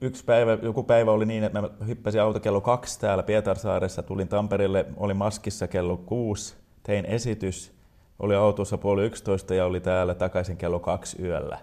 yksi 0.00 0.24
päivä, 0.24 0.58
joku 0.62 0.82
päivä 0.82 1.12
oli 1.12 1.26
niin, 1.26 1.44
että 1.44 1.60
mä 1.60 1.70
hyppäsin 1.86 2.22
auto 2.22 2.40
kello 2.40 2.60
kaksi 2.60 3.00
täällä 3.00 3.22
Pietarsaaressa, 3.22 4.02
tulin 4.02 4.28
Tampereelle, 4.28 4.86
oli 4.96 5.14
maskissa 5.14 5.68
kello 5.68 5.96
kuusi, 5.96 6.54
tein 6.82 7.04
esitys, 7.04 7.72
oli 8.18 8.34
autossa 8.34 8.78
puoli 8.78 9.04
yksitoista 9.04 9.54
ja 9.54 9.64
oli 9.64 9.80
täällä 9.80 10.14
takaisin 10.14 10.56
kello 10.56 10.78
kaksi 10.78 11.22
yöllä. 11.22 11.58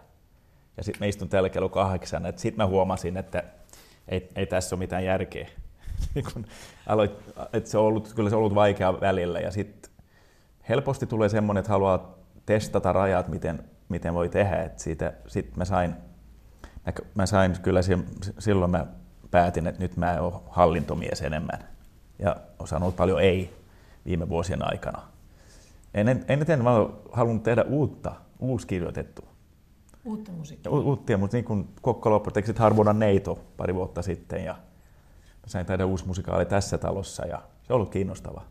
Ja 0.77 0.83
sitten 0.83 0.99
mä 0.99 1.05
istun 1.09 1.29
täällä 1.29 1.49
kello 1.49 1.69
kahdeksan, 1.69 2.25
että 2.25 2.41
sitten 2.41 2.63
mä 2.63 2.67
huomasin, 2.69 3.17
että 3.17 3.43
ei, 4.07 4.29
ei 4.35 4.45
tässä 4.45 4.75
ole 4.75 4.79
mitään 4.79 5.05
järkeä. 5.05 5.47
Niin 6.15 6.45
aloit, 6.87 7.11
että 7.53 7.69
se 7.69 7.77
on 7.77 7.85
ollut, 7.85 8.13
kyllä 8.15 8.29
se 8.29 8.35
on 8.35 8.39
ollut 8.39 8.55
vaikea 8.55 9.01
välillä 9.01 9.39
ja 9.39 9.51
sitten 9.51 9.91
helposti 10.69 11.07
tulee 11.07 11.29
semmoinen, 11.29 11.59
että 11.59 11.71
haluaa 11.71 12.17
testata 12.45 12.93
rajat, 12.93 13.27
miten, 13.27 13.63
miten 13.89 14.13
voi 14.13 14.29
tehdä. 14.29 14.63
Että 14.63 14.83
siitä, 14.83 15.13
sit 15.27 15.55
mä 15.55 15.65
sain, 15.65 15.93
mä, 16.85 16.93
mä 17.15 17.25
sain 17.25 17.55
kyllä 17.61 17.79
silloin 18.39 18.71
mä 18.71 18.85
päätin, 19.31 19.67
että 19.67 19.81
nyt 19.81 19.97
mä 19.97 20.21
ole 20.21 20.33
hallintomies 20.49 21.21
enemmän. 21.21 21.59
Ja 22.19 22.35
sanonut 22.65 22.95
paljon 22.95 23.21
ei 23.21 23.53
viime 24.07 24.29
vuosien 24.29 24.71
aikana. 24.71 25.01
Ennen, 25.93 26.25
ennen 26.27 26.63
mä 26.63 26.75
olen 26.75 26.89
halunnut 27.11 27.43
tehdä 27.43 27.63
uutta, 27.63 28.15
uuskirjoitettua. 28.39 29.27
Uutta 30.05 30.31
musiikkia. 30.31 30.71
U- 30.71 30.89
uuttia, 30.89 31.17
mutta 31.17 31.37
niin 31.37 31.45
kuin 31.45 31.69
Kokko 31.81 32.09
Loppu 32.09 32.31
teki 32.31 32.51
Harbonan 32.57 32.99
Neito 32.99 33.39
pari 33.57 33.75
vuotta 33.75 34.01
sitten 34.01 34.43
ja 34.43 34.53
mä 35.13 35.47
sain 35.47 35.65
tehdä 35.65 35.85
uusi 35.85 36.07
musikaali 36.07 36.45
tässä 36.45 36.77
talossa 36.77 37.25
ja 37.25 37.41
se 37.63 37.73
on 37.73 37.75
ollut 37.75 37.89
kiinnostavaa. 37.89 38.45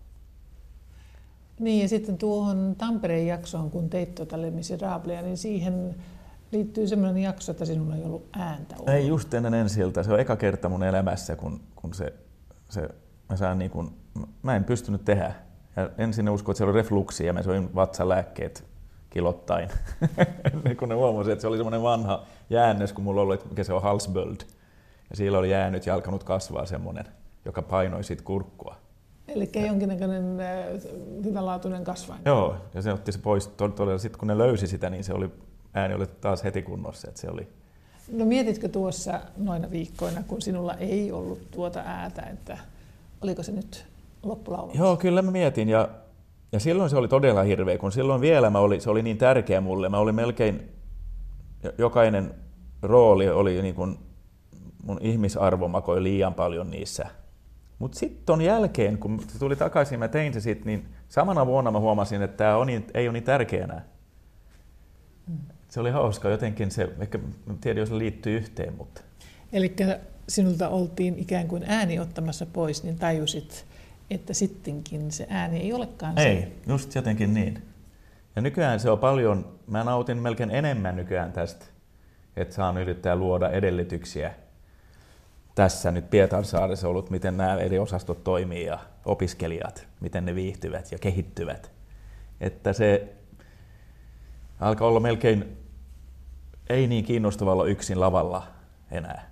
Niin 1.61 1.83
ja 1.83 1.89
sitten 1.89 2.19
tuohon 2.19 2.75
Tampereen 2.79 3.27
jaksoon, 3.27 3.71
kun 3.71 3.91
teit 3.91 4.15
tuota 4.15 4.43
Le 4.43 4.51
niin 4.51 5.37
siihen 5.37 5.95
liittyy 6.53 6.89
sellainen 6.89 7.23
jakso, 7.23 7.53
että 7.53 7.65
sinulla 7.65 7.97
ei 7.97 8.05
ollut 8.05 8.29
ääntä 8.33 8.75
ollut. 8.75 8.89
Ei 8.89 9.07
just 9.07 9.35
ennen 9.35 9.55
ensiltä. 9.55 10.03
Se 10.03 10.13
on 10.13 10.21
eka 10.21 10.37
kerta 10.37 10.69
mun 10.69 10.83
elämässä, 10.83 11.37
kun, 11.37 11.61
kun 11.77 11.95
se, 11.95 12.15
se, 12.69 12.89
mä, 13.29 13.37
saan 13.37 13.59
niin 13.59 13.71
kuin, 13.71 13.91
mä 14.43 14.57
en 14.57 14.65
pystynyt 14.65 15.05
tehdä 15.05 15.35
ja 15.77 15.91
ensin 15.99 16.25
ne 16.25 16.31
uskoi, 16.31 16.53
että 16.53 16.59
se 16.59 16.65
oli 16.65 16.73
refluksi 16.73 17.27
ja 17.27 17.33
mä 17.33 17.43
soin 17.43 17.75
vatsalääkkeet 17.75 18.65
kilottain. 19.11 19.69
Kuin 20.79 20.89
ne 20.89 20.95
huomasi, 20.95 21.31
että 21.31 21.41
se 21.41 21.49
oli 21.49 21.57
semmoinen 21.57 21.83
vanha 21.83 22.27
jäännös, 22.51 22.93
kun 22.93 23.05
mulla 23.05 23.21
oli, 23.21 23.35
että 23.35 23.49
mikä 23.49 23.65
se 23.65 23.73
on 23.73 23.83
halsböld. 23.83 24.37
Ja 25.11 25.17
siellä 25.17 25.39
oli 25.39 25.51
jäänyt 25.51 25.87
ja 25.87 25.95
alkanut 25.95 26.25
kasvaa 26.25 26.67
semmoinen, 26.67 27.05
joka 27.45 27.63
painoi 27.63 28.05
siitä 28.05 28.23
kurkkua. 28.23 28.77
Eli 29.29 29.51
jonkinnäköinen 29.67 30.41
äh, 30.41 30.67
hyvälaatuinen 31.25 31.85
kasvain. 31.85 32.21
Joo, 32.25 32.57
ja 32.75 32.83
se 32.83 32.93
otti 32.93 33.13
se 33.13 33.19
pois 33.19 33.47
todella. 33.47 33.99
Sitten 33.99 34.19
kun 34.19 34.29
ne 34.29 34.39
löysi 34.39 34.67
sitä, 34.67 34.91
niin 34.91 35.05
se 35.05 35.13
oli, 35.13 35.31
ääni 35.75 35.95
oli 35.95 36.07
taas 36.07 36.45
heti 36.45 36.63
kunnossa. 36.63 37.09
Että 37.09 37.21
se 37.21 37.31
oli... 37.31 37.49
No 38.13 38.25
mietitkö 38.25 38.69
tuossa 38.69 39.21
noina 39.37 39.71
viikkoina, 39.71 40.23
kun 40.27 40.43
sinulla 40.43 40.75
ei 40.75 41.13
ollut 41.13 41.51
tuota 41.51 41.83
äätä, 41.87 42.23
että 42.23 42.59
oliko 43.21 43.43
se 43.43 43.53
nyt 43.53 43.87
loppulaulussa? 44.29 44.83
Joo, 44.83 44.97
kyllä 44.97 45.23
mä 45.23 45.31
mietin 45.31 45.69
ja, 45.69 45.89
ja 46.53 46.61
silloin 46.61 46.91
se 46.91 46.97
oli 46.97 47.09
todella 47.09 47.43
hirveä, 47.43 47.79
kun 47.79 47.93
silloin 47.93 48.21
vielä 48.21 48.51
mä 48.51 48.59
oli, 48.59 48.81
se 48.81 48.91
oli 48.91 49.03
niin 49.03 49.19
tärkeä 49.19 49.61
mulle. 49.61 49.89
Mä 49.89 49.99
olin 49.99 50.15
melkein 50.15 50.69
jokainen 51.79 52.35
rooli 52.83 53.29
oli 53.29 53.63
niin 53.63 53.75
kuin, 53.75 53.99
mun 54.83 54.99
ihmisarvo 55.01 55.69
makoi 55.69 56.03
liian 56.03 56.35
paljon 56.35 56.71
niissä. 56.71 57.07
Mutta 57.79 57.99
sitten 57.99 58.23
ton 58.27 58.43
jälkeen, 58.43 58.99
kun 58.99 59.21
se 59.29 59.39
tuli 59.39 59.57
takaisin, 59.57 59.99
mä 59.99 60.09
tein 60.09 60.35
se 60.35 60.41
sitten, 60.41 60.67
niin 60.67 60.89
samana 61.09 61.47
vuonna 61.47 61.71
mä 61.71 61.81
huomasin, 61.81 62.23
että 62.23 62.37
tämä 62.37 62.65
niin, 62.65 62.87
ei 62.95 63.09
ole 63.09 63.13
niin 63.13 63.25
tärkeä 63.25 63.65
enää. 63.65 63.85
Mm. 65.29 65.39
Se 65.69 65.81
oli 65.81 65.91
hauska 65.91 66.29
jotenkin, 66.29 66.71
se, 66.71 66.89
ehkä 67.01 67.19
tiedä, 67.61 67.81
jos 67.81 67.89
se 67.89 67.99
liittyy 67.99 68.37
yhteen, 68.37 68.75
mutta... 68.77 69.01
Eli 69.53 69.77
sinulta 70.29 70.69
oltiin 70.69 71.19
ikään 71.19 71.49
kuin 71.49 71.65
ääni 71.67 71.99
ottamassa 71.99 72.47
pois, 72.47 72.83
niin 72.83 72.97
tajusit, 72.97 73.67
että 74.11 74.35
sittenkin 74.35 75.13
se 75.13 75.27
ääni 75.31 75.61
ei 75.61 75.73
olekaan 75.73 76.15
se. 76.15 76.29
Ei, 76.29 76.53
just 76.67 76.95
jotenkin 76.95 77.35
niin. 77.35 77.63
Ja 78.37 78.43
nykyään 78.43 78.81
se 78.81 78.91
on 78.91 78.99
paljon, 78.99 79.59
mä 79.67 79.85
nautin 79.85 80.19
melkein 80.19 80.51
enemmän 80.51 80.97
nykyään 80.97 81.33
tästä, 81.33 81.67
että 82.37 82.55
saan 82.55 82.79
yrittää 82.79 83.17
luoda 83.17 83.51
edellytyksiä 83.51 84.35
tässä 85.57 85.91
nyt 85.91 86.11
Pietarsaaressa 86.11 86.89
ollut, 86.89 87.11
miten 87.11 87.37
nämä 87.37 87.57
eri 87.57 87.79
osastot 87.79 88.25
toimii 88.25 88.65
ja 88.65 88.79
opiskelijat, 89.05 89.87
miten 90.01 90.25
ne 90.25 90.35
viihtyvät 90.35 90.93
ja 90.93 90.99
kehittyvät. 90.99 91.71
Että 92.41 92.73
se 92.73 93.13
alkaa 94.61 94.89
olla 94.89 95.01
melkein 95.01 95.57
ei 96.69 96.87
niin 96.87 97.05
kiinnostavalla 97.05 97.67
yksin 97.67 98.01
lavalla 98.01 98.47
enää. 98.91 99.31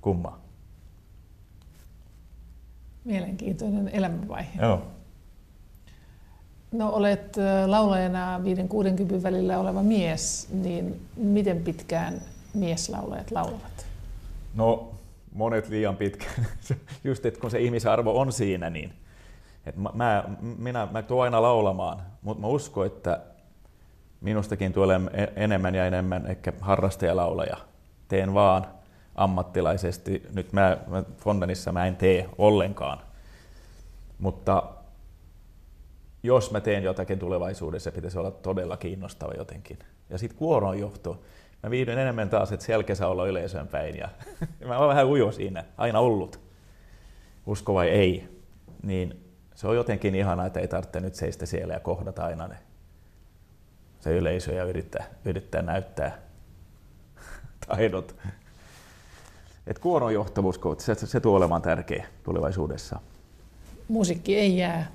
Kumma. 0.00 0.39
Mielenkiintoinen 3.04 3.88
elämänvaihe. 3.88 4.62
Joo. 4.62 4.82
No 6.72 6.88
olet 6.88 7.36
laulajana 7.66 8.38
5-60 9.18 9.22
välillä 9.22 9.58
oleva 9.58 9.82
mies, 9.82 10.48
niin 10.52 11.00
miten 11.16 11.60
pitkään 11.60 12.20
mieslaulajat 12.54 13.30
laulavat? 13.30 13.86
No 14.54 14.92
monet 15.32 15.68
liian 15.68 15.96
pitkään. 15.96 16.46
Just, 17.04 17.26
että 17.26 17.40
kun 17.40 17.50
se 17.50 17.60
ihmisarvo 17.60 18.20
on 18.20 18.32
siinä, 18.32 18.70
niin 18.70 18.92
että 19.66 19.80
mä, 19.80 19.90
mä, 19.94 20.24
minä, 20.58 20.88
mä 20.90 21.02
tuon 21.02 21.24
aina 21.24 21.42
laulamaan, 21.42 22.02
mutta 22.22 22.40
mä 22.40 22.46
uskon, 22.46 22.86
että 22.86 23.20
minustakin 24.20 24.72
tulee 24.72 25.00
enemmän 25.36 25.74
ja 25.74 25.86
enemmän 25.86 26.26
ehkä 26.26 26.52
harrastajalaulaja. 26.60 27.56
Teen 28.08 28.34
vaan 28.34 28.66
ammattilaisesti. 29.20 30.22
Nyt 30.34 30.52
mä, 30.52 30.76
mä 30.86 31.02
Fondanissa 31.16 31.72
mä 31.72 31.86
en 31.86 31.96
tee 31.96 32.28
ollenkaan. 32.38 33.00
Mutta 34.18 34.62
jos 36.22 36.50
mä 36.50 36.60
teen 36.60 36.82
jotakin 36.82 37.18
tulevaisuudessa, 37.18 37.92
pitäisi 37.92 38.18
olla 38.18 38.30
todella 38.30 38.76
kiinnostava 38.76 39.32
jotenkin. 39.38 39.78
Ja 40.10 40.18
sitten 40.18 40.38
kuoron 40.38 40.78
johto. 40.78 41.22
Mä 41.62 41.70
viihdyn 41.70 41.98
enemmän 41.98 42.30
taas, 42.30 42.52
että 42.52 42.66
selkeässä 42.66 43.08
olla 43.08 43.26
yleisön 43.26 43.68
päin. 43.68 43.96
Ja 43.96 44.08
mä 44.68 44.78
oon 44.78 44.88
vähän 44.88 45.06
ujo 45.06 45.32
siinä, 45.32 45.64
aina 45.76 45.98
ollut. 45.98 46.40
Usko 47.46 47.74
vai 47.74 47.88
ei. 47.88 48.28
Niin 48.82 49.24
se 49.54 49.68
on 49.68 49.76
jotenkin 49.76 50.14
ihanaa, 50.14 50.46
että 50.46 50.60
ei 50.60 50.68
tarvitse 50.68 51.00
nyt 51.00 51.14
seistä 51.14 51.46
siellä 51.46 51.74
ja 51.74 51.80
kohdata 51.80 52.24
aina 52.24 52.48
ne, 52.48 52.56
se 54.00 54.16
yleisö 54.16 54.52
ja 54.52 54.64
yrittää, 54.64 55.04
yrittää 55.24 55.62
näyttää 55.62 56.18
taidot. 57.66 58.16
Et 59.70 59.78
kuoron 59.78 60.14
johtavuus, 60.14 60.60
se, 60.78 60.94
se 60.94 61.20
tulee 61.20 61.36
olemaan 61.36 61.62
tärkeä 61.62 62.06
tulevaisuudessa. 62.22 63.00
Musiikki 63.88 64.36
ei 64.36 64.56
jää. 64.56 64.90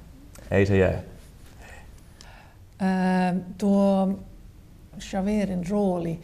Ei 0.51 0.65
se 0.65 0.77
jää. 0.77 1.01
Ää, 2.79 3.35
tuo 3.57 4.09
Chaverin 4.99 5.69
rooli 5.69 6.19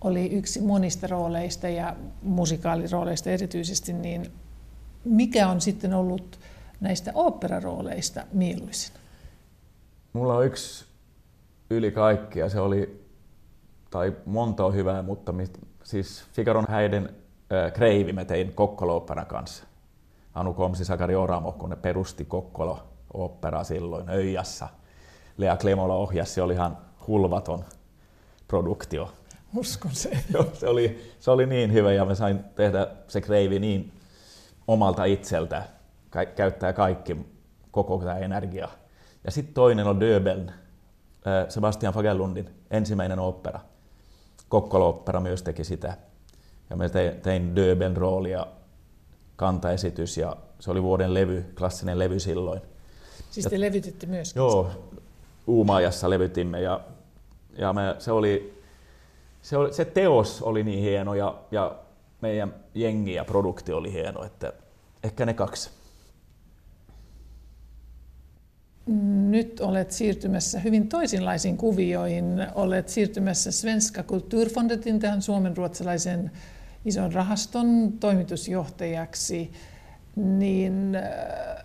oli 0.00 0.26
yksi 0.26 0.60
monista 0.60 1.06
rooleista 1.06 1.68
ja 1.68 1.96
musikaalirooleista 2.22 3.30
erityisesti, 3.30 3.92
niin 3.92 4.32
mikä 5.04 5.48
on 5.48 5.60
sitten 5.60 5.94
ollut 5.94 6.38
näistä 6.80 7.10
oopperarooleista 7.14 8.26
mieluisin? 8.32 8.94
Mulla 10.12 10.36
on 10.36 10.46
yksi 10.46 10.84
yli 11.70 11.90
kaikkia, 11.90 12.48
se 12.48 12.60
oli, 12.60 13.04
tai 13.90 14.12
monta 14.26 14.64
on 14.64 14.74
hyvää, 14.74 15.02
mutta 15.02 15.34
siis 15.84 16.24
Figaron 16.32 16.66
häiden 16.68 17.08
kreivi 17.74 18.12
mä 18.12 18.24
tein 18.24 18.52
kokkolo 18.52 19.06
kanssa. 19.28 19.64
Anu 20.34 20.54
Komsi, 20.54 20.84
Sakari 20.84 21.14
Oramo, 21.14 21.52
kun 21.52 21.70
ne 21.70 21.76
perusti 21.76 22.24
kokkolo 22.24 22.78
opera 23.14 23.64
silloin 23.64 24.08
Öijassa. 24.08 24.68
Lea 25.36 25.56
Klemola 25.56 25.94
ohjasi, 25.94 26.32
se 26.32 26.42
oli 26.42 26.54
ihan 26.54 26.78
hulvaton 27.06 27.64
produktio. 28.48 29.12
Uskon 29.56 29.94
se. 29.94 30.10
Joo, 30.34 30.46
se 30.52 30.68
oli, 30.68 31.14
se 31.20 31.30
oli 31.30 31.46
niin 31.46 31.72
hyvä 31.72 31.92
ja 31.92 32.04
mä 32.04 32.14
sain 32.14 32.44
tehdä 32.54 32.86
se 33.08 33.20
kreivi 33.20 33.58
niin 33.58 33.92
omalta 34.68 35.04
itseltä, 35.04 35.62
käyttää 36.36 36.72
kaikki, 36.72 37.16
koko 37.70 37.98
tämä 37.98 38.18
energia. 38.18 38.68
Ja 39.24 39.30
sitten 39.30 39.54
toinen 39.54 39.86
on 39.86 40.00
Döbeln, 40.00 40.50
Sebastian 41.48 41.94
Fagerlundin 41.94 42.50
ensimmäinen 42.70 43.18
opera. 43.18 43.60
Kokkolo-opera 44.48 45.20
myös 45.20 45.42
teki 45.42 45.64
sitä. 45.64 45.96
Ja 46.74 46.78
mä 46.78 46.88
tein 47.22 47.56
Döbeln 47.56 47.96
roolia, 47.96 48.46
kantaesitys 49.36 50.16
ja 50.16 50.36
se 50.60 50.70
oli 50.70 50.82
vuoden 50.82 51.14
levy, 51.14 51.44
klassinen 51.58 51.98
levy 51.98 52.20
silloin. 52.20 52.60
Siis 53.30 53.46
te 53.46 53.56
ja, 53.56 53.60
levytitte 53.60 54.06
myös? 54.06 54.36
Joo, 54.36 54.70
Uumaajassa 55.46 56.10
levytimme 56.10 56.60
ja, 56.60 56.80
ja 57.58 57.72
me, 57.72 57.96
se, 57.98 58.12
oli, 58.12 58.62
se, 59.42 59.56
oli, 59.56 59.72
se 59.72 59.84
teos 59.84 60.42
oli 60.42 60.64
niin 60.64 60.80
hieno 60.80 61.14
ja, 61.14 61.38
ja 61.50 61.76
meidän 62.20 62.54
jengi 62.74 63.14
ja 63.14 63.24
produkti 63.24 63.72
oli 63.72 63.92
hieno, 63.92 64.24
että 64.24 64.52
ehkä 65.04 65.26
ne 65.26 65.34
kaksi. 65.34 65.70
Nyt 69.30 69.60
olet 69.60 69.90
siirtymässä 69.90 70.60
hyvin 70.60 70.88
toisenlaisiin 70.88 71.56
kuvioihin. 71.56 72.46
Olet 72.54 72.88
siirtymässä 72.88 73.52
Svenska 73.52 74.02
Kulturfondetin 74.02 74.98
tähän 74.98 75.22
suomen 75.22 75.56
ruotsalaisen 75.56 76.30
ison 76.84 77.12
rahaston 77.12 77.92
toimitusjohtajaksi. 78.00 79.52
Niin 80.16 80.96
äh, 80.96 81.64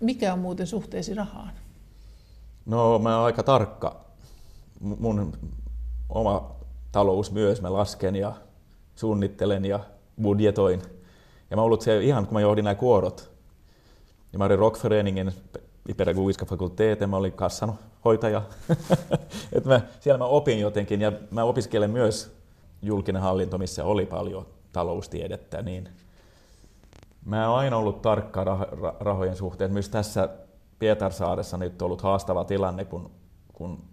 mikä 0.00 0.32
on 0.32 0.38
muuten 0.38 0.66
suhteesi 0.66 1.14
rahaan? 1.14 1.52
No 2.66 2.98
mä 2.98 3.16
oon 3.16 3.26
aika 3.26 3.42
tarkka. 3.42 4.04
Mun 4.80 5.32
oma 6.08 6.56
talous 6.92 7.32
myös. 7.32 7.62
Mä 7.62 7.72
lasken 7.72 8.16
ja 8.16 8.32
suunnittelen 8.94 9.64
ja 9.64 9.80
budjetoin. 10.22 10.82
Ja 11.50 11.56
mä 11.56 11.62
oon 11.62 11.66
ollut 11.66 11.80
se 11.80 12.04
ihan, 12.04 12.26
kun 12.26 12.34
mä 12.34 12.40
johdin 12.40 12.64
nämä 12.64 12.74
kuorot. 12.74 13.30
Ja 14.32 14.38
mä 14.38 14.44
olin 14.44 14.58
Rockföreningen 14.58 15.32
i 15.88 15.94
pedagogiska 15.94 16.46
fakulteten, 16.46 17.10
mä 17.10 17.16
olin 17.16 17.32
kassan 17.32 17.78
hoitaja. 18.04 18.42
Et 19.52 19.64
mä, 19.64 19.80
siellä 20.00 20.18
mä 20.18 20.24
opin 20.24 20.60
jotenkin 20.60 21.00
ja 21.00 21.12
mä 21.30 21.44
opiskelen 21.44 21.90
myös 21.90 22.37
julkinen 22.82 23.22
hallinto, 23.22 23.58
missä 23.58 23.84
oli 23.84 24.06
paljon 24.06 24.46
taloustiedettä, 24.72 25.62
niin 25.62 25.88
mä 27.24 27.50
oon 27.50 27.58
aina 27.58 27.76
ollut 27.76 28.02
tarkka 28.02 28.44
rah- 28.44 28.96
rahojen 29.00 29.36
suhteen. 29.36 29.72
Myös 29.72 29.88
tässä 29.88 30.28
Pietarsaaressa 30.78 31.56
nyt 31.56 31.82
on 31.82 31.86
ollut 31.86 32.02
haastava 32.02 32.44
tilanne, 32.44 32.84
kun, 32.84 33.10
kun 33.52 33.84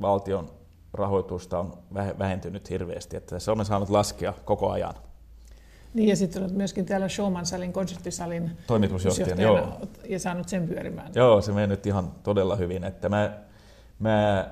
valtion 0.00 0.50
rahoitusta 0.92 1.58
on 1.58 1.78
vähentynyt 2.18 2.70
hirveästi. 2.70 3.16
Että 3.16 3.38
se 3.38 3.50
on 3.50 3.64
saanut 3.64 3.90
laskea 3.90 4.32
koko 4.44 4.70
ajan. 4.70 4.94
Niin 5.94 6.08
ja 6.08 6.16
sitten 6.16 6.42
olet 6.42 6.54
myöskin 6.54 6.86
täällä 6.86 7.08
Showman-salin, 7.08 7.72
konserttisalin 7.72 8.50
toimitusjohtajana 8.66 9.42
joo. 9.42 9.78
ja 10.08 10.18
saanut 10.18 10.48
sen 10.48 10.68
pyörimään. 10.68 11.12
Joo, 11.14 11.40
se 11.40 11.52
menee 11.52 11.66
nyt 11.66 11.86
ihan 11.86 12.12
todella 12.22 12.56
hyvin. 12.56 12.84
Että 12.84 13.08
mä, 13.08 13.38
mä 13.98 14.50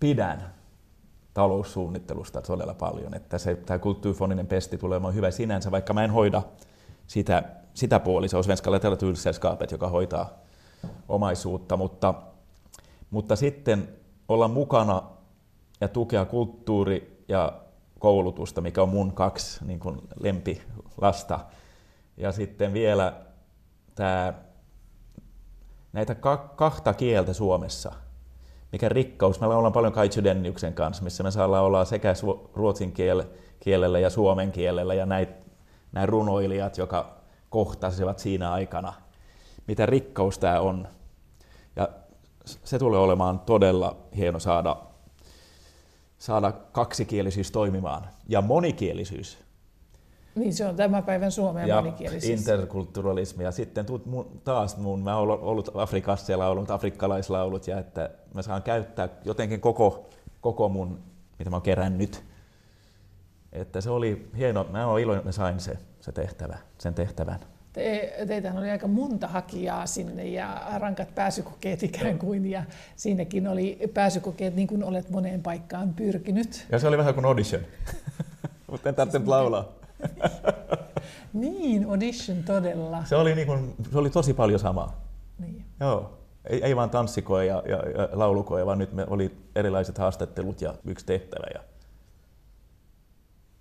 pidän 0.00 0.54
taloussuunnittelusta 1.34 2.42
todella 2.42 2.74
paljon. 2.74 3.14
Että 3.14 3.38
se, 3.38 3.54
tämä 3.54 3.78
kulttuurfoninen 3.78 4.46
pesti 4.46 4.78
tulee 4.78 4.96
olemaan 4.96 5.14
hyvä 5.14 5.30
sinänsä, 5.30 5.70
vaikka 5.70 5.92
mä 5.92 6.04
en 6.04 6.10
hoida 6.10 6.42
sitä, 7.06 7.42
sitä 7.74 8.00
puoli. 8.00 8.28
Se 8.28 8.36
on 8.36 8.44
joka 9.70 9.88
hoitaa 9.88 10.30
omaisuutta, 11.08 11.76
mutta, 11.76 12.14
mutta 13.10 13.36
sitten 13.36 13.88
olla 14.28 14.48
mukana 14.48 15.02
ja 15.80 15.88
tukea 15.88 16.24
kulttuuri- 16.24 17.24
ja 17.28 17.52
koulutusta, 17.98 18.60
mikä 18.60 18.82
on 18.82 18.88
mun 18.88 19.12
kaksi 19.12 19.64
niin 19.64 19.80
kuin 19.80 20.00
lempilasta. 20.20 21.40
Ja 22.16 22.32
sitten 22.32 22.72
vielä 22.72 23.12
tämä, 23.94 24.34
näitä 25.92 26.14
kahta 26.56 26.94
kieltä 26.94 27.32
Suomessa, 27.32 27.92
mikä 28.72 28.88
rikkaus. 28.88 29.40
Meillä 29.40 29.56
ollaan 29.56 29.72
paljon 29.72 29.92
Kaitsu 29.92 30.24
Denniuksen 30.24 30.74
kanssa, 30.74 31.04
missä 31.04 31.22
me 31.22 31.30
saadaan 31.30 31.64
olla 31.64 31.84
sekä 31.84 32.14
ruotsin 32.54 32.94
kielellä 33.60 33.98
ja 33.98 34.10
suomen 34.10 34.52
kielellä 34.52 34.94
ja 34.94 35.06
näitä 35.06 35.32
nämä 35.92 36.06
runoilijat, 36.06 36.78
jotka 36.78 37.16
kohtasivat 37.50 38.18
siinä 38.18 38.52
aikana, 38.52 38.92
mitä 39.66 39.86
rikkaus 39.86 40.38
tämä 40.38 40.60
on. 40.60 40.88
Ja 41.76 41.88
se 42.44 42.78
tulee 42.78 43.00
olemaan 43.00 43.40
todella 43.40 43.96
hieno 44.16 44.38
saada 44.38 44.76
saada 46.18 46.52
kaksikielisyys 46.52 47.50
toimimaan 47.50 48.08
ja 48.28 48.40
monikielisyys. 48.40 49.38
Niin 50.34 50.54
se 50.54 50.66
on 50.66 50.76
tämän 50.76 51.02
päivän 51.02 51.32
Suomen 51.32 51.68
ja 51.68 51.82
interkulturalismi. 52.22 53.44
Ja 53.44 53.52
sitten 53.52 53.86
taas 54.44 54.76
mun, 54.76 55.02
mä 55.02 55.16
olen 55.16 55.40
ollut 55.40 55.70
Afrikassa 55.74 56.32
ja 56.32 56.38
laulut 56.38 56.70
afrikkalaislaulut 56.70 57.66
ja 57.66 57.78
että 57.78 58.10
mä 58.34 58.42
saan 58.42 58.62
käyttää 58.62 59.08
jotenkin 59.24 59.60
koko, 59.60 60.10
koko 60.40 60.68
mun, 60.68 60.98
mitä 61.38 61.50
mä 61.50 61.56
oon 61.56 61.62
kerännyt. 61.62 62.24
Että 63.52 63.80
se 63.80 63.90
oli 63.90 64.30
hieno, 64.36 64.66
mä 64.70 64.86
oon 64.86 65.00
iloinen, 65.00 65.18
että 65.18 65.28
mä 65.28 65.32
sain 65.32 65.60
se, 65.60 65.78
se 66.00 66.12
tehtävä, 66.12 66.58
sen 66.78 66.94
tehtävän. 66.94 67.40
Te, 67.72 68.14
teitä 68.28 68.52
oli 68.54 68.70
aika 68.70 68.88
monta 68.88 69.28
hakijaa 69.28 69.86
sinne 69.86 70.24
ja 70.24 70.62
rankat 70.78 71.14
pääsykokeet 71.14 71.82
ikään 71.82 72.18
kuin, 72.18 72.50
ja 72.50 72.64
siinäkin 72.96 73.48
oli 73.48 73.78
pääsykokeet 73.94 74.56
niin 74.56 74.68
kuin 74.68 74.84
olet 74.84 75.10
moneen 75.10 75.42
paikkaan 75.42 75.94
pyrkinyt. 75.94 76.66
Ja 76.70 76.78
se 76.78 76.88
oli 76.88 76.98
vähän 76.98 77.14
kuin 77.14 77.26
audition, 77.26 77.62
mutta 78.70 78.88
en 78.88 78.94
tarvitse 78.94 79.20
laulaa. 79.26 79.81
niin, 81.32 81.86
audition 81.88 82.42
todella. 82.42 83.04
Se 83.04 83.16
oli, 83.16 83.34
niin 83.34 83.46
kuin, 83.46 83.74
se 83.92 83.98
oli 83.98 84.10
tosi 84.10 84.34
paljon 84.34 84.60
samaa. 84.60 85.00
Niin. 85.38 85.64
Joo. 85.80 86.18
Ei, 86.44 86.64
ei 86.64 86.76
vaan 86.76 86.90
tanssikoe 86.90 87.46
ja, 87.46 87.62
ja, 87.66 87.76
ja 87.76 88.08
laulukoe, 88.12 88.66
vaan 88.66 88.78
nyt 88.78 88.92
me 88.92 89.06
oli 89.08 89.36
erilaiset 89.54 89.98
haastattelut 89.98 90.60
ja 90.60 90.74
yksi 90.84 91.06
tehtävä. 91.06 91.46
Ja... 91.54 91.60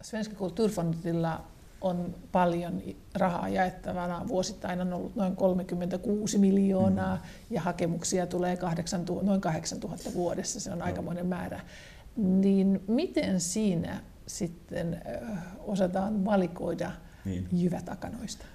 Svenska 0.02 0.36
Kulturfondilla 0.36 1.42
on 1.82 2.16
paljon 2.32 2.82
rahaa 3.16 3.50
jaettavana. 3.50 4.28
Vuosittain 4.28 4.82
on 4.82 4.94
ollut 4.94 5.16
noin 5.16 5.36
36 5.36 6.38
miljoonaa 6.38 7.16
mm. 7.16 7.22
ja 7.50 7.62
hakemuksia 7.62 8.28
tulee 8.28 8.58
8, 8.58 9.06
noin 9.22 9.42
8000 9.42 10.14
vuodessa. 10.14 10.60
Se 10.60 10.72
on 10.72 10.82
aikamoinen 10.82 11.26
määrä. 11.26 11.60
Niin 12.16 12.84
miten 12.88 13.40
siinä 13.40 14.02
sitten 14.38 15.02
osataan 15.60 16.26
valikoida 16.26 16.92
niin. 17.26 17.48
jyvätakanoista? 17.52 18.46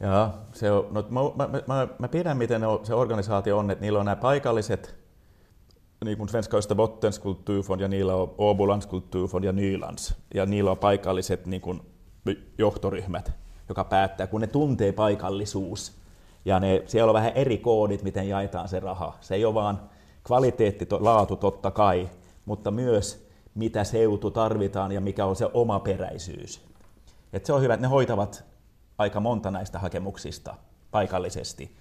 Joo, 0.00 0.30
se 0.52 0.70
on, 0.70 0.88
no, 0.90 1.04
mä, 1.08 1.46
mä, 1.48 1.60
mä, 1.66 1.88
mä 1.98 2.08
pidän, 2.08 2.36
miten 2.36 2.62
se 2.82 2.94
organisaatio 2.94 3.58
on, 3.58 3.70
että 3.70 3.82
niillä 3.82 3.98
on 3.98 4.04
nämä 4.04 4.16
paikalliset, 4.16 4.94
niin 6.04 6.18
kuin 6.18 6.28
Svenska 6.28 6.56
Österbottens 6.56 7.18
kulturfond 7.18 7.80
ja 7.80 7.88
niillä 7.88 8.14
on 8.14 8.28
Åbolands 8.28 8.86
kulturfond 8.86 9.44
ja 9.44 9.52
Nylands. 9.52 10.14
Ja 10.34 10.46
niillä 10.46 10.70
on 10.70 10.78
paikalliset 10.78 11.46
niin 11.46 11.60
kuin, 11.60 11.80
johtoryhmät, 12.58 13.32
joka 13.68 13.84
päättää, 13.84 14.26
kun 14.26 14.40
ne 14.40 14.46
tuntee 14.46 14.92
paikallisuus. 14.92 15.92
Ja 16.44 16.60
ne, 16.60 16.82
siellä 16.86 17.10
on 17.10 17.14
vähän 17.14 17.32
eri 17.34 17.58
koodit, 17.58 18.02
miten 18.02 18.28
jaetaan 18.28 18.68
se 18.68 18.80
raha. 18.80 19.16
Se 19.20 19.34
ei 19.34 19.44
ole 19.44 19.54
vaan 19.54 19.80
kvaliteetti, 20.24 20.86
laatu 20.90 21.36
totta 21.36 21.70
kai, 21.70 22.08
mutta 22.44 22.70
myös 22.70 23.28
mitä 23.54 23.84
seutu 23.84 24.30
tarvitaan 24.30 24.92
ja 24.92 25.00
mikä 25.00 25.26
on 25.26 25.36
se 25.36 25.48
oma 25.54 25.80
peräisyys. 25.80 26.64
Et 27.32 27.46
se 27.46 27.52
on 27.52 27.62
hyvä, 27.62 27.74
että 27.74 27.86
ne 27.86 27.90
hoitavat 27.90 28.44
aika 28.98 29.20
monta 29.20 29.50
näistä 29.50 29.78
hakemuksista 29.78 30.54
paikallisesti. 30.90 31.76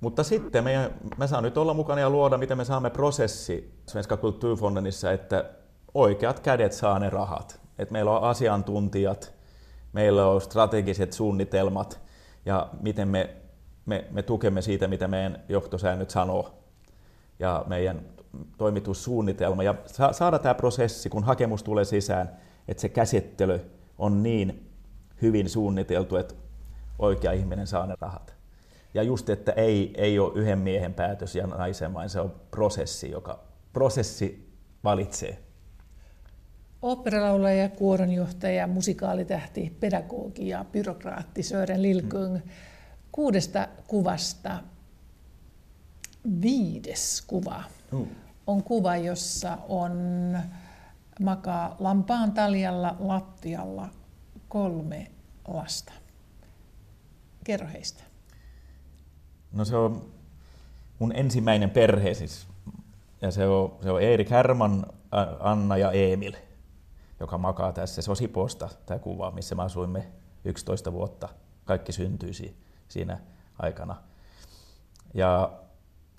Mutta 0.00 0.22
sitten 0.22 0.64
meidän, 0.64 0.94
mä 1.16 1.26
saan 1.26 1.44
nyt 1.44 1.58
olla 1.58 1.74
mukana 1.74 2.00
ja 2.00 2.10
luoda, 2.10 2.38
miten 2.38 2.56
me 2.56 2.64
saamme 2.64 2.90
prosessi 2.90 3.74
Svenska 3.86 4.16
Kulturfondenissa, 4.16 5.12
että 5.12 5.50
oikeat 5.94 6.40
kädet 6.40 6.72
saa 6.72 6.98
ne 6.98 7.10
rahat. 7.10 7.60
Et 7.78 7.90
meillä 7.90 8.10
on 8.10 8.22
asiantuntijat, 8.22 9.34
meillä 9.92 10.26
on 10.26 10.40
strategiset 10.40 11.12
suunnitelmat 11.12 12.00
ja 12.46 12.68
miten 12.80 13.08
me, 13.08 13.36
me, 13.86 14.04
me 14.10 14.22
tukemme 14.22 14.62
siitä, 14.62 14.88
mitä 14.88 15.08
meidän 15.08 15.42
johtosäännöt 15.48 16.10
sanoo 16.10 16.50
ja 17.38 17.64
meidän 17.66 18.06
toimitussuunnitelma 18.58 19.62
ja 19.62 19.74
saada 20.12 20.38
tämä 20.38 20.54
prosessi, 20.54 21.08
kun 21.08 21.24
hakemus 21.24 21.62
tulee 21.62 21.84
sisään, 21.84 22.30
että 22.68 22.80
se 22.80 22.88
käsittely 22.88 23.70
on 23.98 24.22
niin 24.22 24.70
hyvin 25.22 25.48
suunniteltu, 25.48 26.16
että 26.16 26.34
oikea 26.98 27.32
ihminen 27.32 27.66
saa 27.66 27.86
ne 27.86 27.94
rahat. 28.00 28.34
Ja 28.94 29.02
just, 29.02 29.30
että 29.30 29.52
ei, 29.52 29.94
ei 29.96 30.18
ole 30.18 30.32
yhden 30.34 30.58
miehen 30.58 30.94
päätös 30.94 31.36
ja 31.36 31.46
naisen, 31.46 31.94
vaan 31.94 32.10
se 32.10 32.20
on 32.20 32.34
prosessi, 32.50 33.10
joka 33.10 33.40
prosessi 33.72 34.52
valitsee. 34.84 35.38
Oopperalaulaja, 36.82 37.68
kuoronjohtaja, 37.68 38.66
musikaalitähti, 38.66 39.76
pedagogi 39.80 40.48
ja 40.48 40.64
byrokraatti 40.72 41.42
Sören 41.42 41.82
Lilkung. 41.82 42.38
Hmm. 42.38 42.50
Kuudesta 43.12 43.68
kuvasta 43.86 44.62
viides 46.42 47.22
kuva 47.26 47.62
hmm. 47.92 48.06
On 48.46 48.62
kuva, 48.62 48.96
jossa 48.96 49.58
on 49.68 49.92
makaa 51.20 51.76
lampaan 51.78 52.32
taljalla 52.32 52.96
lattialla 52.98 53.88
kolme 54.48 55.10
lasta. 55.48 55.92
Kerro 57.44 57.68
heistä. 57.72 58.02
No 59.52 59.64
se 59.64 59.76
on 59.76 60.12
mun 60.98 61.12
ensimmäinen 61.16 61.70
perhe 61.70 62.14
siis. 62.14 62.46
Ja 63.20 63.30
se 63.30 63.46
on, 63.46 63.78
se 63.82 63.90
on 63.90 64.02
Erik 64.02 64.30
Herman, 64.30 64.86
Anna 65.40 65.76
ja 65.76 65.90
Emil, 65.92 66.32
joka 67.20 67.38
makaa 67.38 67.72
tässä. 67.72 68.02
Se 68.02 68.10
on 68.10 68.16
Siposta 68.16 68.68
tämä 68.86 68.98
kuva, 68.98 69.30
missä 69.30 69.54
me 69.54 69.62
asuimme 69.62 70.08
11 70.44 70.92
vuotta. 70.92 71.28
Kaikki 71.64 71.92
syntyisi 71.92 72.56
siinä 72.88 73.18
aikana. 73.58 73.96
Ja 75.14 75.52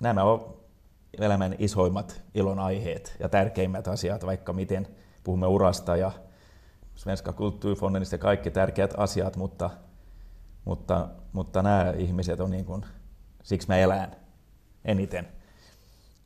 nämä 0.00 0.22
on 0.22 0.63
elämän 1.20 1.54
isoimmat 1.58 2.22
ilon 2.34 2.58
aiheet 2.58 3.16
ja 3.20 3.28
tärkeimmät 3.28 3.88
asiat, 3.88 4.26
vaikka 4.26 4.52
miten 4.52 4.88
puhumme 5.24 5.46
urasta 5.46 5.96
ja 5.96 6.12
Svenska 6.94 7.32
Kulturfondista 7.32 8.18
kaikki 8.18 8.50
tärkeät 8.50 8.94
asiat, 8.96 9.36
mutta, 9.36 9.70
mutta, 10.64 11.08
mutta 11.32 11.62
nämä 11.62 11.92
ihmiset 11.96 12.40
on 12.40 12.50
niin 12.50 12.64
kuin, 12.64 12.84
siksi 13.42 13.68
mä 13.68 13.76
elän 13.76 14.16
eniten. 14.84 15.28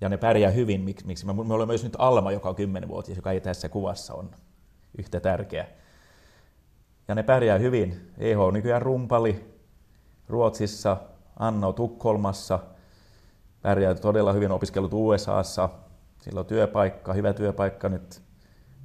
Ja 0.01 0.09
ne 0.09 0.17
pärjää 0.17 0.51
hyvin, 0.51 0.81
miksi 0.81 1.27
me, 1.27 1.33
me 1.33 1.55
olemme 1.55 1.71
myös 1.71 1.85
nyt 1.85 1.97
Alma, 1.99 2.33
joka 2.33 2.49
on 2.49 2.57
10-vuotias, 2.85 3.17
joka 3.17 3.33
ei 3.33 3.41
tässä 3.41 3.69
kuvassa 3.69 4.15
on 4.15 4.31
yhtä 4.99 5.21
tärkeä. 5.21 5.67
Ja 7.09 7.15
ne 7.15 7.23
pärjää 7.23 7.59
hyvin. 7.59 8.13
EH 8.19 8.41
on 8.41 8.55
nykyään 8.55 8.83
rumpali 8.83 9.59
Ruotsissa, 10.29 10.97
Anno 11.39 11.73
Tukholmassa, 11.73 12.59
pärjää 13.63 13.95
todella 13.95 14.33
hyvin 14.33 14.51
opiskellut 14.51 14.93
USAssa, 14.95 15.69
sillä 16.23 16.41
on 16.41 16.47
työpaikka, 16.47 17.13
hyvä 17.13 17.33
työpaikka 17.33 17.89
nyt 17.89 18.23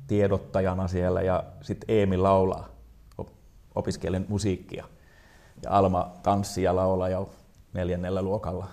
tiedottajana 0.08 0.88
siellä 0.88 1.22
ja 1.22 1.44
sitten 1.62 1.96
Eemi 1.96 2.18
laulaa, 2.18 2.70
opiskelen 3.76 4.26
musiikkia. 4.30 4.86
Ja 5.64 5.72
Alma 5.72 6.14
tanssii 6.24 6.64
ja 6.64 6.76
laulaa 6.76 7.10
jo 7.10 7.30
neljännellä 7.74 8.22
luokalla 8.22 8.68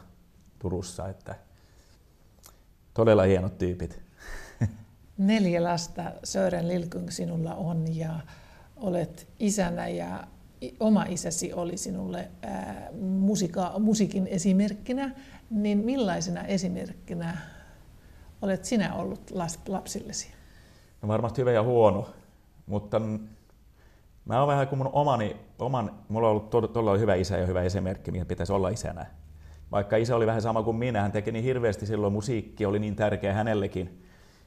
Turussa, 0.58 1.08
että 1.08 1.34
todella 2.94 3.22
hienot 3.22 3.58
tyypit. 3.58 4.02
Neljä 5.18 5.64
lasta 5.64 6.02
Sören 6.24 6.68
Lilkung 6.68 7.10
sinulla 7.10 7.54
on 7.54 7.96
ja 7.96 8.20
olet 8.76 9.28
isänä 9.38 9.88
ja 9.88 10.24
oma 10.80 11.04
isäsi 11.08 11.52
oli 11.52 11.76
sinulle 11.76 12.30
ää, 12.42 12.88
musika, 13.00 13.72
musiikin 13.78 14.26
esimerkkinä, 14.26 15.10
niin 15.50 15.78
millaisena 15.78 16.42
esimerkkinä 16.42 17.38
olet 18.42 18.64
sinä 18.64 18.94
ollut 18.94 19.30
lapsillesi? 19.68 20.28
No 21.02 21.08
varmasti 21.08 21.40
hyvä 21.40 21.52
ja 21.52 21.62
huono, 21.62 22.08
mutta 22.66 23.00
mä 24.24 24.38
oon 24.38 24.48
vähän 24.48 24.68
kuin 24.68 24.78
mun 24.78 24.90
omani, 24.92 25.36
oman, 25.58 25.94
mulla 26.08 26.28
on 26.28 26.30
ollut 26.30 26.50
todella 26.50 26.98
hyvä 26.98 27.14
isä 27.14 27.38
ja 27.38 27.46
hyvä 27.46 27.62
esimerkki, 27.62 28.10
mihin 28.10 28.26
pitäisi 28.26 28.52
olla 28.52 28.68
isänä. 28.68 29.06
Vaikka 29.72 29.96
isä 29.96 30.16
oli 30.16 30.26
vähän 30.26 30.42
sama 30.42 30.62
kuin 30.62 30.76
minä, 30.76 31.02
hän 31.02 31.12
teki 31.12 31.32
niin 31.32 31.44
hirveästi 31.44 31.86
silloin 31.86 32.12
musiikki, 32.12 32.66
oli 32.66 32.78
niin 32.78 32.96
tärkeä 32.96 33.34
hänellekin. 33.34 34.04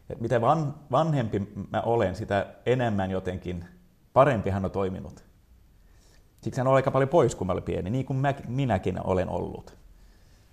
Et 0.10 0.22
mitä 0.22 0.42
van, 0.42 0.76
vanhempi 0.92 1.40
mä 1.72 1.82
olen, 1.82 2.16
sitä 2.16 2.46
enemmän 2.66 3.12
jotenkin 3.12 3.66
parempi 4.14 4.50
hän 4.50 4.66
on 4.66 4.72
toiminut. 4.72 5.33
Siksi 6.44 6.60
hän 6.60 6.68
on 6.68 6.76
aika 6.76 6.92
paljon 6.92 7.10
pois, 7.10 7.36
kun 7.36 7.48
mä 7.48 7.54
olin 7.54 7.64
pieni, 7.64 7.90
niin 7.90 8.06
kuin 8.06 8.18
mä, 8.18 8.34
minäkin 8.48 9.08
olen 9.08 9.30
ollut. 9.30 9.78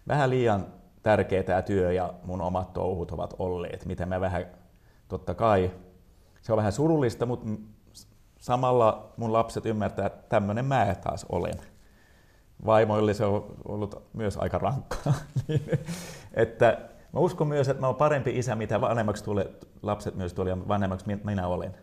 Vähän 0.09 0.31
liian 0.31 0.67
tärkeä 1.03 1.43
tämä 1.43 1.63
työ 1.63 1.93
ja 1.93 2.15
mun 2.25 2.41
omat 2.41 2.73
touhut 2.73 3.11
ovat 3.11 3.35
olleet, 3.39 3.87
mitä 3.87 4.07
mä 4.07 4.21
vähän, 4.21 4.47
totta 5.09 5.35
kai, 5.35 5.71
se 6.43 6.53
on 6.53 6.57
vähän 6.57 6.73
surullista, 6.73 7.27
mutta 7.27 7.49
samalla 8.39 9.13
mun 9.17 9.33
lapset 9.33 9.67
ymmärtää, 9.67 10.07
että 10.07 10.29
tämmöinen 10.29 10.65
mä 10.65 10.95
taas 11.05 11.27
olen. 11.29 11.55
Vaimoille 12.67 13.15
se 13.15 13.25
on 13.25 13.57
ollut 13.69 14.03
myös 14.13 14.37
aika 14.37 14.59
rankkaa. 14.59 15.15
Että 16.35 16.79
mä 17.13 17.21
uskon 17.21 17.47
myös, 17.47 17.69
että 17.69 17.81
mä 17.81 17.87
oon 17.87 17.97
parempi 17.97 18.39
isä, 18.39 18.57
mitä 18.57 18.81
vanhemmaksi 18.81 19.25
tulee, 19.25 19.51
lapset 19.83 20.15
myös 20.15 20.35
tulee 20.35 20.69
vanhemmaksi 20.69 21.07
minä 21.25 21.47
olen. 21.47 21.75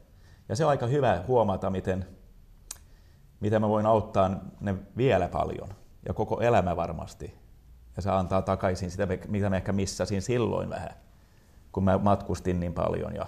Ja 0.50 0.56
se 0.56 0.66
on 0.66 0.70
aika 0.70 0.88
hyvä 0.88 1.24
huomata, 1.28 1.70
miten, 1.70 2.06
miten 3.40 3.62
mä 3.62 3.70
voin 3.70 3.86
auttaa 3.86 4.40
ne 4.62 4.76
vielä 4.98 5.28
paljon. 5.28 5.70
Ja 6.06 6.14
koko 6.14 6.42
elämä 6.42 6.76
varmasti. 6.76 7.34
Ja 7.96 8.02
se 8.02 8.10
antaa 8.10 8.42
takaisin 8.42 8.92
sitä, 8.92 9.08
mitä 9.28 9.50
mä 9.50 9.56
ehkä 9.56 9.74
missasin 9.74 10.22
silloin 10.22 10.70
vähän, 10.70 10.90
kun 11.72 11.84
mä 11.84 11.98
matkustin 11.98 12.60
niin 12.60 12.74
paljon 12.74 13.16
ja 13.16 13.26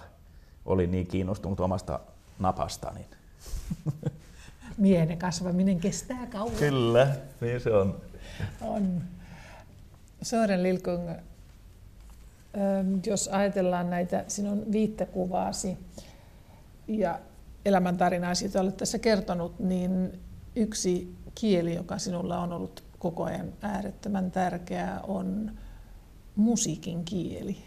olin 0.66 0.92
niin 0.92 1.08
kiinnostunut 1.08 1.60
omasta 1.60 2.00
napasta. 2.40 2.92
Niin. 2.92 3.06
Miehen 4.78 5.18
kasvaminen 5.18 5.80
kestää 5.80 6.28
kauan. 6.32 6.56
Kyllä, 6.56 7.16
niin 7.42 7.62
se 7.62 7.74
on. 7.74 8.02
on. 8.62 9.02
Sören 10.22 10.64
Lilkung, 10.64 11.10
jos 13.06 13.28
ajatellaan 13.28 13.90
näitä 13.90 14.24
sinun 14.28 14.64
viittakuvaasi 14.72 15.78
ja 16.88 17.20
elämäntarinaa, 17.66 18.34
joita 18.42 18.62
olet 18.62 18.78
tässä 18.78 19.00
kertonut, 19.00 19.60
niin 19.60 20.20
yksi 20.56 21.16
kieli, 21.36 21.76
joka 21.76 21.98
sinulla 21.98 22.40
on 22.40 22.54
ollut 22.54 22.84
koko 23.00 23.24
ajan 23.24 23.54
äärettömän 23.62 24.32
tärkeää, 24.32 25.02
on 25.02 25.52
musiikin 26.36 27.06
kieli. 27.06 27.58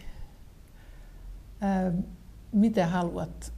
Mitä 2.53 2.87
haluat 2.87 3.53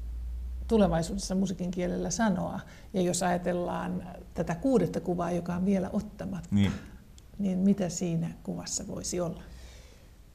tulevaisuudessa 0.68 1.35
musiikin 1.35 1.70
kielellä 1.70 2.11
sanoa? 2.11 2.61
Ja 2.93 3.03
jos 3.03 3.22
ajatellaan 3.22 4.07
tätä 4.35 4.55
kuudetta 4.55 5.01
kuvaa, 5.01 5.30
joka 5.30 5.55
on 5.55 5.66
vielä 5.66 5.91
ottamatta, 5.93 6.49
niin, 6.51 6.72
niin 7.39 7.59
mitä 7.59 7.89
siinä 7.89 8.30
kuvassa 8.43 8.87
voisi 8.87 9.20
olla? 9.20 9.43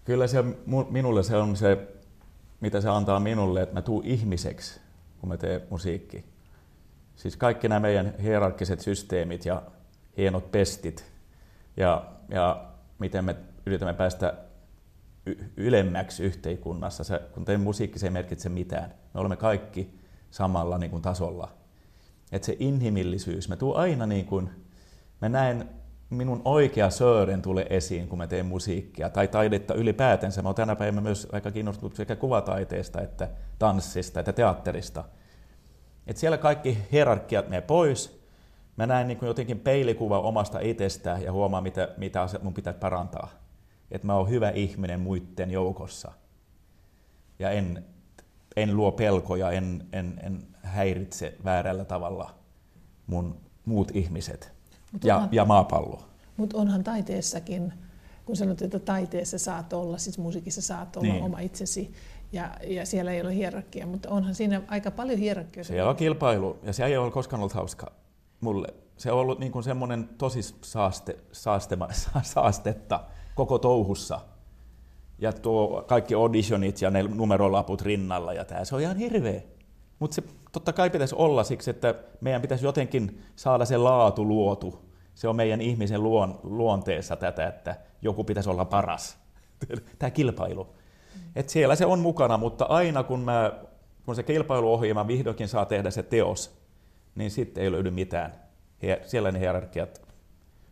Kyllä 0.06 0.28
se, 0.28 0.44
minulle 0.90 1.24
se 1.24 1.38
on 1.38 1.56
se, 1.58 1.88
mitä 2.62 2.82
se 2.82 2.90
antaa 2.90 3.20
minulle, 3.20 3.62
että 3.62 3.76
mä 3.76 3.82
tuun 3.82 4.06
ihmiseksi, 4.06 4.80
kun 5.20 5.30
mä 5.30 5.38
teen 5.38 5.62
musiikki. 5.70 6.26
Siis 7.16 7.38
kaikki 7.38 7.68
nämä 7.68 7.80
meidän 7.80 8.14
hierarkkiset 8.22 8.80
systeemit 8.80 9.46
ja 9.46 9.62
hienot 10.18 10.52
pestit 10.52 11.12
ja, 11.78 12.06
ja 12.30 12.66
miten 13.00 13.26
me 13.26 13.36
yritämme 13.66 13.94
päästä 13.94 14.34
ylemmäksi 15.58 16.24
yhteiskunnassa. 16.24 17.04
Se, 17.04 17.22
kun 17.34 17.46
teen 17.46 17.62
musiikki, 17.62 18.00
se 18.00 18.08
ei 18.08 18.12
merkitse 18.12 18.50
mitään. 18.50 18.94
Me 19.14 19.20
olemme 19.20 19.38
kaikki 19.38 20.00
samalla 20.32 20.78
niin 20.78 20.92
kuin, 20.92 21.02
tasolla. 21.02 21.52
Että 22.32 22.46
se 22.46 22.56
inhimillisyys, 22.60 23.50
mä 23.50 23.56
tuun 23.56 23.78
aina 23.78 24.06
niin 24.06 24.26
kuin, 24.26 24.50
mä 25.22 25.30
näen 25.30 25.70
minun 26.10 26.42
oikea 26.46 26.90
Sören 26.90 27.42
tulee 27.42 27.68
esiin, 27.70 28.08
kun 28.08 28.18
mä 28.18 28.28
teen 28.28 28.46
musiikkia, 28.46 29.10
tai 29.10 29.28
taidetta 29.28 29.74
ylipäätänsä. 29.74 30.42
Mä 30.42 30.50
oon 30.50 30.56
tänä 30.56 30.76
päivänä 30.76 31.02
myös 31.02 31.28
aika 31.32 31.52
kiinnostunut 31.52 31.96
sekä 31.96 32.16
kuvataiteesta, 32.16 33.02
että 33.02 33.30
tanssista, 33.60 34.20
että 34.20 34.34
teatterista. 34.34 35.04
Et 36.08 36.18
siellä 36.18 36.38
kaikki 36.38 36.78
hierarkiat 36.92 37.46
menee 37.46 37.62
pois. 37.62 38.20
Mä 38.76 38.88
näen 38.88 39.08
niin 39.08 39.18
kuin 39.18 39.28
jotenkin 39.28 39.60
peilikuva 39.60 40.20
omasta 40.20 40.60
itsestä 40.60 41.20
ja 41.24 41.32
huomaan, 41.32 41.64
mitä, 41.64 41.90
mitä 41.98 42.22
asiat 42.22 42.44
mun 42.44 42.54
pitää 42.54 42.74
parantaa. 42.74 43.30
Että 43.92 44.08
mä 44.08 44.16
oon 44.16 44.30
hyvä 44.30 44.50
ihminen 44.50 45.00
muiden 45.00 45.52
joukossa. 45.52 46.12
Ja 47.40 47.50
en, 47.52 47.86
en 48.56 48.78
luo 48.78 48.92
pelkoja, 48.92 49.52
en, 49.52 49.88
en, 49.94 50.20
en 50.24 50.48
häiritse 50.64 51.36
väärällä 51.44 51.86
tavalla 51.86 52.36
mun 53.08 53.42
muut 53.66 53.92
ihmiset 53.94 54.59
ja, 55.04 55.16
onhan, 55.16 55.30
ja 55.32 55.46
maapallo. 55.46 56.04
Mutta 56.38 56.58
onhan 56.58 56.84
taiteessakin, 56.84 57.74
kun 58.26 58.36
sanot, 58.36 58.62
että 58.62 58.80
taiteessa 58.80 59.40
saat 59.40 59.74
olla, 59.74 59.98
siis 59.98 60.18
musiikissa 60.18 60.62
saat 60.62 60.96
olla 60.96 61.14
niin. 61.14 61.24
oma 61.24 61.40
itsesi, 61.40 61.94
ja, 62.32 62.50
ja 62.68 62.86
siellä 62.86 63.12
ei 63.12 63.22
ole 63.22 63.36
hierarkia, 63.36 63.88
mutta 63.88 64.10
onhan 64.10 64.36
siinä 64.36 64.62
aika 64.68 64.92
paljon 64.92 65.20
hierarkia. 65.20 65.64
Siellä 65.64 65.90
on 65.90 65.96
kilpailu, 65.96 66.60
ja 66.64 66.74
se 66.74 66.86
ei 66.86 66.98
ole 66.98 67.12
koskaan 67.12 67.40
ollut 67.40 67.54
hauska 67.54 67.92
mulle. 68.42 68.68
Se 68.98 69.12
on 69.12 69.20
ollut 69.20 69.40
niin 69.40 69.52
kuin 69.52 69.64
semmoinen 69.64 70.10
tosi 70.18 70.42
saaste, 70.62 71.18
saastema, 71.32 71.88
saastetta 72.22 73.04
koko 73.36 73.60
touhussa. 73.60 74.22
Ja 75.20 75.34
tuo 75.34 75.84
kaikki 75.88 76.14
auditionit 76.14 76.82
ja 76.82 76.90
ne 76.92 77.04
numerolaput 77.04 77.82
rinnalla, 77.82 78.34
ja 78.34 78.46
tämä, 78.46 78.66
se 78.66 78.76
on 78.76 78.82
ihan 78.82 78.98
hirveä. 78.98 79.42
Mutta 80.00 80.16
se 80.16 80.24
totta 80.52 80.74
kai 80.74 80.90
pitäisi 80.90 81.16
olla 81.16 81.44
siksi, 81.44 81.70
että 81.70 81.96
meidän 82.22 82.42
pitäisi 82.42 82.66
jotenkin 82.66 83.22
saada 83.36 83.66
se 83.66 83.78
laatu 83.78 84.28
luotu. 84.28 84.90
Se 85.16 85.28
on 85.28 85.36
meidän 85.36 85.62
ihmisen 85.62 86.04
luon, 86.04 86.40
luonteessa 86.44 87.16
tätä, 87.16 87.48
että 87.48 87.76
joku 88.02 88.24
pitäisi 88.24 88.50
olla 88.50 88.66
paras. 88.66 89.18
Tämä 90.00 90.10
kilpailu. 90.10 90.68
Et 91.36 91.50
siellä 91.50 91.76
se 91.76 91.86
on 91.86 92.00
mukana, 92.00 92.38
mutta 92.38 92.66
aina 92.66 93.04
kun, 93.04 93.20
mä, 93.20 93.52
kun 94.06 94.16
se 94.16 94.24
kilpailuohjelma 94.24 95.08
vihdoinkin 95.08 95.48
saa 95.48 95.66
tehdä 95.66 95.92
se 95.92 96.04
teos, 96.04 96.60
niin 97.16 97.32
sitten 97.32 97.64
ei 97.64 97.72
löydy 97.72 97.92
mitään. 97.92 98.34
Siellä 99.06 99.32
ne 99.32 99.40
hierarkiat, 99.40 100.02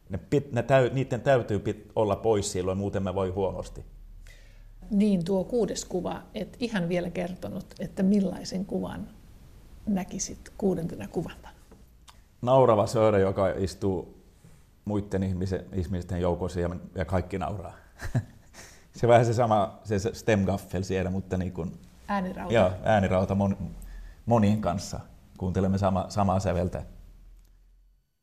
ne, 0.10 0.18
pit, 0.18 0.52
ne 0.52 0.64
täy, 0.64 0.90
niiden 0.90 1.22
täytyy 1.22 1.60
pit, 1.60 1.92
olla 1.96 2.16
pois 2.16 2.52
silloin, 2.52 2.78
muuten 2.78 3.04
mä 3.04 3.16
voi 3.16 3.30
huonosti. 3.30 3.86
Niin, 4.92 5.26
tuo 5.26 5.44
kuudes 5.44 5.86
kuva, 5.86 6.22
et 6.34 6.58
ihan 6.60 6.90
vielä 6.90 7.10
kertonut, 7.10 7.66
että 7.80 8.04
millaisen 8.04 8.66
kuvan 8.66 9.10
näkisit 9.88 10.54
kuudentena 10.58 11.08
kuvana? 11.08 11.50
Naurava 12.42 12.88
Söre, 12.88 13.20
joka 13.20 13.50
istuu 13.50 14.24
muiden 14.86 15.24
ihmisen, 15.24 15.66
ihmisten 15.74 16.22
joukossa 16.22 16.60
ja, 16.60 16.70
ja 16.96 17.06
kaikki 17.06 17.38
nauraa. 17.38 17.74
se 18.98 19.08
vähän 19.08 19.26
se 19.26 19.34
sama, 19.34 19.80
se 19.84 20.00
stemgaffel 20.14 20.84
siellä, 20.84 21.12
mutta 21.12 21.38
niin 21.38 21.52
kuin, 21.52 21.72
äänirauta. 22.08 22.54
Joo, 22.54 22.72
äänirauta 22.84 23.36
mon, 23.36 23.58
monien 24.26 24.62
kanssa. 24.62 25.00
Kuuntelemme 25.38 25.78
sama, 25.78 26.06
samaa 26.10 26.40
säveltä. 26.40 26.84